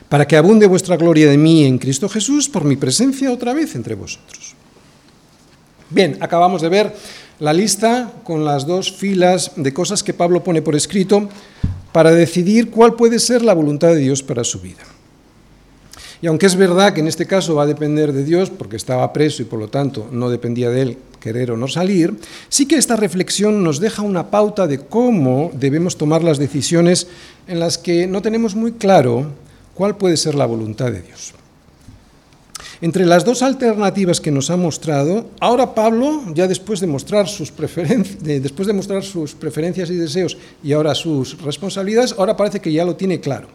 para 0.10 0.28
que 0.28 0.38
abunde 0.38 0.68
vuestra 0.68 0.96
gloria 0.96 1.28
de 1.28 1.40
mí 1.40 1.66
en 1.66 1.80
Cristo 1.80 2.08
Jesús 2.08 2.48
por 2.48 2.66
mi 2.66 2.76
presencia 2.76 3.32
otra 3.32 3.56
vez 3.56 3.74
entre 3.74 3.96
vosotros. 3.96 4.54
Bien, 5.90 6.20
acabamos 6.22 6.62
de 6.62 6.70
ver 6.70 6.96
la 7.40 7.52
lista 7.52 8.14
con 8.24 8.46
las 8.46 8.68
dos 8.68 8.92
filas 8.92 9.54
de 9.56 9.74
cosas 9.74 10.04
que 10.04 10.14
Pablo 10.14 10.44
pone 10.44 10.62
por 10.62 10.76
escrito 10.76 11.30
para 11.92 12.12
decidir 12.12 12.70
cuál 12.70 12.94
puede 12.94 13.18
ser 13.18 13.42
la 13.42 13.56
voluntad 13.56 13.88
de 13.88 14.02
Dios 14.06 14.22
para 14.22 14.44
su 14.44 14.60
vida. 14.60 14.84
Y 16.26 16.28
aunque 16.28 16.48
es 16.48 16.56
verdad 16.56 16.92
que 16.92 17.02
en 17.02 17.08
este 17.08 17.28
caso 17.28 17.54
va 17.54 17.62
a 17.62 17.68
depender 17.68 18.12
de 18.12 18.24
Dios, 18.24 18.50
porque 18.50 18.78
estaba 18.78 19.14
preso 19.14 19.44
y 19.44 19.46
por 19.46 19.60
lo 19.60 19.68
tanto 19.68 20.10
no 20.12 20.32
dependía 20.32 20.72
de 20.72 20.82
él 20.82 20.98
querer 21.20 21.52
o 21.52 21.56
no 21.56 21.68
salir, 21.68 22.16
sí 22.50 22.68
que 22.68 22.78
esta 22.78 22.96
reflexión 22.96 23.64
nos 23.64 23.80
deja 23.80 24.02
una 24.02 24.32
pauta 24.32 24.66
de 24.66 24.80
cómo 24.80 25.52
debemos 25.54 25.98
tomar 25.98 26.24
las 26.24 26.40
decisiones 26.40 27.06
en 27.46 27.60
las 27.60 27.78
que 27.78 28.08
no 28.08 28.24
tenemos 28.24 28.56
muy 28.56 28.72
claro 28.72 29.28
cuál 29.76 29.98
puede 29.98 30.18
ser 30.18 30.34
la 30.34 30.48
voluntad 30.48 30.92
de 30.92 31.04
Dios. 31.04 31.36
Entre 32.82 33.06
las 33.06 33.24
dos 33.24 33.44
alternativas 33.44 34.20
que 34.20 34.32
nos 34.32 34.50
ha 34.50 34.58
mostrado, 34.58 35.30
ahora 35.40 35.76
Pablo, 35.76 36.24
ya 36.34 36.48
después 36.48 36.80
de 36.80 36.88
mostrar 36.88 37.28
sus, 37.28 37.54
después 38.22 38.68
de 38.68 38.74
mostrar 38.74 39.04
sus 39.04 39.36
preferencias 39.36 39.92
y 39.92 39.96
deseos 39.96 40.40
y 40.64 40.74
ahora 40.74 40.96
sus 40.96 41.40
responsabilidades, 41.44 42.16
ahora 42.18 42.36
parece 42.36 42.62
que 42.62 42.74
ya 42.74 42.84
lo 42.84 42.96
tiene 42.96 43.20
claro 43.20 43.48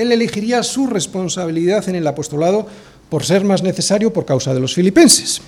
él 0.00 0.12
elegiría 0.12 0.62
su 0.62 0.86
responsabilidad 0.86 1.88
en 1.88 1.96
el 1.96 2.06
apostolado 2.06 2.66
por 3.08 3.24
ser 3.24 3.44
más 3.44 3.62
necesario 3.62 4.12
por 4.12 4.24
causa 4.24 4.54
de 4.54 4.60
los 4.60 4.74
filipenses. 4.74 5.40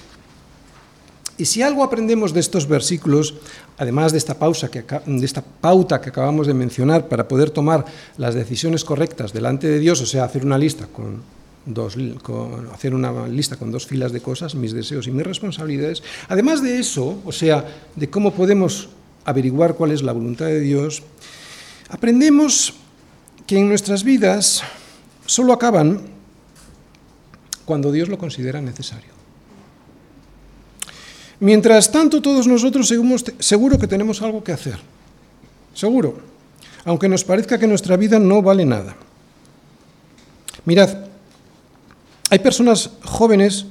Y 1.41 1.47
si 1.47 1.63
algo 1.63 1.83
aprendemos 1.83 2.35
de 2.35 2.41
estos 2.41 2.69
versículos, 2.69 3.35
además 3.79 4.13
de 4.13 4.19
esta, 4.19 4.39
pausa 4.39 4.69
de 4.69 5.25
esta 5.25 5.43
pauta 5.43 5.99
que 5.99 6.11
acabamos 6.11 6.47
de 6.47 6.53
mencionar 6.53 7.09
para 7.09 7.29
poder 7.29 7.49
tomar 7.49 7.87
las 8.19 8.35
decisiones 8.35 8.85
correctas 8.85 9.33
delante 9.33 9.67
de 9.67 9.79
Dios, 9.79 10.03
o 10.03 10.07
sea, 10.07 10.25
hacer 10.25 10.45
una 10.45 10.59
lista 10.59 10.87
con 10.87 11.23
dos, 11.65 11.97
hacer 12.75 12.95
una 12.95 13.27
lista 13.27 13.57
con 13.57 13.71
dos 13.71 13.87
filas 13.87 14.13
de 14.13 14.21
cosas, 14.21 14.55
mis 14.55 14.75
deseos 14.75 15.07
y 15.07 15.13
mis 15.13 15.27
responsabilidades, 15.27 16.03
además 16.29 16.63
de 16.63 16.79
eso, 16.79 17.21
o 17.25 17.33
sea, 17.33 17.65
de 17.97 18.11
cómo 18.11 18.35
podemos 18.35 18.91
averiguar 19.25 19.77
cuál 19.77 19.93
es 19.93 20.03
la 20.03 20.13
voluntad 20.13 20.47
de 20.47 20.61
Dios, 20.61 21.03
aprendemos 21.89 22.75
que 23.51 23.59
en 23.59 23.69
nuestras 23.69 24.05
vidas 24.05 24.63
solo 25.27 25.53
acaban 25.53 26.03
cuando 27.65 27.91
Dios 27.91 28.09
lo 28.09 28.17
considera 28.17 28.61
necesario. 28.61 29.11
Mientras 31.41 31.91
tanto, 31.91 32.23
todos 32.23 32.47
nosotros 32.47 32.87
seguro 33.41 33.77
que 33.77 33.89
tenemos 33.89 34.23
algo 34.23 34.45
que 34.45 34.53
hacer. 34.53 34.79
Seguro. 35.75 36.21
Aunque 36.85 37.09
nos 37.09 37.25
parezca 37.25 37.59
que 37.59 37.67
nuestra 37.67 37.97
vida 37.97 38.21
no 38.21 38.41
vale 38.41 38.65
nada. 38.65 38.95
Mirad, 40.65 41.11
hay 42.31 42.39
personas 42.39 42.91
jóvenes 43.03 43.67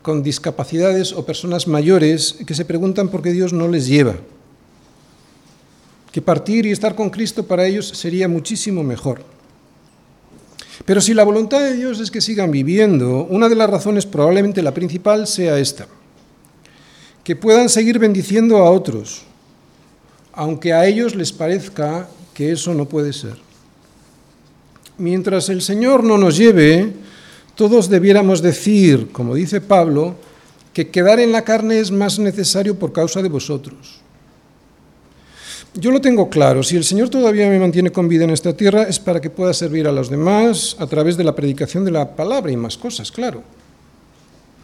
con 0.00 0.22
discapacidades 0.22 1.12
o 1.12 1.26
personas 1.26 1.68
mayores 1.68 2.34
que 2.46 2.54
se 2.54 2.64
preguntan 2.64 3.10
por 3.10 3.20
qué 3.20 3.32
Dios 3.32 3.52
no 3.52 3.68
les 3.68 3.88
lleva 3.88 4.14
que 6.18 6.22
partir 6.22 6.66
y 6.66 6.72
estar 6.72 6.96
con 6.96 7.10
Cristo 7.10 7.46
para 7.46 7.64
ellos 7.64 7.86
sería 7.94 8.26
muchísimo 8.26 8.82
mejor. 8.82 9.22
Pero 10.84 11.00
si 11.00 11.14
la 11.14 11.22
voluntad 11.22 11.60
de 11.60 11.74
Dios 11.74 12.00
es 12.00 12.10
que 12.10 12.20
sigan 12.20 12.50
viviendo, 12.50 13.24
una 13.30 13.48
de 13.48 13.54
las 13.54 13.70
razones, 13.70 14.04
probablemente 14.04 14.60
la 14.60 14.74
principal, 14.74 15.28
sea 15.28 15.60
esta, 15.60 15.86
que 17.22 17.36
puedan 17.36 17.68
seguir 17.68 18.00
bendiciendo 18.00 18.56
a 18.56 18.68
otros, 18.68 19.22
aunque 20.32 20.72
a 20.72 20.86
ellos 20.86 21.14
les 21.14 21.32
parezca 21.32 22.08
que 22.34 22.50
eso 22.50 22.74
no 22.74 22.88
puede 22.88 23.12
ser. 23.12 23.36
Mientras 24.96 25.48
el 25.50 25.62
Señor 25.62 26.02
no 26.02 26.18
nos 26.18 26.36
lleve, 26.36 26.94
todos 27.54 27.88
debiéramos 27.88 28.42
decir, 28.42 29.12
como 29.12 29.36
dice 29.36 29.60
Pablo, 29.60 30.16
que 30.72 30.90
quedar 30.90 31.20
en 31.20 31.30
la 31.30 31.44
carne 31.44 31.78
es 31.78 31.92
más 31.92 32.18
necesario 32.18 32.76
por 32.76 32.92
causa 32.92 33.22
de 33.22 33.28
vosotros. 33.28 34.00
Yo 35.80 35.92
lo 35.92 36.00
tengo 36.00 36.28
claro, 36.28 36.64
si 36.64 36.74
el 36.74 36.82
Señor 36.82 37.08
todavía 37.08 37.48
me 37.48 37.60
mantiene 37.60 37.92
con 37.92 38.08
vida 38.08 38.24
en 38.24 38.30
esta 38.30 38.52
tierra 38.52 38.82
es 38.82 38.98
para 38.98 39.20
que 39.20 39.30
pueda 39.30 39.54
servir 39.54 39.86
a 39.86 39.92
los 39.92 40.10
demás 40.10 40.74
a 40.80 40.88
través 40.88 41.16
de 41.16 41.22
la 41.22 41.36
predicación 41.36 41.84
de 41.84 41.92
la 41.92 42.16
palabra 42.16 42.50
y 42.50 42.56
más 42.56 42.76
cosas, 42.76 43.12
claro. 43.12 43.44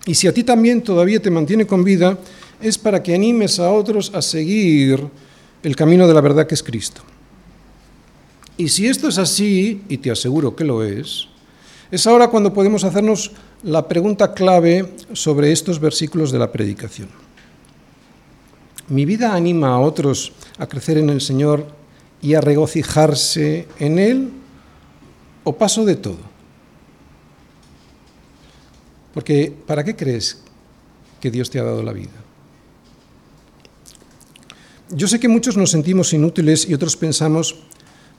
Y 0.07 0.15
si 0.17 0.27
a 0.27 0.35
ti 0.35 0.43
también 0.43 0.83
todavía 0.83 1.23
te 1.23 1.31
mantiene 1.31 1.69
con 1.69 1.85
vida, 1.85 2.19
es 2.61 2.77
para 2.77 3.01
que 3.01 3.15
animes 3.15 3.61
a 3.61 3.71
otros 3.71 4.11
a 4.12 4.21
seguir 4.21 5.07
el 5.62 5.77
camino 5.77 6.09
de 6.09 6.15
la 6.15 6.21
verdad 6.21 6.49
que 6.49 6.57
es 6.57 6.65
Cristo. 6.65 7.03
Y 8.57 8.69
si 8.69 8.89
esto 8.89 9.07
es 9.07 9.17
así, 9.17 9.83
y 9.89 9.99
te 9.99 10.11
aseguro 10.11 10.57
que 10.57 10.65
lo 10.65 10.83
es, 10.83 11.29
es 11.93 12.09
ahora 12.09 12.27
cuando 12.27 12.53
podemos 12.53 12.83
hacernos 12.83 13.31
la 13.62 13.87
pregunta 13.87 14.35
clave 14.35 14.95
sobre 15.12 15.53
estos 15.53 15.79
versículos 15.79 16.33
de 16.33 16.41
la 16.41 16.51
predicación. 16.51 17.24
¿Mi 18.89 19.05
vida 19.05 19.35
anima 19.35 19.68
a 19.68 19.78
otros 19.78 20.32
a 20.59 20.66
crecer 20.66 20.99
en 20.99 21.09
el 21.09 21.20
Señor 21.20 21.66
y 22.20 22.35
a 22.35 22.41
regocijarse 22.41 23.66
en 23.78 23.99
Él? 23.99 24.30
¿O 25.45 25.57
paso 25.57 25.85
de 25.85 25.97
todo? 25.97 26.18
Porque 29.14 29.55
¿para 29.66 29.85
qué 29.85 29.97
crees 29.97 30.43
que 31.20 31.30
Dios 31.30 31.49
te 31.49 31.59
ha 31.59 31.64
dado 31.64 31.82
la 31.82 31.93
vida? 31.93 32.11
Yo 34.91 35.09
sé 35.09 35.18
que 35.18 35.28
muchos 35.28 35.57
nos 35.57 35.70
sentimos 35.70 36.12
inútiles 36.12 36.68
y 36.68 36.74
otros 36.74 36.97
pensamos 36.97 37.57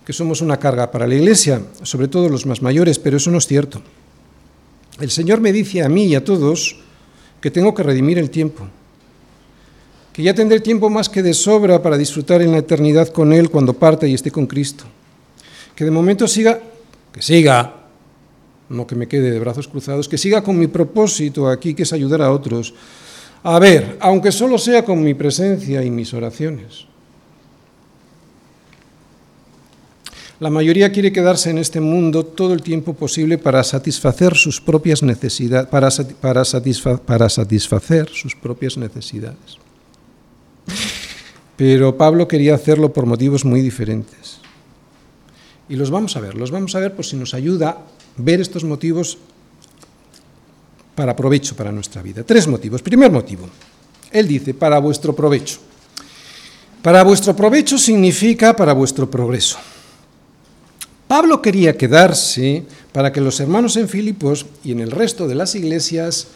que 0.03 0.13
somos 0.13 0.41
una 0.41 0.57
carga 0.57 0.91
para 0.91 1.07
la 1.07 1.15
Iglesia, 1.15 1.61
sobre 1.83 2.07
todo 2.07 2.29
los 2.29 2.45
más 2.45 2.61
mayores, 2.61 2.97
pero 2.97 3.17
eso 3.17 3.29
no 3.29 3.37
es 3.37 3.47
cierto. 3.47 3.81
El 4.99 5.11
Señor 5.11 5.41
me 5.41 5.51
dice 5.51 5.83
a 5.83 5.89
mí 5.89 6.05
y 6.05 6.15
a 6.15 6.23
todos 6.23 6.77
que 7.39 7.51
tengo 7.51 7.73
que 7.75 7.83
redimir 7.83 8.17
el 8.17 8.29
tiempo 8.29 8.67
que 10.15 10.23
ya 10.23 10.33
tendré 10.33 10.61
tiempo 10.61 10.89
más 10.89 11.09
que 11.09 11.21
de 11.21 11.33
sobra 11.33 11.81
para 11.81 11.97
disfrutar 11.97 12.41
en 12.41 12.53
la 12.53 12.59
eternidad 12.59 13.09
con 13.09 13.33
Él 13.33 13.49
cuando 13.49 13.73
parte 13.73 14.07
y 14.07 14.13
esté 14.13 14.31
con 14.31 14.47
Cristo. 14.47 14.85
Que 15.75 15.83
de 15.83 15.91
momento 15.91 16.25
siga 16.25 16.57
que 17.11 17.21
siga, 17.21 17.73
no 18.69 18.87
que 18.87 18.95
me 18.95 19.09
quede 19.09 19.29
de 19.29 19.39
brazos 19.39 19.67
cruzados, 19.67 20.07
que 20.07 20.17
siga 20.17 20.41
con 20.41 20.57
mi 20.57 20.67
propósito 20.67 21.49
aquí, 21.49 21.73
que 21.73 21.83
es 21.83 21.91
ayudar 21.91 22.21
a 22.21 22.31
otros. 22.31 22.73
A 23.43 23.59
ver, 23.59 23.97
aunque 23.99 24.31
solo 24.31 24.57
sea 24.57 24.85
con 24.85 25.03
mi 25.03 25.13
presencia 25.13 25.83
y 25.83 25.89
mis 25.89 26.13
oraciones. 26.13 26.85
La 30.39 30.49
mayoría 30.49 30.93
quiere 30.93 31.11
quedarse 31.11 31.49
en 31.49 31.57
este 31.57 31.81
mundo 31.81 32.25
todo 32.25 32.53
el 32.53 32.61
tiempo 32.61 32.93
posible 32.93 33.37
para 33.37 33.61
satisfacer 33.65 34.35
sus 34.35 34.61
propias 34.61 35.03
necesidades, 35.03 35.67
para, 35.67 35.89
para, 36.21 36.43
para 37.05 37.29
satisfacer 37.29 38.07
sus 38.09 38.33
propias 38.33 38.77
necesidades. 38.77 39.64
Pero 41.57 41.97
Pablo 41.97 42.27
quería 42.27 42.55
hacerlo 42.55 42.91
por 42.91 43.05
motivos 43.05 43.45
muy 43.45 43.61
diferentes. 43.61 44.39
Y 45.69 45.75
los 45.75 45.89
vamos 45.89 46.15
a 46.15 46.19
ver, 46.19 46.35
los 46.35 46.51
vamos 46.51 46.75
a 46.75 46.79
ver 46.79 46.95
por 46.95 47.05
si 47.05 47.15
nos 47.15 47.33
ayuda 47.33 47.77
ver 48.17 48.41
estos 48.41 48.63
motivos 48.63 49.17
para 50.95 51.15
provecho 51.15 51.55
para 51.55 51.71
nuestra 51.71 52.01
vida. 52.01 52.23
Tres 52.23 52.47
motivos. 52.47 52.81
Primer 52.81 53.11
motivo, 53.11 53.49
él 54.11 54.27
dice, 54.27 54.53
para 54.53 54.79
vuestro 54.79 55.15
provecho. 55.15 55.59
Para 56.81 57.03
vuestro 57.03 57.35
provecho 57.35 57.77
significa 57.77 58.55
para 58.55 58.73
vuestro 58.73 59.09
progreso. 59.09 59.57
Pablo 61.07 61.41
quería 61.41 61.77
quedarse 61.77 62.63
para 62.91 63.11
que 63.11 63.21
los 63.21 63.39
hermanos 63.39 63.75
en 63.75 63.89
Filipos 63.89 64.45
y 64.63 64.71
en 64.71 64.79
el 64.79 64.91
resto 64.91 65.27
de 65.27 65.35
las 65.35 65.55
iglesias 65.55 66.27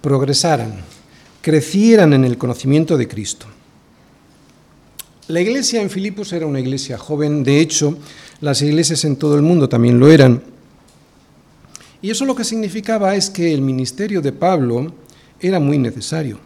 progresaran, 0.00 0.74
crecieran 1.40 2.12
en 2.12 2.24
el 2.24 2.38
conocimiento 2.38 2.96
de 2.96 3.08
Cristo. 3.08 3.46
La 5.32 5.40
iglesia 5.40 5.80
en 5.80 5.88
Filipos 5.88 6.30
era 6.34 6.44
una 6.44 6.60
iglesia 6.60 6.98
joven, 6.98 7.42
de 7.42 7.58
hecho, 7.58 7.96
las 8.42 8.60
iglesias 8.60 9.02
en 9.06 9.16
todo 9.16 9.34
el 9.34 9.40
mundo 9.40 9.66
también 9.66 9.98
lo 9.98 10.10
eran. 10.10 10.42
Y 12.02 12.10
eso 12.10 12.26
lo 12.26 12.36
que 12.36 12.44
significaba 12.44 13.14
es 13.14 13.30
que 13.30 13.54
el 13.54 13.62
ministerio 13.62 14.20
de 14.20 14.30
Pablo 14.30 14.92
era 15.40 15.58
muy 15.58 15.78
necesario. 15.78 16.38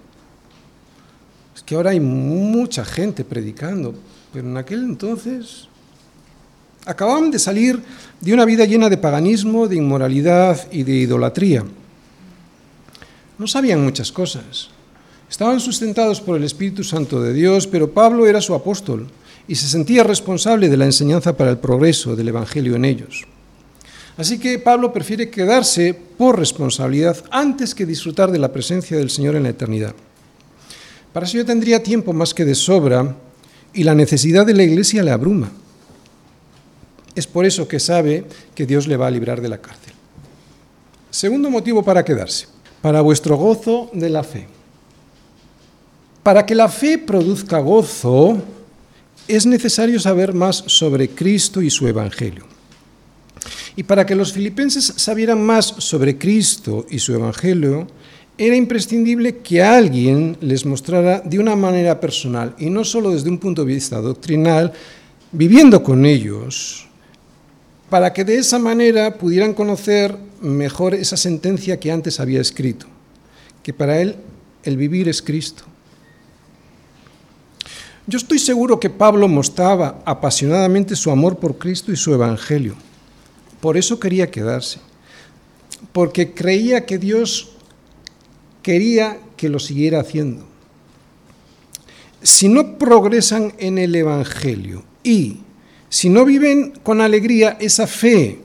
Es 1.56 1.64
que 1.64 1.74
ahora 1.74 1.90
hay 1.90 1.98
mucha 1.98 2.84
gente 2.84 3.24
predicando, 3.24 3.92
pero 4.32 4.48
en 4.48 4.56
aquel 4.56 4.84
entonces 4.84 5.66
acababan 6.84 7.32
de 7.32 7.40
salir 7.40 7.82
de 8.20 8.32
una 8.32 8.44
vida 8.44 8.66
llena 8.66 8.88
de 8.88 8.98
paganismo, 8.98 9.66
de 9.66 9.78
inmoralidad 9.78 10.64
y 10.70 10.84
de 10.84 10.92
idolatría. 10.92 11.64
No 13.36 13.48
sabían 13.48 13.82
muchas 13.82 14.12
cosas. 14.12 14.75
Estaban 15.28 15.60
sustentados 15.60 16.20
por 16.20 16.36
el 16.36 16.44
Espíritu 16.44 16.84
Santo 16.84 17.20
de 17.20 17.32
Dios, 17.32 17.66
pero 17.66 17.90
Pablo 17.90 18.26
era 18.26 18.40
su 18.40 18.54
apóstol 18.54 19.08
y 19.48 19.54
se 19.54 19.68
sentía 19.68 20.02
responsable 20.02 20.68
de 20.68 20.76
la 20.76 20.84
enseñanza 20.84 21.36
para 21.36 21.50
el 21.50 21.58
progreso 21.58 22.16
del 22.16 22.28
Evangelio 22.28 22.76
en 22.76 22.84
ellos. 22.84 23.24
Así 24.16 24.38
que 24.38 24.58
Pablo 24.58 24.92
prefiere 24.92 25.28
quedarse 25.28 25.92
por 25.94 26.38
responsabilidad 26.38 27.22
antes 27.30 27.74
que 27.74 27.84
disfrutar 27.84 28.30
de 28.30 28.38
la 28.38 28.52
presencia 28.52 28.96
del 28.96 29.10
Señor 29.10 29.36
en 29.36 29.42
la 29.42 29.50
eternidad. 29.50 29.94
Para 31.12 31.26
eso 31.26 31.36
yo 31.36 31.44
tendría 31.44 31.82
tiempo 31.82 32.12
más 32.12 32.32
que 32.32 32.44
de 32.44 32.54
sobra 32.54 33.14
y 33.74 33.84
la 33.84 33.94
necesidad 33.94 34.46
de 34.46 34.54
la 34.54 34.62
iglesia 34.62 35.02
le 35.02 35.10
abruma. 35.10 35.50
Es 37.14 37.26
por 37.26 37.44
eso 37.44 37.68
que 37.68 37.80
sabe 37.80 38.24
que 38.54 38.66
Dios 38.66 38.86
le 38.86 38.96
va 38.96 39.06
a 39.06 39.10
librar 39.10 39.40
de 39.40 39.48
la 39.48 39.58
cárcel. 39.58 39.92
Segundo 41.10 41.50
motivo 41.50 41.82
para 41.82 42.04
quedarse, 42.04 42.46
para 42.80 43.00
vuestro 43.00 43.36
gozo 43.36 43.90
de 43.92 44.10
la 44.10 44.22
fe. 44.22 44.55
Para 46.26 46.44
que 46.44 46.56
la 46.56 46.68
fe 46.68 46.98
produzca 46.98 47.60
gozo, 47.60 48.42
es 49.28 49.46
necesario 49.46 50.00
saber 50.00 50.34
más 50.34 50.56
sobre 50.66 51.10
Cristo 51.10 51.62
y 51.62 51.70
su 51.70 51.86
Evangelio. 51.86 52.44
Y 53.76 53.84
para 53.84 54.04
que 54.04 54.16
los 54.16 54.32
filipenses 54.32 54.92
sabieran 54.96 55.40
más 55.40 55.66
sobre 55.78 56.18
Cristo 56.18 56.84
y 56.90 56.98
su 56.98 57.14
Evangelio, 57.14 57.86
era 58.36 58.56
imprescindible 58.56 59.36
que 59.36 59.62
alguien 59.62 60.36
les 60.40 60.66
mostrara 60.66 61.20
de 61.20 61.38
una 61.38 61.54
manera 61.54 62.00
personal 62.00 62.56
y 62.58 62.70
no 62.70 62.82
solo 62.82 63.12
desde 63.12 63.30
un 63.30 63.38
punto 63.38 63.64
de 63.64 63.74
vista 63.74 64.00
doctrinal, 64.00 64.72
viviendo 65.30 65.80
con 65.84 66.04
ellos, 66.04 66.88
para 67.88 68.12
que 68.12 68.24
de 68.24 68.38
esa 68.38 68.58
manera 68.58 69.16
pudieran 69.16 69.54
conocer 69.54 70.16
mejor 70.40 70.92
esa 70.92 71.16
sentencia 71.16 71.78
que 71.78 71.92
antes 71.92 72.18
había 72.18 72.40
escrito, 72.40 72.86
que 73.62 73.72
para 73.72 74.00
él 74.00 74.16
el 74.64 74.76
vivir 74.76 75.08
es 75.08 75.22
Cristo. 75.22 75.66
Yo 78.06 78.18
estoy 78.18 78.38
seguro 78.38 78.78
que 78.78 78.88
Pablo 78.88 79.26
mostraba 79.26 80.00
apasionadamente 80.04 80.94
su 80.94 81.10
amor 81.10 81.38
por 81.38 81.58
Cristo 81.58 81.90
y 81.90 81.96
su 81.96 82.14
Evangelio. 82.14 82.76
Por 83.60 83.76
eso 83.76 83.98
quería 83.98 84.30
quedarse, 84.30 84.78
porque 85.92 86.32
creía 86.32 86.86
que 86.86 86.98
Dios 86.98 87.52
quería 88.62 89.18
que 89.36 89.48
lo 89.48 89.58
siguiera 89.58 90.00
haciendo. 90.00 90.44
Si 92.22 92.48
no 92.48 92.78
progresan 92.78 93.54
en 93.58 93.78
el 93.78 93.94
Evangelio 93.94 94.84
y 95.02 95.38
si 95.88 96.08
no 96.08 96.24
viven 96.24 96.74
con 96.82 97.00
alegría 97.00 97.56
esa 97.60 97.86
fe 97.86 98.40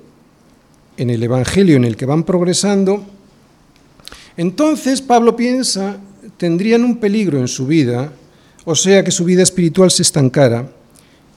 en 0.98 1.10
el 1.10 1.22
Evangelio 1.22 1.76
en 1.76 1.86
el 1.86 1.98
que 1.98 2.06
van 2.06 2.24
progresando, 2.24 3.04
entonces 4.38 5.02
Pablo 5.02 5.36
piensa 5.36 6.00
tendrían 6.38 6.84
un 6.84 6.98
peligro 6.98 7.40
en 7.40 7.48
su 7.48 7.68
vida, 7.68 8.12
o 8.66 8.76
sea 8.76 9.04
que 9.04 9.12
su 9.12 9.26
vida 9.26 9.44
espiritual 9.44 9.92
se 9.92 10.04
estancara, 10.04 10.70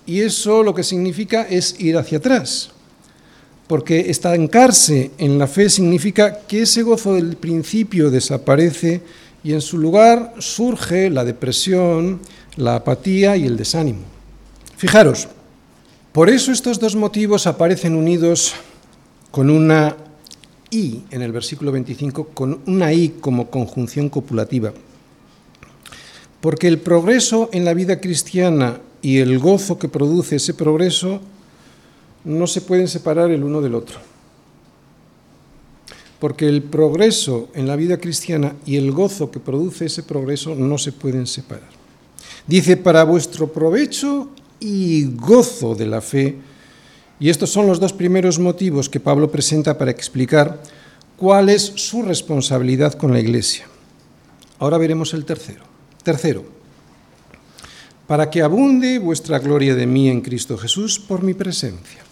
y 0.06 0.20
eso 0.20 0.62
lo 0.62 0.74
que 0.74 0.82
significa 0.82 1.42
es 1.48 1.76
ir 1.80 1.96
hacia 1.96 2.18
atrás 2.18 2.70
porque 3.66 4.10
estancarse 4.10 5.10
en 5.18 5.38
la 5.38 5.46
fe 5.46 5.70
significa 5.70 6.40
que 6.46 6.62
ese 6.62 6.82
gozo 6.82 7.14
del 7.14 7.36
principio 7.36 8.10
desaparece 8.10 9.00
y 9.42 9.52
en 9.52 9.60
su 9.60 9.78
lugar 9.78 10.34
surge 10.38 11.10
la 11.10 11.24
depresión, 11.24 12.20
la 12.56 12.76
apatía 12.76 13.36
y 13.36 13.46
el 13.46 13.56
desánimo. 13.56 14.00
Fijaros, 14.76 15.28
por 16.12 16.28
eso 16.30 16.52
estos 16.52 16.78
dos 16.78 16.94
motivos 16.94 17.46
aparecen 17.46 17.94
unidos 17.94 18.54
con 19.30 19.50
una 19.50 19.96
I 20.70 21.04
en 21.10 21.22
el 21.22 21.32
versículo 21.32 21.72
25, 21.72 22.28
con 22.28 22.60
una 22.66 22.92
I 22.92 23.16
como 23.20 23.50
conjunción 23.50 24.08
copulativa. 24.08 24.72
Porque 26.44 26.68
el 26.68 26.78
progreso 26.78 27.48
en 27.54 27.64
la 27.64 27.72
vida 27.72 28.02
cristiana 28.02 28.78
y 29.00 29.20
el 29.20 29.38
gozo 29.38 29.78
que 29.78 29.88
produce 29.88 30.36
ese 30.36 30.52
progreso 30.52 31.22
no 32.22 32.46
se 32.46 32.60
pueden 32.60 32.86
separar 32.86 33.30
el 33.30 33.42
uno 33.42 33.62
del 33.62 33.74
otro. 33.74 33.96
Porque 36.20 36.46
el 36.46 36.62
progreso 36.62 37.48
en 37.54 37.66
la 37.66 37.76
vida 37.76 37.96
cristiana 37.96 38.56
y 38.66 38.76
el 38.76 38.92
gozo 38.92 39.30
que 39.30 39.40
produce 39.40 39.86
ese 39.86 40.02
progreso 40.02 40.54
no 40.54 40.76
se 40.76 40.92
pueden 40.92 41.26
separar. 41.26 41.70
Dice, 42.46 42.76
para 42.76 43.04
vuestro 43.04 43.50
provecho 43.50 44.28
y 44.60 45.06
gozo 45.16 45.74
de 45.74 45.86
la 45.86 46.02
fe, 46.02 46.36
y 47.18 47.30
estos 47.30 47.48
son 47.48 47.66
los 47.66 47.80
dos 47.80 47.94
primeros 47.94 48.38
motivos 48.38 48.90
que 48.90 49.00
Pablo 49.00 49.30
presenta 49.30 49.78
para 49.78 49.92
explicar 49.92 50.62
cuál 51.16 51.48
es 51.48 51.62
su 51.62 52.02
responsabilidad 52.02 52.92
con 52.92 53.14
la 53.14 53.20
Iglesia. 53.20 53.66
Ahora 54.58 54.76
veremos 54.76 55.14
el 55.14 55.24
tercero. 55.24 55.72
Tercero, 56.04 56.44
para 58.06 58.28
que 58.28 58.42
abunde 58.42 58.98
vuestra 58.98 59.38
gloria 59.38 59.74
de 59.74 59.86
mí 59.86 60.10
en 60.10 60.20
Cristo 60.20 60.58
Jesús 60.58 60.98
por 61.00 61.22
mi 61.22 61.32
presencia. 61.32 62.04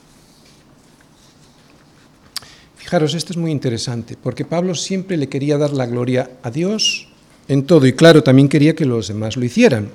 Fijaros, 2.76 3.14
esto 3.14 3.34
es 3.34 3.36
muy 3.36 3.51
interesante, 3.51 4.16
porque 4.20 4.47
Pablo 4.47 4.74
siempre 4.74 5.18
le 5.18 5.28
quería 5.28 5.59
dar 5.59 5.72
la 5.72 5.86
gloria 5.86 6.30
a 6.43 6.51
Dios 6.51 7.09
en 7.49 7.64
todo, 7.64 7.86
y 7.86 7.93
claro, 7.93 8.22
también 8.22 8.49
quería 8.49 8.74
que 8.74 8.86
los 8.86 9.09
demás 9.09 9.36
lo 9.36 9.45
hicieran. 9.45 9.90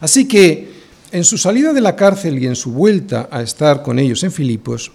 Así 0.00 0.28
que, 0.28 0.68
en 1.10 1.24
su 1.24 1.36
salida 1.36 1.72
de 1.72 1.80
la 1.80 1.96
cárcel 1.96 2.38
y 2.38 2.46
en 2.46 2.54
su 2.54 2.70
vuelta 2.72 3.28
a 3.32 3.42
estar 3.42 3.82
con 3.82 3.98
ellos 3.98 4.22
en 4.22 4.30
Filipos, 4.30 4.92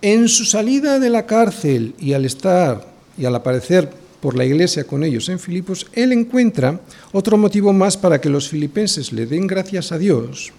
en 0.00 0.28
su 0.28 0.46
salida 0.46 0.98
de 0.98 1.10
la 1.10 1.26
cárcel 1.26 1.94
y 1.98 2.14
al 2.14 2.24
estar 2.24 2.86
y 3.18 3.24
al 3.24 3.34
aparecer 3.34 4.01
por 4.22 4.36
la 4.36 4.44
iglesia 4.44 4.84
con 4.84 5.02
ellos 5.02 5.28
en 5.28 5.40
Filipos, 5.40 5.88
él 5.92 6.12
encuentra 6.12 6.80
otro 7.10 7.36
motivo 7.36 7.72
más 7.72 7.96
para 7.96 8.20
que 8.20 8.28
los 8.28 8.48
filipenses 8.48 9.12
le 9.12 9.26
den 9.26 9.48
gracias 9.48 9.90
a 9.90 9.98
Dios. 9.98 10.52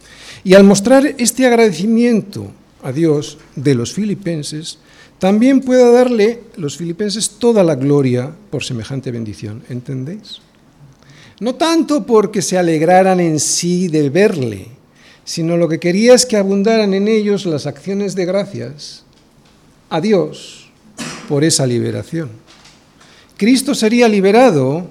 Y 0.43 0.53
al 0.53 0.65
mostrar 0.65 1.15
este 1.17 1.45
agradecimiento 1.47 2.51
a 2.83 2.91
Dios 2.91 3.37
de 3.55 3.73
los 3.73 3.93
filipenses, 3.93 4.79
también 5.17 5.61
pueda 5.61 5.89
darle 5.91 6.41
los 6.57 6.75
filipenses 6.75 7.29
toda 7.39 7.63
la 7.63 7.75
gloria 7.75 8.35
por 8.49 8.65
semejante 8.65 9.11
bendición. 9.11 9.63
¿Entendéis? 9.69 10.41
No 11.39 11.55
tanto 11.55 12.05
porque 12.05 12.41
se 12.41 12.57
alegraran 12.57 13.21
en 13.21 13.39
sí 13.39 13.87
de 13.87 14.09
verle, 14.09 14.67
sino 15.23 15.55
lo 15.55 15.69
que 15.69 15.79
quería 15.79 16.15
es 16.15 16.25
que 16.25 16.35
abundaran 16.35 16.93
en 16.93 17.07
ellos 17.07 17.45
las 17.45 17.65
acciones 17.65 18.13
de 18.13 18.25
gracias 18.25 19.05
a 19.89 20.01
Dios 20.01 20.69
por 21.29 21.45
esa 21.45 21.65
liberación. 21.65 22.42
Cristo 23.43 23.75
sería 23.75 24.07
liberado, 24.07 24.87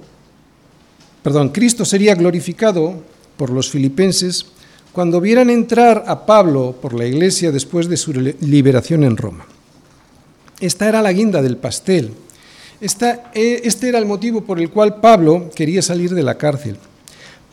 perdón, 1.22 1.48
Cristo 1.48 1.86
sería 1.86 2.14
glorificado 2.14 2.96
por 3.38 3.48
los 3.48 3.70
filipenses 3.70 4.44
cuando 4.92 5.22
vieran 5.22 5.48
entrar 5.48 6.04
a 6.06 6.26
Pablo 6.26 6.76
por 6.78 6.92
la 6.92 7.06
iglesia 7.06 7.50
después 7.50 7.88
de 7.88 7.96
su 7.96 8.12
liberación 8.12 9.04
en 9.04 9.16
Roma. 9.16 9.46
Esta 10.60 10.86
era 10.86 11.00
la 11.00 11.14
guinda 11.14 11.40
del 11.40 11.56
pastel. 11.56 12.10
Eh, 12.78 13.62
este 13.64 13.88
era 13.88 13.98
el 13.98 14.04
motivo 14.04 14.42
por 14.42 14.60
el 14.60 14.68
cual 14.68 15.00
Pablo 15.00 15.48
quería 15.54 15.80
salir 15.80 16.10
de 16.10 16.22
la 16.22 16.36
cárcel. 16.36 16.76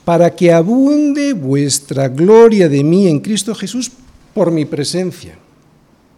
Para 0.03 0.35
que 0.35 0.51
abunde 0.51 1.31
vuestra 1.31 2.09
gloria 2.09 2.67
de 2.67 2.83
mí 2.83 3.07
en 3.07 3.21
Cristo 3.21 3.55
Jesús 3.55 3.89
por 4.33 4.51
mi 4.51 4.65
presencia. 4.65 5.37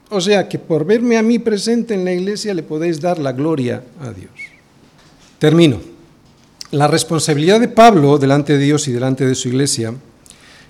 O 0.10 0.20
sea 0.20 0.50
que 0.50 0.58
por 0.58 0.86
verme 0.86 1.18
a 1.18 1.22
mí 1.22 1.38
presente 1.38 1.94
en 1.94 2.04
la 2.04 2.14
iglesia 2.14 2.56
le 2.56 2.64
podéis 2.64 3.00
dar 3.00 3.20
la 3.20 3.32
gloria 3.32 3.84
a 4.02 4.10
Dios. 4.12 4.51
Termino. 5.42 5.82
La 6.70 6.86
responsabilidad 6.86 7.60
de 7.60 7.68
Pablo 7.68 8.20
delante 8.20 8.54
de 8.54 8.64
Dios 8.64 8.88
y 8.88 8.92
delante 8.92 9.26
de 9.26 9.34
su 9.34 9.50
iglesia 9.50 9.96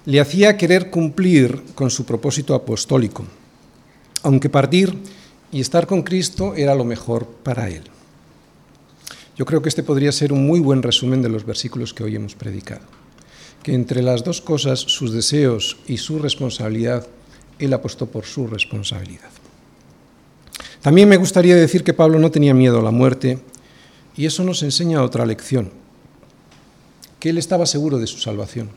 le 0.06 0.22
hacía 0.22 0.56
querer 0.56 0.90
cumplir 0.90 1.62
con 1.76 1.90
su 1.90 2.06
propósito 2.06 2.56
apostólico, 2.56 3.26
aunque 4.24 4.48
partir 4.48 4.98
y 5.52 5.60
estar 5.60 5.88
con 5.88 6.04
Cristo 6.04 6.56
era 6.56 6.74
lo 6.74 6.86
mejor 6.86 7.28
para 7.44 7.68
él. 7.68 7.84
Yo 9.36 9.46
creo 9.46 9.62
que 9.62 9.68
este 9.68 9.84
podría 9.84 10.14
ser 10.14 10.32
un 10.32 10.48
muy 10.48 10.62
buen 10.62 10.82
resumen 10.82 11.22
de 11.22 11.28
los 11.28 11.46
versículos 11.46 11.94
que 11.94 12.06
hoy 12.06 12.16
hemos 12.16 12.36
predicado, 12.36 12.86
que 13.64 13.74
entre 13.74 14.02
las 14.02 14.24
dos 14.24 14.40
cosas, 14.40 14.80
sus 14.80 15.12
deseos 15.12 15.80
y 15.86 15.98
su 15.98 16.18
responsabilidad, 16.18 17.06
él 17.60 17.74
apostó 17.74 18.06
por 18.06 18.24
su 18.24 18.48
responsabilidad. 18.48 19.32
También 20.80 21.10
me 21.10 21.18
gustaría 21.18 21.58
decir 21.58 21.84
que 21.84 21.94
Pablo 21.94 22.20
no 22.20 22.32
tenía 22.32 22.54
miedo 22.54 22.80
a 22.80 22.84
la 22.84 22.92
muerte 22.92 23.51
y 24.16 24.26
eso 24.26 24.44
nos 24.44 24.64
enseña 24.64 25.04
otra 25.04 25.26
lección, 25.26 25.72
que 27.20 27.30
él 27.30 27.38
estaba 27.38 27.66
seguro 27.66 27.98
de 27.98 28.08
su 28.08 28.18
salvación. 28.18 28.70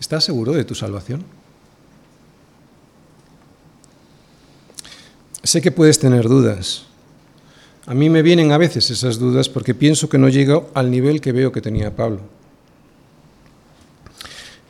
¿Estás 0.00 0.24
seguro 0.24 0.52
de 0.52 0.64
tu 0.64 0.74
salvación? 0.74 1.24
Sé 5.42 5.60
que 5.60 5.72
puedes 5.72 5.98
tener 5.98 6.28
dudas. 6.28 6.84
A 7.86 7.94
mí 7.94 8.10
me 8.10 8.22
vienen 8.22 8.52
a 8.52 8.58
veces 8.58 8.90
esas 8.90 9.18
dudas 9.18 9.48
porque 9.48 9.74
pienso 9.74 10.08
que 10.08 10.18
no 10.18 10.28
llego 10.28 10.70
al 10.74 10.90
nivel 10.90 11.20
que 11.20 11.32
veo 11.32 11.52
que 11.52 11.62
tenía 11.62 11.96
Pablo. 11.96 12.20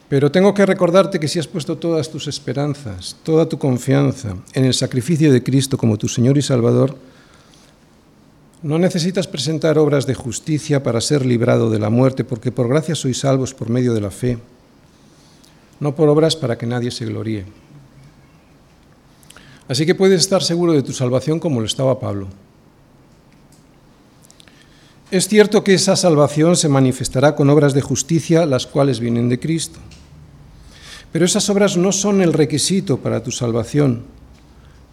Pero 0.08 0.30
tengo 0.30 0.54
que 0.54 0.64
recordarte 0.64 1.20
que 1.20 1.28
si 1.28 1.38
has 1.38 1.46
puesto 1.46 1.76
todas 1.76 2.10
tus 2.10 2.28
esperanzas, 2.28 3.16
toda 3.22 3.48
tu 3.48 3.58
confianza 3.58 4.36
en 4.54 4.64
el 4.64 4.72
sacrificio 4.72 5.32
de 5.32 5.42
Cristo 5.42 5.76
como 5.76 5.98
tu 5.98 6.08
Señor 6.08 6.38
y 6.38 6.42
Salvador, 6.42 6.96
no 8.62 8.78
necesitas 8.78 9.28
presentar 9.28 9.78
obras 9.78 10.06
de 10.06 10.14
justicia 10.14 10.82
para 10.82 11.00
ser 11.00 11.24
librado 11.24 11.70
de 11.70 11.78
la 11.78 11.90
muerte, 11.90 12.24
porque 12.24 12.50
por 12.50 12.68
gracia 12.68 12.94
sois 12.94 13.18
salvos 13.18 13.54
por 13.54 13.70
medio 13.70 13.94
de 13.94 14.00
la 14.00 14.10
fe, 14.10 14.38
no 15.78 15.94
por 15.94 16.08
obras 16.08 16.34
para 16.34 16.58
que 16.58 16.66
nadie 16.66 16.90
se 16.90 17.06
gloríe. 17.06 17.46
Así 19.68 19.86
que 19.86 19.94
puedes 19.94 20.20
estar 20.20 20.42
seguro 20.42 20.72
de 20.72 20.82
tu 20.82 20.92
salvación 20.92 21.38
como 21.38 21.60
lo 21.60 21.66
estaba 21.66 22.00
Pablo. 22.00 22.26
Es 25.10 25.28
cierto 25.28 25.62
que 25.62 25.74
esa 25.74 25.94
salvación 25.94 26.56
se 26.56 26.68
manifestará 26.68 27.34
con 27.34 27.48
obras 27.50 27.74
de 27.74 27.80
justicia, 27.80 28.44
las 28.44 28.66
cuales 28.66 28.98
vienen 28.98 29.28
de 29.28 29.38
Cristo. 29.38 29.78
Pero 31.12 31.24
esas 31.24 31.48
obras 31.48 31.76
no 31.76 31.92
son 31.92 32.20
el 32.20 32.32
requisito 32.32 32.98
para 32.98 33.22
tu 33.22 33.30
salvación, 33.30 34.04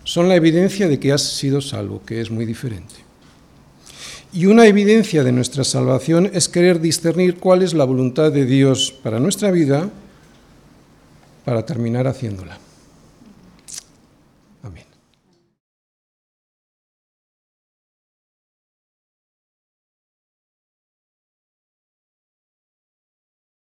son 0.04 0.30
la 0.30 0.36
evidencia 0.36 0.88
de 0.88 1.00
que 1.00 1.12
has 1.12 1.24
sido 1.24 1.62
salvo, 1.62 2.02
que 2.06 2.22
es 2.22 2.30
muy 2.30 2.46
diferente. 2.46 3.05
Y 4.36 4.48
una 4.48 4.66
evidencia 4.68 5.24
de 5.24 5.32
nuestra 5.32 5.64
salvación 5.64 6.30
es 6.34 6.50
querer 6.50 6.82
discernir 6.82 7.38
cuál 7.38 7.62
es 7.62 7.74
la 7.74 7.86
voluntad 7.86 8.34
de 8.34 8.46
Dios 8.46 8.94
para 9.02 9.18
nuestra 9.18 9.50
vida 9.50 9.90
para 11.46 11.66
terminar 11.66 12.06
haciéndola. 12.06 12.65